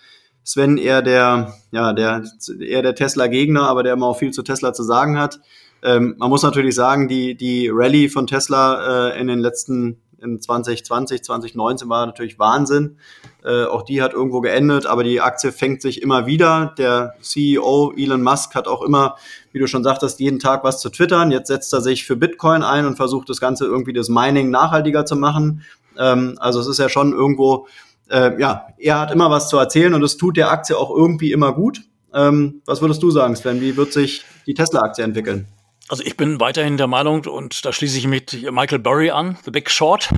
Sven 0.45 0.79
eher 0.79 1.03
der, 1.03 1.55
ja, 1.73 1.93
der, 1.93 2.23
eher 2.61 2.83
der 2.83 2.95
Tesla-Gegner, 2.95 3.69
aber 3.69 3.83
der 3.83 3.95
immer 3.95 4.07
auch 4.07 4.19
viel 4.19 4.31
zu 4.31 4.43
Tesla 4.43 4.73
zu 4.73 4.83
sagen 4.83 5.19
hat. 5.19 5.41
Ähm, 5.83 6.17
man 6.19 6.31
muss 6.31 6.43
natürlich 6.43 6.75
sagen, 6.75 7.09
die, 7.09 7.35
die 7.35 7.71
Rallye 7.73 8.09
von 8.09 8.27
Tesla 8.27 9.11
äh, 9.11 9.21
in 9.21 9.27
den 9.27 9.39
letzten 9.39 10.01
in 10.21 10.41
2020, 10.41 11.23
2019 11.23 11.89
war 11.89 12.07
natürlich 12.07 12.39
Wahnsinn. 12.39 12.99
Äh, 13.45 13.65
auch 13.65 13.83
die 13.83 14.03
hat 14.03 14.13
irgendwo 14.13 14.41
geendet, 14.41 14.87
aber 14.87 15.05
die 15.05 15.21
Aktie 15.21 15.53
fängt 15.53 15.83
sich 15.83 16.03
immer 16.03 16.27
wieder. 16.27 16.75
Der 16.79 17.15
CEO 17.21 17.93
Elon 17.97 18.23
Musk 18.23 18.55
hat 18.55 18.67
auch 18.67 18.83
immer, 18.83 19.17
wie 19.53 19.59
du 19.59 19.67
schon 19.67 19.85
sagtest, 19.85 20.21
jeden 20.21 20.39
Tag 20.39 20.65
was 20.65 20.81
zu 20.81 20.91
twittern. 20.91 21.31
Jetzt 21.31 21.49
setzt 21.49 21.73
er 21.73 21.81
sich 21.81 22.05
für 22.05 22.17
Bitcoin 22.17 22.63
ein 22.63 22.87
und 22.87 22.97
versucht 22.97 23.29
das 23.29 23.41
Ganze 23.41 23.65
irgendwie 23.65 23.93
das 23.93 24.09
Mining 24.09 24.51
nachhaltiger 24.51 25.07
zu 25.07 25.17
machen. 25.17 25.63
Ähm, 25.97 26.37
also 26.39 26.61
es 26.61 26.67
ist 26.67 26.79
ja 26.79 26.89
schon 26.89 27.13
irgendwo, 27.13 27.67
äh, 28.11 28.41
ja, 28.41 28.67
er 28.79 29.01
hat 29.01 29.11
immer 29.11 29.31
was 29.31 29.49
zu 29.49 29.57
erzählen 29.57 29.95
und 29.95 30.03
es 30.03 30.17
tut 30.17 30.37
der 30.37 30.51
Aktie 30.51 30.77
auch 30.77 30.95
irgendwie 30.95 31.33
immer 31.33 31.53
gut. 31.53 31.83
Ähm, 32.15 32.63
was 32.67 32.81
würdest 32.81 33.03
du 33.03 33.11
sagen, 33.11 33.37
Sven? 33.37 33.61
Wie 33.61 33.77
wird 33.77 33.93
sich 33.93 34.25
die 34.47 34.55
Tesla-Aktie 34.55 35.05
entwickeln? 35.05 35.47
Also 35.89 36.05
ich 36.05 36.17
bin 36.17 36.39
weiterhin 36.39 36.77
der 36.77 36.87
Meinung, 36.87 37.25
und 37.25 37.65
da 37.65 37.73
schließe 37.73 37.99
ich 37.99 38.07
mit 38.07 38.51
Michael 38.51 38.79
Burry 38.79 39.11
an, 39.11 39.39
The 39.45 39.51
Big 39.51 39.71
Short, 39.71 40.11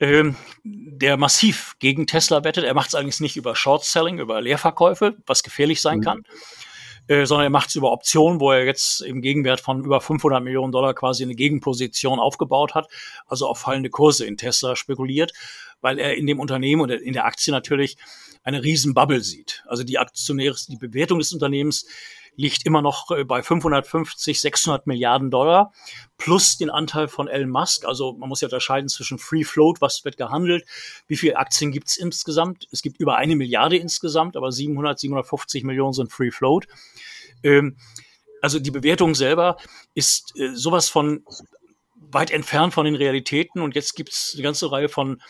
ähm, 0.00 0.34
der 0.64 1.16
massiv 1.16 1.76
gegen 1.78 2.06
Tesla 2.06 2.42
wettet. 2.42 2.64
Er 2.64 2.74
macht 2.74 2.88
es 2.88 2.94
allerdings 2.94 3.20
nicht 3.20 3.36
über 3.36 3.54
Short-Selling, 3.54 4.18
über 4.18 4.40
Leerverkäufe, 4.40 5.16
was 5.26 5.44
gefährlich 5.44 5.80
sein 5.80 5.98
mhm. 5.98 6.02
kann, 6.02 6.22
äh, 7.06 7.24
sondern 7.24 7.46
er 7.46 7.50
macht 7.50 7.68
es 7.68 7.76
über 7.76 7.92
Optionen, 7.92 8.40
wo 8.40 8.50
er 8.50 8.64
jetzt 8.64 9.00
im 9.00 9.22
Gegenwert 9.22 9.60
von 9.60 9.84
über 9.84 10.00
500 10.00 10.42
Millionen 10.42 10.72
Dollar 10.72 10.92
quasi 10.92 11.22
eine 11.22 11.36
Gegenposition 11.36 12.18
aufgebaut 12.18 12.74
hat, 12.74 12.88
also 13.26 13.46
auf 13.46 13.60
fallende 13.60 13.90
Kurse 13.90 14.26
in 14.26 14.36
Tesla 14.36 14.74
spekuliert, 14.74 15.32
weil 15.80 16.00
er 16.00 16.16
in 16.16 16.26
dem 16.26 16.40
Unternehmen 16.40 16.82
und 16.82 16.90
in 16.90 17.12
der 17.12 17.26
Aktie 17.26 17.52
natürlich 17.52 17.96
eine 18.42 18.62
riesen 18.62 18.92
Bubble 18.92 19.20
sieht. 19.20 19.64
Also 19.66 19.82
die 19.82 19.98
Aktionäre, 19.98 20.56
die 20.68 20.76
Bewertung 20.76 21.18
des 21.18 21.32
Unternehmens 21.32 21.86
liegt 22.36 22.64
immer 22.66 22.82
noch 22.82 23.10
äh, 23.10 23.24
bei 23.24 23.42
550, 23.42 24.40
600 24.40 24.86
Milliarden 24.86 25.30
Dollar 25.30 25.72
plus 26.18 26.56
den 26.56 26.70
Anteil 26.70 27.08
von 27.08 27.28
Elon 27.28 27.50
Musk. 27.50 27.84
Also 27.84 28.12
man 28.12 28.28
muss 28.28 28.40
ja 28.40 28.46
unterscheiden 28.46 28.88
zwischen 28.88 29.18
Free 29.18 29.44
Float, 29.44 29.80
was 29.80 30.04
wird 30.04 30.16
gehandelt, 30.16 30.64
wie 31.08 31.16
viele 31.16 31.36
Aktien 31.36 31.72
gibt 31.72 31.88
es 31.88 31.96
insgesamt. 31.96 32.68
Es 32.70 32.82
gibt 32.82 33.00
über 33.00 33.16
eine 33.16 33.36
Milliarde 33.36 33.76
insgesamt, 33.76 34.36
aber 34.36 34.52
700, 34.52 34.98
750 34.98 35.64
Millionen 35.64 35.92
sind 35.92 36.12
Free 36.12 36.30
Float. 36.30 36.66
Ähm, 37.42 37.76
also 38.42 38.58
die 38.58 38.70
Bewertung 38.70 39.14
selber 39.14 39.56
ist 39.94 40.32
äh, 40.38 40.54
sowas 40.54 40.88
von 40.88 41.24
weit 41.94 42.30
entfernt 42.30 42.74
von 42.74 42.84
den 42.84 42.94
Realitäten 42.94 43.60
und 43.60 43.74
jetzt 43.74 43.94
gibt 43.96 44.12
es 44.12 44.32
eine 44.34 44.42
ganze 44.42 44.70
Reihe 44.70 44.88
von 44.88 45.20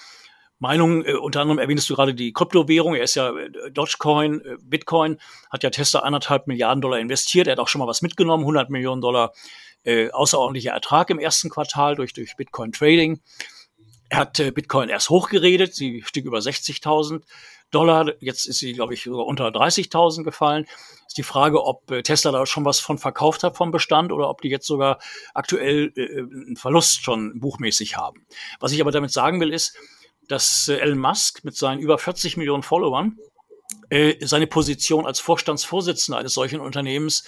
Meinung, 0.59 1.05
äh, 1.05 1.15
unter 1.15 1.41
anderem 1.41 1.59
erwähnst 1.59 1.89
du 1.91 1.95
gerade 1.95 2.15
die 2.15 2.33
Kryptowährung. 2.33 2.95
Er 2.95 3.05
ist 3.05 3.15
ja 3.15 3.31
äh, 3.37 3.71
Dogecoin, 3.71 4.41
äh, 4.41 4.57
Bitcoin, 4.63 5.19
hat 5.51 5.63
ja 5.63 5.71
Tesla 5.71 6.01
anderthalb 6.01 6.47
Milliarden 6.47 6.81
Dollar 6.81 6.99
investiert. 6.99 7.47
Er 7.47 7.53
hat 7.53 7.59
auch 7.59 7.69
schon 7.69 7.81
mal 7.81 7.89
was 7.89 8.03
mitgenommen, 8.03 8.43
100 8.45 8.71
Millionen 8.71 9.01
Dollar 9.01 9.33
äh, 9.85 10.11
außerordentlicher 10.11 10.73
Ertrag 10.73 11.11
im 11.11 11.19
ersten 11.19 11.51
Quartal 11.51 11.95
durch, 11.95 12.13
durch 12.13 12.37
Bitcoin 12.37 12.73
Trading. 12.73 13.21
Er 14.09 14.19
hat 14.19 14.41
äh, 14.41 14.51
Bitcoin 14.51 14.89
erst 14.89 15.11
hochgeredet, 15.11 15.75
sie 15.75 16.03
stieg 16.07 16.25
über 16.25 16.39
60.000 16.39 17.23
Dollar. 17.71 18.13
Jetzt 18.21 18.47
ist 18.47 18.59
sie, 18.59 18.73
glaube 18.73 18.95
ich, 18.95 19.03
sogar 19.03 19.27
unter 19.27 19.49
30.000 19.49 20.23
gefallen. 20.23 20.67
Ist 21.07 21.19
die 21.19 21.23
Frage, 21.23 21.65
ob 21.65 21.91
äh, 21.91 22.03
Tesla 22.03 22.31
da 22.31 22.47
schon 22.47 22.65
was 22.65 22.81
von 22.81 22.99
verkauft 22.99 23.43
hat 23.43 23.57
vom 23.57 23.71
Bestand 23.71 24.13
oder 24.13 24.29
ob 24.29 24.41
die 24.41 24.49
jetzt 24.49 24.67
sogar 24.67 24.99
aktuell 25.35 25.93
äh, 25.97 26.21
einen 26.21 26.57
Verlust 26.57 27.03
schon 27.03 27.39
buchmäßig 27.41 27.97
haben. 27.97 28.27
Was 28.61 28.73
ich 28.73 28.81
aber 28.81 28.93
damit 28.93 29.13
sagen 29.13 29.41
will, 29.41 29.53
ist, 29.53 29.77
dass 30.29 30.68
äh, 30.68 30.77
Elon 30.79 30.99
Musk 30.99 31.45
mit 31.45 31.57
seinen 31.57 31.81
über 31.81 31.99
40 31.99 32.37
Millionen 32.37 32.62
Followern 32.62 33.18
äh, 33.91 34.24
seine 34.24 34.47
Position 34.47 35.07
als 35.07 35.20
Vorstandsvorsitzender 35.20 36.18
eines 36.18 36.35
solchen 36.35 36.61
Unternehmens 36.61 37.24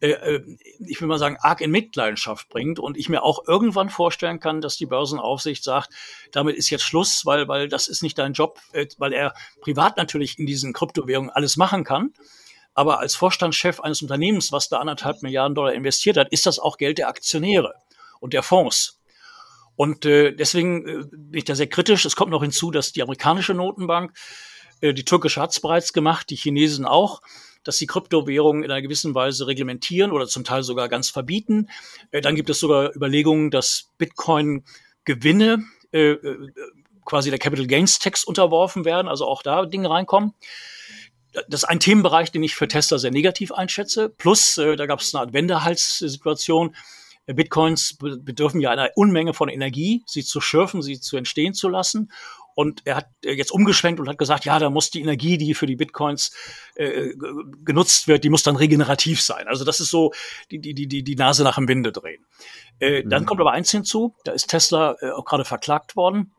äh, 0.00 0.12
äh, 0.12 0.56
ich 0.80 1.00
will 1.00 1.08
mal 1.08 1.18
sagen, 1.18 1.36
arg 1.40 1.60
in 1.60 1.70
Mitleidenschaft 1.70 2.48
bringt 2.48 2.78
und 2.78 2.96
ich 2.96 3.08
mir 3.08 3.22
auch 3.22 3.46
irgendwann 3.46 3.90
vorstellen 3.90 4.40
kann, 4.40 4.60
dass 4.60 4.76
die 4.76 4.86
Börsenaufsicht 4.86 5.62
sagt, 5.62 5.90
damit 6.32 6.56
ist 6.56 6.70
jetzt 6.70 6.84
Schluss, 6.84 7.26
weil, 7.26 7.48
weil 7.48 7.68
das 7.68 7.88
ist 7.88 8.02
nicht 8.02 8.18
dein 8.18 8.32
Job, 8.32 8.60
äh, 8.72 8.86
weil 8.96 9.12
er 9.12 9.34
privat 9.60 9.98
natürlich 9.98 10.38
in 10.38 10.46
diesen 10.46 10.72
Kryptowährungen 10.72 11.30
alles 11.30 11.56
machen 11.56 11.84
kann. 11.84 12.14
Aber 12.72 13.00
als 13.00 13.14
Vorstandschef 13.14 13.80
eines 13.80 14.00
Unternehmens, 14.00 14.52
was 14.52 14.68
da 14.68 14.78
anderthalb 14.78 15.22
Milliarden 15.22 15.54
Dollar 15.54 15.74
investiert 15.74 16.16
hat, 16.16 16.32
ist 16.32 16.46
das 16.46 16.58
auch 16.58 16.78
Geld 16.78 16.98
der 16.98 17.08
Aktionäre 17.08 17.74
und 18.20 18.32
der 18.32 18.42
Fonds. 18.42 18.99
Und 19.80 20.04
äh, 20.04 20.32
deswegen 20.32 20.86
äh, 20.86 21.04
bin 21.10 21.38
ich 21.38 21.46
da 21.46 21.54
sehr 21.54 21.66
kritisch. 21.66 22.04
Es 22.04 22.14
kommt 22.14 22.30
noch 22.30 22.42
hinzu, 22.42 22.70
dass 22.70 22.92
die 22.92 23.00
amerikanische 23.00 23.54
Notenbank, 23.54 24.12
äh, 24.82 24.92
die 24.92 25.06
türkische 25.06 25.40
hat 25.40 25.52
es 25.52 25.60
bereits 25.60 25.94
gemacht, 25.94 26.28
die 26.28 26.36
Chinesen 26.36 26.84
auch, 26.84 27.22
dass 27.64 27.78
sie 27.78 27.86
Kryptowährungen 27.86 28.62
in 28.62 28.70
einer 28.70 28.82
gewissen 28.82 29.14
Weise 29.14 29.46
reglementieren 29.46 30.12
oder 30.12 30.26
zum 30.26 30.44
Teil 30.44 30.64
sogar 30.64 30.90
ganz 30.90 31.08
verbieten. 31.08 31.70
Äh, 32.10 32.20
dann 32.20 32.36
gibt 32.36 32.50
es 32.50 32.60
sogar 32.60 32.94
Überlegungen, 32.94 33.50
dass 33.50 33.88
Bitcoin-Gewinne 33.96 35.64
äh, 35.92 36.10
äh, 36.10 36.52
quasi 37.06 37.30
der 37.30 37.38
Capital 37.38 37.66
Gains 37.66 38.00
Tax 38.00 38.22
unterworfen 38.22 38.84
werden, 38.84 39.08
also 39.08 39.26
auch 39.26 39.42
da 39.42 39.64
Dinge 39.64 39.88
reinkommen. 39.88 40.34
Das 41.48 41.62
ist 41.62 41.64
ein 41.64 41.80
Themenbereich, 41.80 42.30
den 42.30 42.42
ich 42.42 42.54
für 42.54 42.68
Tesla 42.68 42.98
sehr 42.98 43.12
negativ 43.12 43.50
einschätze. 43.50 44.10
Plus, 44.10 44.58
äh, 44.58 44.76
da 44.76 44.84
gab 44.84 45.00
es 45.00 45.14
eine 45.14 45.22
Art 45.22 45.32
Wendehaltssituation. 45.32 46.76
Bitcoins 47.34 47.96
bedürfen 47.98 48.60
ja 48.60 48.70
einer 48.70 48.90
Unmenge 48.94 49.34
von 49.34 49.48
Energie, 49.48 50.02
sie 50.06 50.24
zu 50.24 50.40
schürfen, 50.40 50.82
sie 50.82 51.00
zu 51.00 51.16
entstehen 51.16 51.54
zu 51.54 51.68
lassen. 51.68 52.10
Und 52.54 52.82
er 52.84 52.96
hat 52.96 53.06
äh, 53.24 53.32
jetzt 53.32 53.52
umgeschwenkt 53.52 54.00
und 54.00 54.08
hat 54.08 54.18
gesagt, 54.18 54.44
ja, 54.44 54.58
da 54.58 54.70
muss 54.70 54.90
die 54.90 55.00
Energie, 55.00 55.38
die 55.38 55.54
für 55.54 55.66
die 55.66 55.76
Bitcoins 55.76 56.32
äh, 56.74 57.14
genutzt 57.64 58.08
wird, 58.08 58.24
die 58.24 58.28
muss 58.28 58.42
dann 58.42 58.56
regenerativ 58.56 59.22
sein. 59.22 59.46
Also 59.48 59.64
das 59.64 59.80
ist 59.80 59.90
so 59.90 60.12
die, 60.50 60.58
die, 60.58 60.74
die, 60.74 61.02
die 61.02 61.16
Nase 61.16 61.44
nach 61.44 61.54
dem 61.54 61.68
Winde 61.68 61.92
drehen. 61.92 62.24
Äh, 62.80 63.02
mhm. 63.02 63.10
Dann 63.10 63.26
kommt 63.26 63.40
aber 63.40 63.52
eins 63.52 63.70
hinzu, 63.70 64.14
da 64.24 64.32
ist 64.32 64.48
Tesla 64.48 64.96
äh, 65.00 65.10
auch 65.10 65.24
gerade 65.24 65.44
verklagt 65.44 65.96
worden. 65.96 66.32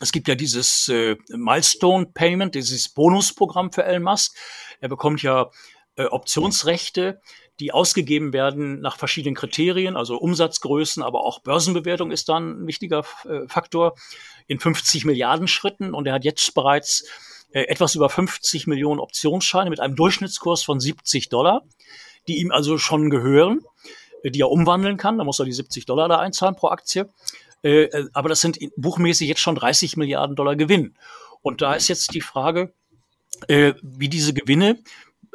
Es 0.00 0.10
gibt 0.10 0.26
ja 0.26 0.34
dieses 0.34 0.88
äh, 0.88 1.16
Milestone 1.28 2.06
Payment, 2.06 2.54
dieses 2.54 2.88
Bonusprogramm 2.88 3.72
für 3.72 3.84
Elon 3.84 4.02
Musk. 4.02 4.36
Er 4.80 4.88
bekommt 4.88 5.22
ja 5.22 5.50
äh, 5.96 6.06
Optionsrechte 6.06 7.20
die 7.62 7.70
ausgegeben 7.70 8.32
werden 8.32 8.80
nach 8.80 8.96
verschiedenen 8.96 9.36
Kriterien, 9.36 9.96
also 9.96 10.16
Umsatzgrößen, 10.16 11.00
aber 11.00 11.24
auch 11.24 11.38
Börsenbewertung 11.42 12.10
ist 12.10 12.28
dann 12.28 12.64
ein 12.64 12.66
wichtiger 12.66 13.04
äh, 13.24 13.46
Faktor 13.46 13.94
in 14.48 14.58
50 14.58 15.04
Milliarden 15.04 15.46
Schritten 15.46 15.94
und 15.94 16.08
er 16.08 16.14
hat 16.14 16.24
jetzt 16.24 16.54
bereits 16.54 17.04
äh, 17.52 17.62
etwas 17.68 17.94
über 17.94 18.08
50 18.08 18.66
Millionen 18.66 18.98
Optionsscheine 18.98 19.70
mit 19.70 19.78
einem 19.78 19.94
Durchschnittskurs 19.94 20.64
von 20.64 20.80
70 20.80 21.28
Dollar, 21.28 21.62
die 22.26 22.40
ihm 22.40 22.50
also 22.50 22.78
schon 22.78 23.10
gehören, 23.10 23.60
äh, 24.24 24.32
die 24.32 24.40
er 24.40 24.50
umwandeln 24.50 24.96
kann. 24.96 25.18
Da 25.18 25.22
muss 25.22 25.38
er 25.38 25.44
die 25.44 25.52
70 25.52 25.86
Dollar 25.86 26.08
da 26.08 26.18
einzahlen 26.18 26.56
pro 26.56 26.68
Aktie. 26.68 27.08
aber 28.12 28.28
das 28.28 28.40
sind 28.40 28.58
buchmäßig 28.76 29.28
jetzt 29.28 29.40
schon 29.40 29.54
30 29.54 29.96
Milliarden 29.96 30.34
Dollar 30.34 30.56
Gewinn. 30.56 30.96
Und 31.42 31.62
da 31.62 31.74
ist 31.74 31.86
jetzt 31.86 32.12
die 32.12 32.20
Frage, 32.20 32.72
wie 33.46 34.08
diese 34.08 34.34
Gewinne 34.34 34.78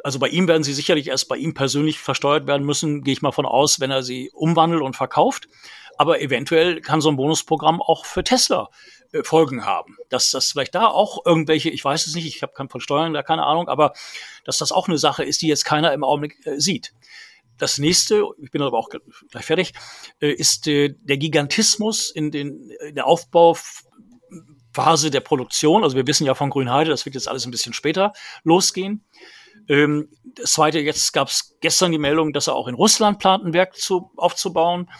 also 0.04 0.18
bei 0.18 0.28
ihm 0.28 0.48
werden 0.48 0.62
sie 0.62 0.74
sicherlich 0.74 1.08
erst 1.08 1.28
bei 1.28 1.36
ihm 1.36 1.54
persönlich 1.54 1.98
versteuert 1.98 2.46
werden 2.46 2.64
müssen, 2.64 3.02
gehe 3.02 3.12
ich 3.12 3.22
mal 3.22 3.32
von 3.32 3.46
aus, 3.46 3.80
wenn 3.80 3.90
er 3.90 4.02
sie 4.02 4.30
umwandelt 4.32 4.82
und 4.82 4.96
verkauft. 4.96 5.48
Aber 5.96 6.20
eventuell 6.20 6.80
kann 6.80 7.00
so 7.00 7.08
ein 7.08 7.16
Bonusprogramm 7.16 7.82
auch 7.82 8.06
für 8.06 8.22
Tesla 8.22 8.68
äh, 9.12 9.24
Folgen 9.24 9.66
haben. 9.66 9.96
Dass 10.08 10.30
das 10.30 10.52
vielleicht 10.52 10.74
da 10.74 10.86
auch 10.86 11.26
irgendwelche, 11.26 11.70
ich 11.70 11.84
weiß 11.84 12.06
es 12.06 12.14
nicht, 12.14 12.26
ich 12.26 12.42
habe 12.42 12.68
von 12.68 12.80
Steuern 12.80 13.12
da 13.12 13.22
keine 13.22 13.44
Ahnung, 13.44 13.68
aber 13.68 13.92
dass 14.44 14.58
das 14.58 14.70
auch 14.70 14.86
eine 14.86 14.98
Sache 14.98 15.24
ist, 15.24 15.42
die 15.42 15.48
jetzt 15.48 15.64
keiner 15.64 15.92
im 15.92 16.04
Augenblick 16.04 16.46
äh, 16.46 16.60
sieht. 16.60 16.94
Das 17.58 17.78
nächste, 17.78 18.22
ich 18.40 18.52
bin 18.52 18.62
aber 18.62 18.78
auch 18.78 18.88
gleich 18.88 19.44
fertig, 19.44 19.72
äh, 20.20 20.30
ist 20.30 20.68
äh, 20.68 20.94
der 21.00 21.16
Gigantismus 21.16 22.10
in, 22.10 22.30
den, 22.30 22.70
in 22.70 22.94
der 22.94 23.06
Aufbauphase 23.06 25.10
der 25.10 25.20
Produktion. 25.20 25.82
Also 25.82 25.96
wir 25.96 26.06
wissen 26.06 26.24
ja 26.24 26.36
von 26.36 26.50
Grünheide, 26.50 26.90
das 26.90 27.04
wird 27.04 27.16
jetzt 27.16 27.26
alles 27.26 27.44
ein 27.44 27.50
bisschen 27.50 27.72
später 27.72 28.12
losgehen. 28.44 29.04
Ähm, 29.68 30.08
das 30.24 30.52
zweite, 30.52 30.80
jetzt 30.80 31.12
gab 31.12 31.28
es 31.28 31.56
gestern 31.60 31.92
die 31.92 31.98
Meldung, 31.98 32.32
dass 32.32 32.46
er 32.46 32.54
auch 32.54 32.68
in 32.68 32.74
Russland 32.74 33.18
plant, 33.18 33.44
ein 33.44 33.52
Werk 33.52 33.76
zu, 33.76 34.10
aufzubauen. 34.16 34.90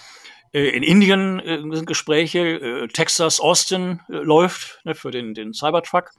Äh, 0.53 0.69
in 0.69 0.83
Indien 0.83 1.41
äh, 1.41 1.59
sind 1.75 1.87
Gespräche, 1.87 2.39
äh, 2.39 2.89
Texas, 2.89 3.41
Austin 3.41 4.01
äh, 4.09 4.15
läuft 4.15 4.81
ne, 4.85 4.95
für 4.95 5.11
den, 5.11 5.35
den 5.35 5.53
Cybertruck. 5.53 6.11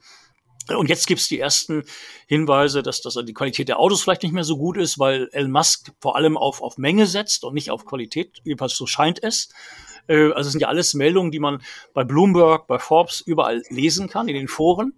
Und 0.68 0.88
jetzt 0.88 1.06
gibt 1.06 1.20
es 1.20 1.28
die 1.28 1.40
ersten 1.40 1.84
Hinweise, 2.28 2.82
dass, 2.82 3.00
dass 3.00 3.18
die 3.24 3.32
Qualität 3.32 3.68
der 3.68 3.80
Autos 3.80 4.02
vielleicht 4.02 4.22
nicht 4.22 4.32
mehr 4.32 4.44
so 4.44 4.56
gut 4.56 4.76
ist, 4.76 4.98
weil 4.98 5.28
Elon 5.32 5.50
Musk 5.50 5.90
vor 6.00 6.16
allem 6.16 6.36
auf, 6.36 6.62
auf 6.62 6.78
Menge 6.78 7.06
setzt 7.06 7.44
und 7.44 7.54
nicht 7.54 7.70
auf 7.70 7.84
Qualität. 7.84 8.40
Jedenfalls 8.44 8.76
so 8.76 8.86
scheint 8.86 9.22
es. 9.22 9.48
Äh, 10.06 10.32
also 10.32 10.48
es 10.48 10.52
sind 10.52 10.60
ja 10.60 10.68
alles 10.68 10.94
Meldungen, 10.94 11.30
die 11.30 11.40
man 11.40 11.62
bei 11.92 12.04
Bloomberg, 12.04 12.66
bei 12.66 12.78
Forbes 12.78 13.20
überall 13.20 13.62
lesen 13.68 14.08
kann, 14.08 14.28
in 14.28 14.34
den 14.34 14.48
Foren. 14.48 14.94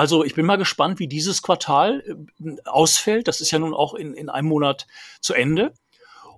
Also 0.00 0.24
ich 0.24 0.34
bin 0.34 0.46
mal 0.46 0.56
gespannt, 0.56 0.98
wie 0.98 1.08
dieses 1.08 1.42
Quartal 1.42 2.02
äh, 2.06 2.56
ausfällt. 2.64 3.28
Das 3.28 3.42
ist 3.42 3.50
ja 3.50 3.58
nun 3.58 3.74
auch 3.74 3.92
in, 3.92 4.14
in 4.14 4.30
einem 4.30 4.48
Monat 4.48 4.86
zu 5.20 5.34
Ende. 5.34 5.74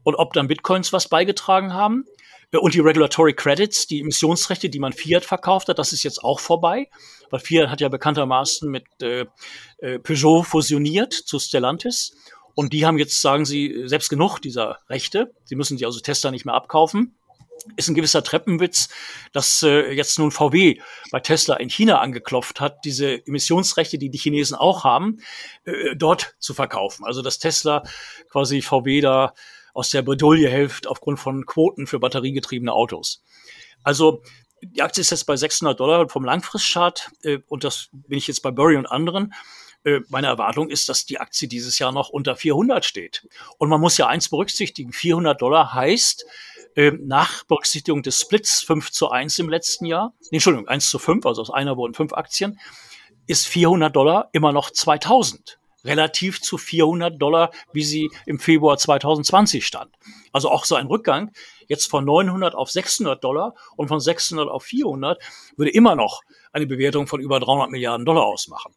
Und 0.03 0.17
ob 0.17 0.33
dann 0.33 0.49
Bitcoins 0.49 0.93
was 0.93 1.07
beigetragen 1.07 1.73
haben. 1.73 2.05
Äh, 2.51 2.57
und 2.57 2.75
die 2.75 2.81
Regulatory 2.81 3.35
Credits, 3.35 3.87
die 3.87 4.01
Emissionsrechte, 4.01 4.69
die 4.69 4.81
man 4.81 4.93
Fiat 4.93 5.25
verkauft 5.25 5.69
hat, 5.69 5.79
das 5.79 5.93
ist 5.93 6.03
jetzt 6.03 6.25
auch 6.25 6.41
vorbei. 6.41 6.91
Weil 7.31 7.39
Fiat 7.39 7.71
hat 7.71 7.81
ja 7.81 7.89
bekanntermaßen 7.89 8.69
mit 8.69 8.85
äh, 9.01 9.27
äh, 9.79 10.01
Peugeot 10.01 10.43
fusioniert 10.43 11.13
zu 11.13 11.39
Stellantis. 11.39 12.17
Und 12.57 12.73
die 12.73 12.85
haben 12.85 12.99
jetzt, 12.99 13.23
sagen 13.23 13.45
sie, 13.45 13.85
selbst 13.87 14.09
genug 14.09 14.41
dieser 14.41 14.81
Rechte. 14.89 15.33
Sie 15.45 15.55
müssen 15.55 15.77
die 15.77 15.87
also 15.87 16.01
Tesla 16.01 16.33
nicht 16.33 16.47
mehr 16.47 16.57
abkaufen. 16.57 17.15
Ist 17.77 17.89
ein 17.89 17.95
gewisser 17.95 18.23
Treppenwitz, 18.23 18.89
dass 19.33 19.63
äh, 19.63 19.93
jetzt 19.93 20.19
nun 20.19 20.31
VW 20.31 20.81
bei 21.11 21.21
Tesla 21.21 21.57
in 21.57 21.69
China 21.69 22.01
angeklopft 22.01 22.61
hat, 22.61 22.85
diese 22.85 23.27
Emissionsrechte, 23.27 23.99
die 23.99 24.11
die 24.11 24.19
Chinesen 24.19 24.57
auch 24.57 24.85
haben, 24.85 25.21
äh, 25.65 25.97
dort 25.97 26.35
zu 26.39 26.55
verkaufen. 26.55 27.05
Also 27.05 27.23
dass 27.23 27.39
Tesla 27.39 27.83
quasi 28.31 28.63
VW 28.63 29.01
da 29.01 29.35
aus 29.75 29.91
der 29.91 30.03
Bredouille 30.03 30.49
hilft 30.49 30.87
aufgrund 30.87 31.19
von 31.19 31.47
Quoten 31.47 31.87
für 31.87 31.99
batteriegetriebene 31.99 32.73
Autos. 32.73 33.23
Also 33.83 34.23
die 34.63 34.83
Aktie 34.83 35.01
ist 35.01 35.11
jetzt 35.11 35.25
bei 35.25 35.37
600 35.37 35.79
Dollar 35.79 36.09
vom 36.09 36.25
Langfristchart 36.25 37.11
äh, 37.23 37.39
und 37.49 37.65
das 37.65 37.89
bin 37.93 38.19
ich 38.19 38.27
jetzt 38.27 38.43
bei 38.43 38.51
Burry 38.51 38.77
und 38.77 38.87
anderen. 38.87 39.33
Äh, 39.85 40.01
meine 40.09 40.29
Erwartung 40.29 40.69
ist, 40.69 40.89
dass 40.89 41.07
die 41.07 41.19
Aktie 41.19 41.49
dieses 41.49 41.79
Jahr 41.79 41.93
noch 41.93 42.09
unter 42.09 42.37
400 42.37 42.85
steht. 42.85 43.29
Und 43.59 43.69
man 43.69 43.81
muss 43.81 43.97
ja 43.99 44.07
eins 44.07 44.29
berücksichtigen, 44.29 44.93
400 44.93 45.41
Dollar 45.41 45.75
heißt, 45.75 46.25
äh, 46.77 46.93
nach 46.93 47.45
Berücksichtigung 47.45 48.03
des 48.03 48.21
Splits 48.21 48.63
5 48.63 48.91
zu 48.91 49.11
1 49.11 49.39
im 49.39 49.49
letzten 49.49 49.87
Jahr, 49.87 50.15
nee, 50.31 50.37
Entschuldigung, 50.37 50.69
1 50.69 50.91
zu 50.91 50.99
5, 50.99 51.27
also 51.27 51.43
aus 51.43 51.51
einer 51.51 51.77
wurden 51.77 51.95
fünf 51.95 52.13
Aktien, 52.13 52.59
ist 53.27 53.47
400 53.47 53.95
Dollar 53.95 54.29
immer 54.33 54.53
noch 54.53 54.71
2000 54.71 55.59
relativ 55.85 56.41
zu 56.41 56.59
400 56.59 57.21
Dollar, 57.21 57.51
wie 57.73 57.83
sie 57.83 58.11
im 58.27 58.39
Februar 58.39 58.79
2020 58.79 59.67
stand. 59.67 59.95
Also 60.33 60.51
auch 60.51 60.65
so 60.65 60.75
ein 60.75 60.87
Rückgang 60.87 61.33
jetzt 61.69 61.91
von 61.91 62.05
900 62.05 62.55
auf 62.55 62.71
600 62.71 63.23
Dollar 63.23 63.55
und 63.77 63.89
von 63.89 64.01
600 64.01 64.49
auf 64.49 64.65
400 64.65 65.21
würde 65.57 65.73
immer 65.73 65.97
noch 65.97 66.23
eine 66.53 66.67
Bewertung 66.67 67.07
von 67.07 67.21
über 67.21 67.41
300 67.41 67.71
Milliarden 67.71 68.07
Dollar 68.07 68.25
ausmachen. 68.25 68.75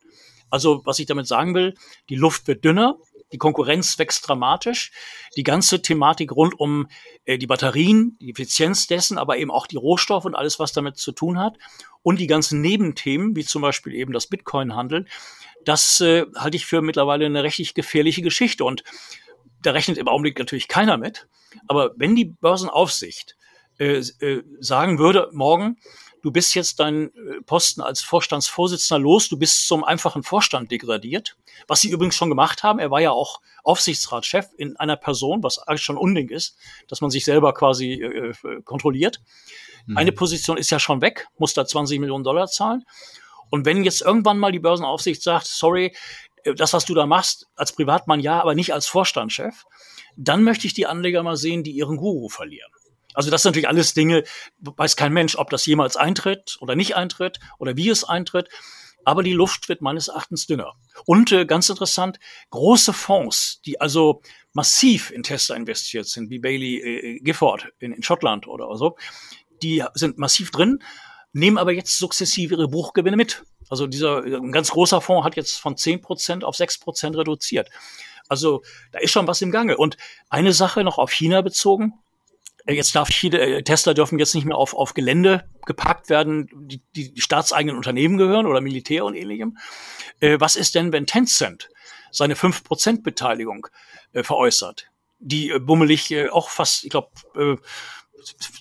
Also 0.50 0.82
was 0.86 1.00
ich 1.00 1.06
damit 1.06 1.28
sagen 1.28 1.54
will, 1.54 1.76
die 2.10 2.16
Luft 2.16 2.48
wird 2.48 2.64
dünner, 2.64 2.98
die 3.36 3.40
Konkurrenz 3.40 4.00
wächst 4.00 4.30
dramatisch. 4.30 4.92
Die 5.36 5.44
ganze 5.44 5.82
Thematik 5.82 6.32
rund 6.32 6.58
um 6.58 6.88
äh, 7.26 7.38
die 7.38 7.48
Batterien, 7.48 8.18
die 8.22 8.32
Effizienz 8.32 8.88
dessen, 8.88 9.18
aber 9.18 9.36
eben 9.36 9.52
auch 9.52 9.68
die 9.68 9.76
Rohstoffe 9.76 10.24
und 10.24 10.36
alles, 10.36 10.58
was 10.58 10.72
damit 10.72 10.96
zu 10.96 11.12
tun 11.12 11.38
hat. 11.38 11.58
Und 12.02 12.22
die 12.22 12.28
ganzen 12.28 12.62
Nebenthemen, 12.62 13.36
wie 13.36 13.44
zum 13.44 13.62
Beispiel 13.62 13.94
eben 13.94 14.14
das 14.14 14.28
Bitcoin-Handel, 14.28 15.06
das 15.66 16.00
äh, 16.00 16.26
halte 16.38 16.56
ich 16.56 16.66
für 16.66 16.82
mittlerweile 16.82 17.26
eine 17.26 17.44
richtig 17.44 17.74
gefährliche 17.74 18.22
Geschichte. 18.22 18.64
Und 18.64 18.86
da 19.62 19.72
rechnet 19.72 19.98
im 19.98 20.08
Augenblick 20.08 20.40
natürlich 20.40 20.70
keiner 20.70 20.96
mit. 20.96 21.28
Aber 21.68 21.92
wenn 21.98 22.16
die 22.16 22.24
Börsenaufsicht 22.24 23.36
äh, 23.80 23.98
äh, 23.98 24.44
sagen 24.62 24.98
würde, 24.98 25.30
morgen, 25.34 25.76
du 26.26 26.32
bist 26.32 26.55
jetzt 26.55 26.80
deinen 26.80 27.09
äh, 27.09 27.41
Posten 27.45 27.82
als 27.82 28.01
Vorstandsvorsitzender 28.01 28.99
los, 28.99 29.30
du 29.30 29.38
bist 29.38 29.67
zum 29.67 29.84
einfachen 29.84 30.23
Vorstand 30.23 30.71
degradiert, 30.71 31.38
was 31.67 31.82
sie 31.82 31.91
übrigens 31.91 32.15
schon 32.15 32.30
gemacht 32.30 32.63
haben. 32.63 32.80
Er 32.80 32.89
war 32.89 32.99
ja 32.99 33.11
auch 33.11 33.41
Aufsichtsratschef 33.63 34.47
in 34.57 34.76
einer 34.76 34.95
Person, 34.95 35.43
was 35.43 35.59
eigentlich 35.59 35.84
schon 35.84 35.97
unding 35.97 36.30
ist, 36.30 36.57
dass 36.88 36.99
man 36.99 37.11
sich 37.11 37.26
selber 37.26 37.53
quasi 37.53 37.93
äh, 37.93 38.30
äh 38.32 38.61
kontrolliert. 38.63 39.21
Mhm. 39.86 39.97
Eine 39.97 40.11
Position 40.11 40.57
ist 40.57 40.71
ja 40.71 40.80
schon 40.80 40.99
weg, 41.01 41.28
muss 41.38 41.53
da 41.53 41.63
20 41.63 41.99
Millionen 41.99 42.23
Dollar 42.23 42.47
zahlen. 42.47 42.86
Und 43.51 43.65
wenn 43.65 43.84
jetzt 43.84 44.01
irgendwann 44.01 44.39
mal 44.39 44.51
die 44.51 44.59
Börsenaufsicht 44.59 45.21
sagt, 45.21 45.45
sorry, 45.45 45.95
äh, 46.43 46.55
das, 46.55 46.73
was 46.73 46.86
du 46.86 46.95
da 46.95 47.05
machst, 47.05 47.47
als 47.55 47.71
Privatmann 47.71 48.19
ja, 48.19 48.41
aber 48.41 48.55
nicht 48.55 48.73
als 48.73 48.88
Vorstandschef, 48.88 49.65
dann 50.17 50.41
möchte 50.41 50.65
ich 50.65 50.73
die 50.73 50.88
Anleger 50.88 51.21
mal 51.21 51.38
sehen, 51.38 51.63
die 51.63 51.73
ihren 51.73 51.97
Guru 51.97 52.30
verlieren. 52.30 52.71
Also 53.16 53.32
das 53.32 53.43
sind 53.43 53.51
natürlich 53.51 53.68
alles 53.68 53.93
Dinge, 53.93 54.24
weiß 54.59 54.95
kein 54.95 55.13
Mensch, 55.13 55.36
ob 55.36 55.49
das 55.49 55.66
jemals 55.66 55.97
eintritt 55.97 56.57
oder 56.59 56.76
nicht 56.76 56.95
eintritt 56.95 57.39
oder 57.57 57.76
wie 57.76 57.89
es 57.89 58.03
eintritt. 58.03 58.49
Aber 59.07 59.22
die 59.22 59.34
Luft 59.34 59.70
wird 59.70 59.82
meines 59.82 60.07
Erachtens 60.07 60.47
dünner. 60.47 60.74
Und 61.05 61.32
äh, 61.32 61.45
ganz 61.45 61.70
interessant, 61.70 62.20
große 62.49 62.91
Fonds, 62.91 63.61
die 63.63 63.80
also 63.80 64.22
massiv 64.51 65.11
in 65.11 65.22
Tesla 65.22 65.55
investiert 65.55 66.07
sind, 66.07 66.32
wie 66.32 66.39
Bailey 66.39 66.78
äh, 66.78 67.20
Gifford 67.20 67.68
in, 67.80 67.93
in 67.93 68.01
Schottland 68.01 68.47
oder 68.47 68.76
so, 68.78 68.97
die 69.61 69.84
sind 69.93 70.18
massiv 70.18 70.49
drin, 70.49 70.80
nehmen 71.34 71.57
aber 71.57 71.72
jetzt 71.72 71.97
sukzessive 71.97 72.55
ihre 72.55 72.68
Buchgewinne 72.68 73.16
mit. 73.16 73.43
Also 73.70 73.88
dieser 73.88 74.24
ein 74.24 74.51
ganz 74.51 74.72
großer 74.72 75.01
Fonds 75.01 75.26
hat 75.26 75.36
jetzt 75.36 75.59
von 75.59 75.76
10% 75.76 76.43
auf 76.43 76.55
6% 76.55 77.18
reduziert. 77.18 77.70
Also 78.28 78.63
da 78.91 78.99
ist 78.99 79.11
schon 79.11 79.28
was 79.28 79.41
im 79.41 79.51
Gange. 79.51 79.78
Und 79.78 79.97
eine 80.30 80.53
Sache 80.53 80.84
noch 80.84 80.97
auf 80.97 81.11
China 81.11 81.41
bezogen. 81.41 81.93
Äh, 82.66 82.74
jetzt 82.74 82.95
darf 82.95 83.09
China, 83.09 83.38
äh, 83.38 83.63
Tesla 83.63 83.93
dürfen 83.93 84.20
jetzt 84.20 84.36
nicht 84.36 84.45
mehr 84.45 84.57
auf, 84.57 84.74
auf 84.74 84.93
Gelände 84.93 85.49
geparkt 85.66 86.09
werden, 86.09 86.49
die, 86.53 86.82
die, 86.95 87.22
staatseigenen 87.22 87.78
Unternehmen 87.78 88.18
gehören 88.18 88.45
oder 88.45 88.61
Militär 88.61 89.05
und 89.05 89.16
ähnlichem. 89.16 89.57
Äh, 90.20 90.39
was 90.39 90.55
ist 90.55 90.76
denn, 90.76 90.91
wenn 90.91 91.07
Tencent 91.07 91.70
seine 92.11 92.36
5% 92.36 93.03
Beteiligung 93.03 93.68
äh, 94.13 94.24
veräußert? 94.24 94.88
Die 95.20 95.49
äh, 95.49 95.59
bummelig 95.59 96.11
äh, 96.11 96.30
auch 96.30 96.49
fast, 96.49 96.84
ich 96.84 96.89
glaube, 96.89 97.09
äh, 97.36 97.55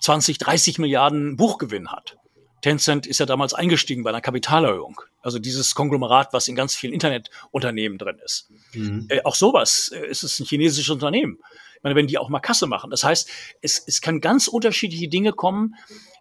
20, 0.01 0.39
30 0.39 0.79
Milliarden 0.79 1.37
Buchgewinn 1.37 1.91
hat. 1.91 2.19
Tencent 2.65 3.07
ist 3.07 3.21
ja 3.21 3.27
damals 3.27 3.53
eingestiegen 3.53 4.05
bei 4.05 4.09
einer 4.09 4.23
Kapitalerhöhung. 4.23 4.99
Also 5.21 5.39
dieses 5.39 5.75
Konglomerat, 5.75 6.33
was 6.33 6.49
in 6.49 6.55
ganz 6.55 6.75
vielen 6.75 6.95
Internetunternehmen 6.95 7.99
drin 7.99 8.19
ist. 8.25 8.49
Mhm. 8.73 9.05
Äh, 9.11 9.21
auch 9.25 9.35
sowas 9.35 9.93
äh, 9.95 10.07
ist 10.07 10.23
es 10.23 10.41
ein 10.41 10.47
chinesisches 10.47 10.89
Unternehmen. 10.89 11.41
Ich 11.77 11.83
meine, 11.83 11.95
wenn 11.95 12.07
die 12.07 12.17
auch 12.17 12.31
mal 12.31 12.41
Kasse 12.41 12.67
machen. 12.67 12.91
Das 12.91 13.05
heißt, 13.05 13.29
es, 13.61 13.85
es 13.87 14.01
kann 14.01 14.23
ganz 14.23 14.49
unterschiedliche 14.49 15.09
Dinge 15.09 15.33
kommen. 15.33 15.75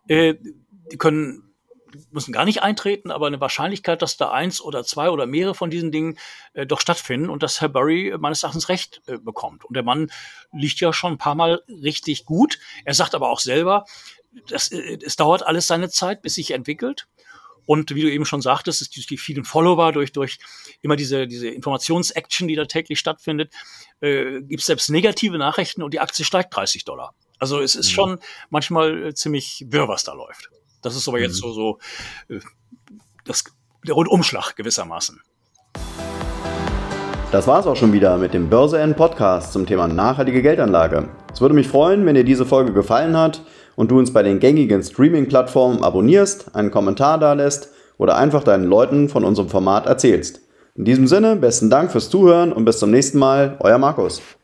Äh, 0.10 0.34
die 0.92 0.98
können 0.98 1.54
müssen 2.12 2.34
gar 2.34 2.44
nicht 2.44 2.62
eintreten, 2.62 3.12
aber 3.12 3.28
eine 3.28 3.40
Wahrscheinlichkeit, 3.40 4.02
dass 4.02 4.18
da 4.18 4.32
eins 4.32 4.60
oder 4.60 4.84
zwei 4.84 5.12
oder 5.12 5.28
mehrere 5.28 5.56
von 5.56 5.70
diesen 5.70 5.92
Dingen 5.92 6.18
äh, 6.54 6.66
doch 6.66 6.82
stattfinden 6.82 7.30
und 7.30 7.44
dass 7.44 7.62
Herr 7.62 7.70
Burry 7.70 8.14
meines 8.20 8.44
Erachtens 8.44 8.68
recht 8.68 9.02
äh, 9.06 9.18
bekommt. 9.18 9.64
Und 9.64 9.76
der 9.76 9.84
Mann 9.84 10.12
liegt 10.52 10.82
ja 10.82 10.92
schon 10.92 11.14
ein 11.14 11.18
paar 11.18 11.36
Mal 11.36 11.62
richtig 11.70 12.26
gut. 12.26 12.60
Er 12.84 12.96
sagt 12.96 13.16
aber 13.16 13.30
auch 13.30 13.40
selber, 13.40 13.86
das, 14.48 14.72
äh, 14.72 14.98
es 15.04 15.16
dauert 15.16 15.46
alles 15.46 15.68
seine 15.68 15.90
Zeit, 15.90 16.22
bis 16.22 16.36
sich 16.36 16.52
entwickelt. 16.52 17.08
Und 17.66 17.96
wie 17.96 18.02
du 18.02 18.12
eben 18.12 18.26
schon 18.26 18.42
sagtest, 18.42 18.82
ist 18.82 18.96
durch 18.96 19.08
die 19.08 19.18
vielen 19.18 19.46
Follower, 19.46 19.94
durch, 19.94 20.12
durch 20.12 20.38
immer 20.82 20.98
diese, 20.98 21.28
diese 21.28 21.48
Informationsaction, 21.48 22.48
die 22.48 22.56
da 22.56 22.66
täglich 22.66 23.00
stattfindet, 23.00 23.54
äh, 24.02 24.42
gibt 24.42 24.60
es 24.60 24.66
selbst 24.66 24.90
negative 24.90 25.38
Nachrichten 25.38 25.82
und 25.82 25.94
die 25.94 26.02
Aktie 26.02 26.26
steigt 26.26 26.54
30 26.56 26.84
Dollar. 26.84 27.14
Also 27.40 27.62
es 27.62 27.76
ist 27.76 27.88
mhm. 27.90 27.94
schon 27.94 28.20
manchmal 28.50 29.08
äh, 29.08 29.14
ziemlich 29.14 29.66
wirr, 29.70 29.88
was 29.88 30.04
da 30.04 30.14
läuft. 30.14 30.50
Das 30.82 30.96
ist 30.96 31.08
aber 31.08 31.18
mhm. 31.18 31.24
jetzt 31.24 31.36
so, 31.36 31.54
so 31.54 31.80
äh, 32.28 32.40
das, 33.24 33.46
der 33.88 33.96
Rundumschlag 33.96 34.56
gewissermaßen. 34.56 35.22
Das 37.32 37.48
war's 37.48 37.66
auch 37.66 37.76
schon 37.76 37.94
wieder 37.94 38.18
mit 38.18 38.34
dem 38.34 38.50
Börse 38.50 38.80
N 38.80 38.96
Podcast 38.96 39.54
zum 39.54 39.66
Thema 39.66 39.88
nachhaltige 39.88 40.42
Geldanlage. 40.42 41.10
Es 41.32 41.42
würde 41.42 41.56
mich 41.56 41.68
freuen, 41.68 42.06
wenn 42.06 42.14
dir 42.14 42.24
diese 42.24 42.46
Folge 42.46 42.74
gefallen 42.74 43.18
hat 43.18 43.42
und 43.76 43.92
du 43.92 44.00
uns 44.00 44.14
bei 44.14 44.24
den 44.24 44.40
gängigen 44.40 44.84
Streaming-Plattformen 44.84 45.84
abonnierst, 45.84 46.56
einen 46.56 46.72
Kommentar 46.72 47.20
da 47.20 47.34
lässt 47.34 47.70
oder 47.98 48.18
einfach 48.18 48.44
deinen 48.44 48.66
Leuten 48.66 49.10
von 49.10 49.24
unserem 49.24 49.50
Format 49.50 49.86
erzählst. 49.86 50.42
In 50.76 50.86
diesem 50.86 51.08
Sinne, 51.08 51.36
besten 51.36 51.70
Dank 51.70 51.92
fürs 51.92 52.10
Zuhören 52.10 52.52
und 52.52 52.66
bis 52.66 52.80
zum 52.80 52.90
nächsten 52.90 53.20
Mal, 53.20 53.58
euer 53.60 53.78
Markus. 53.78 54.22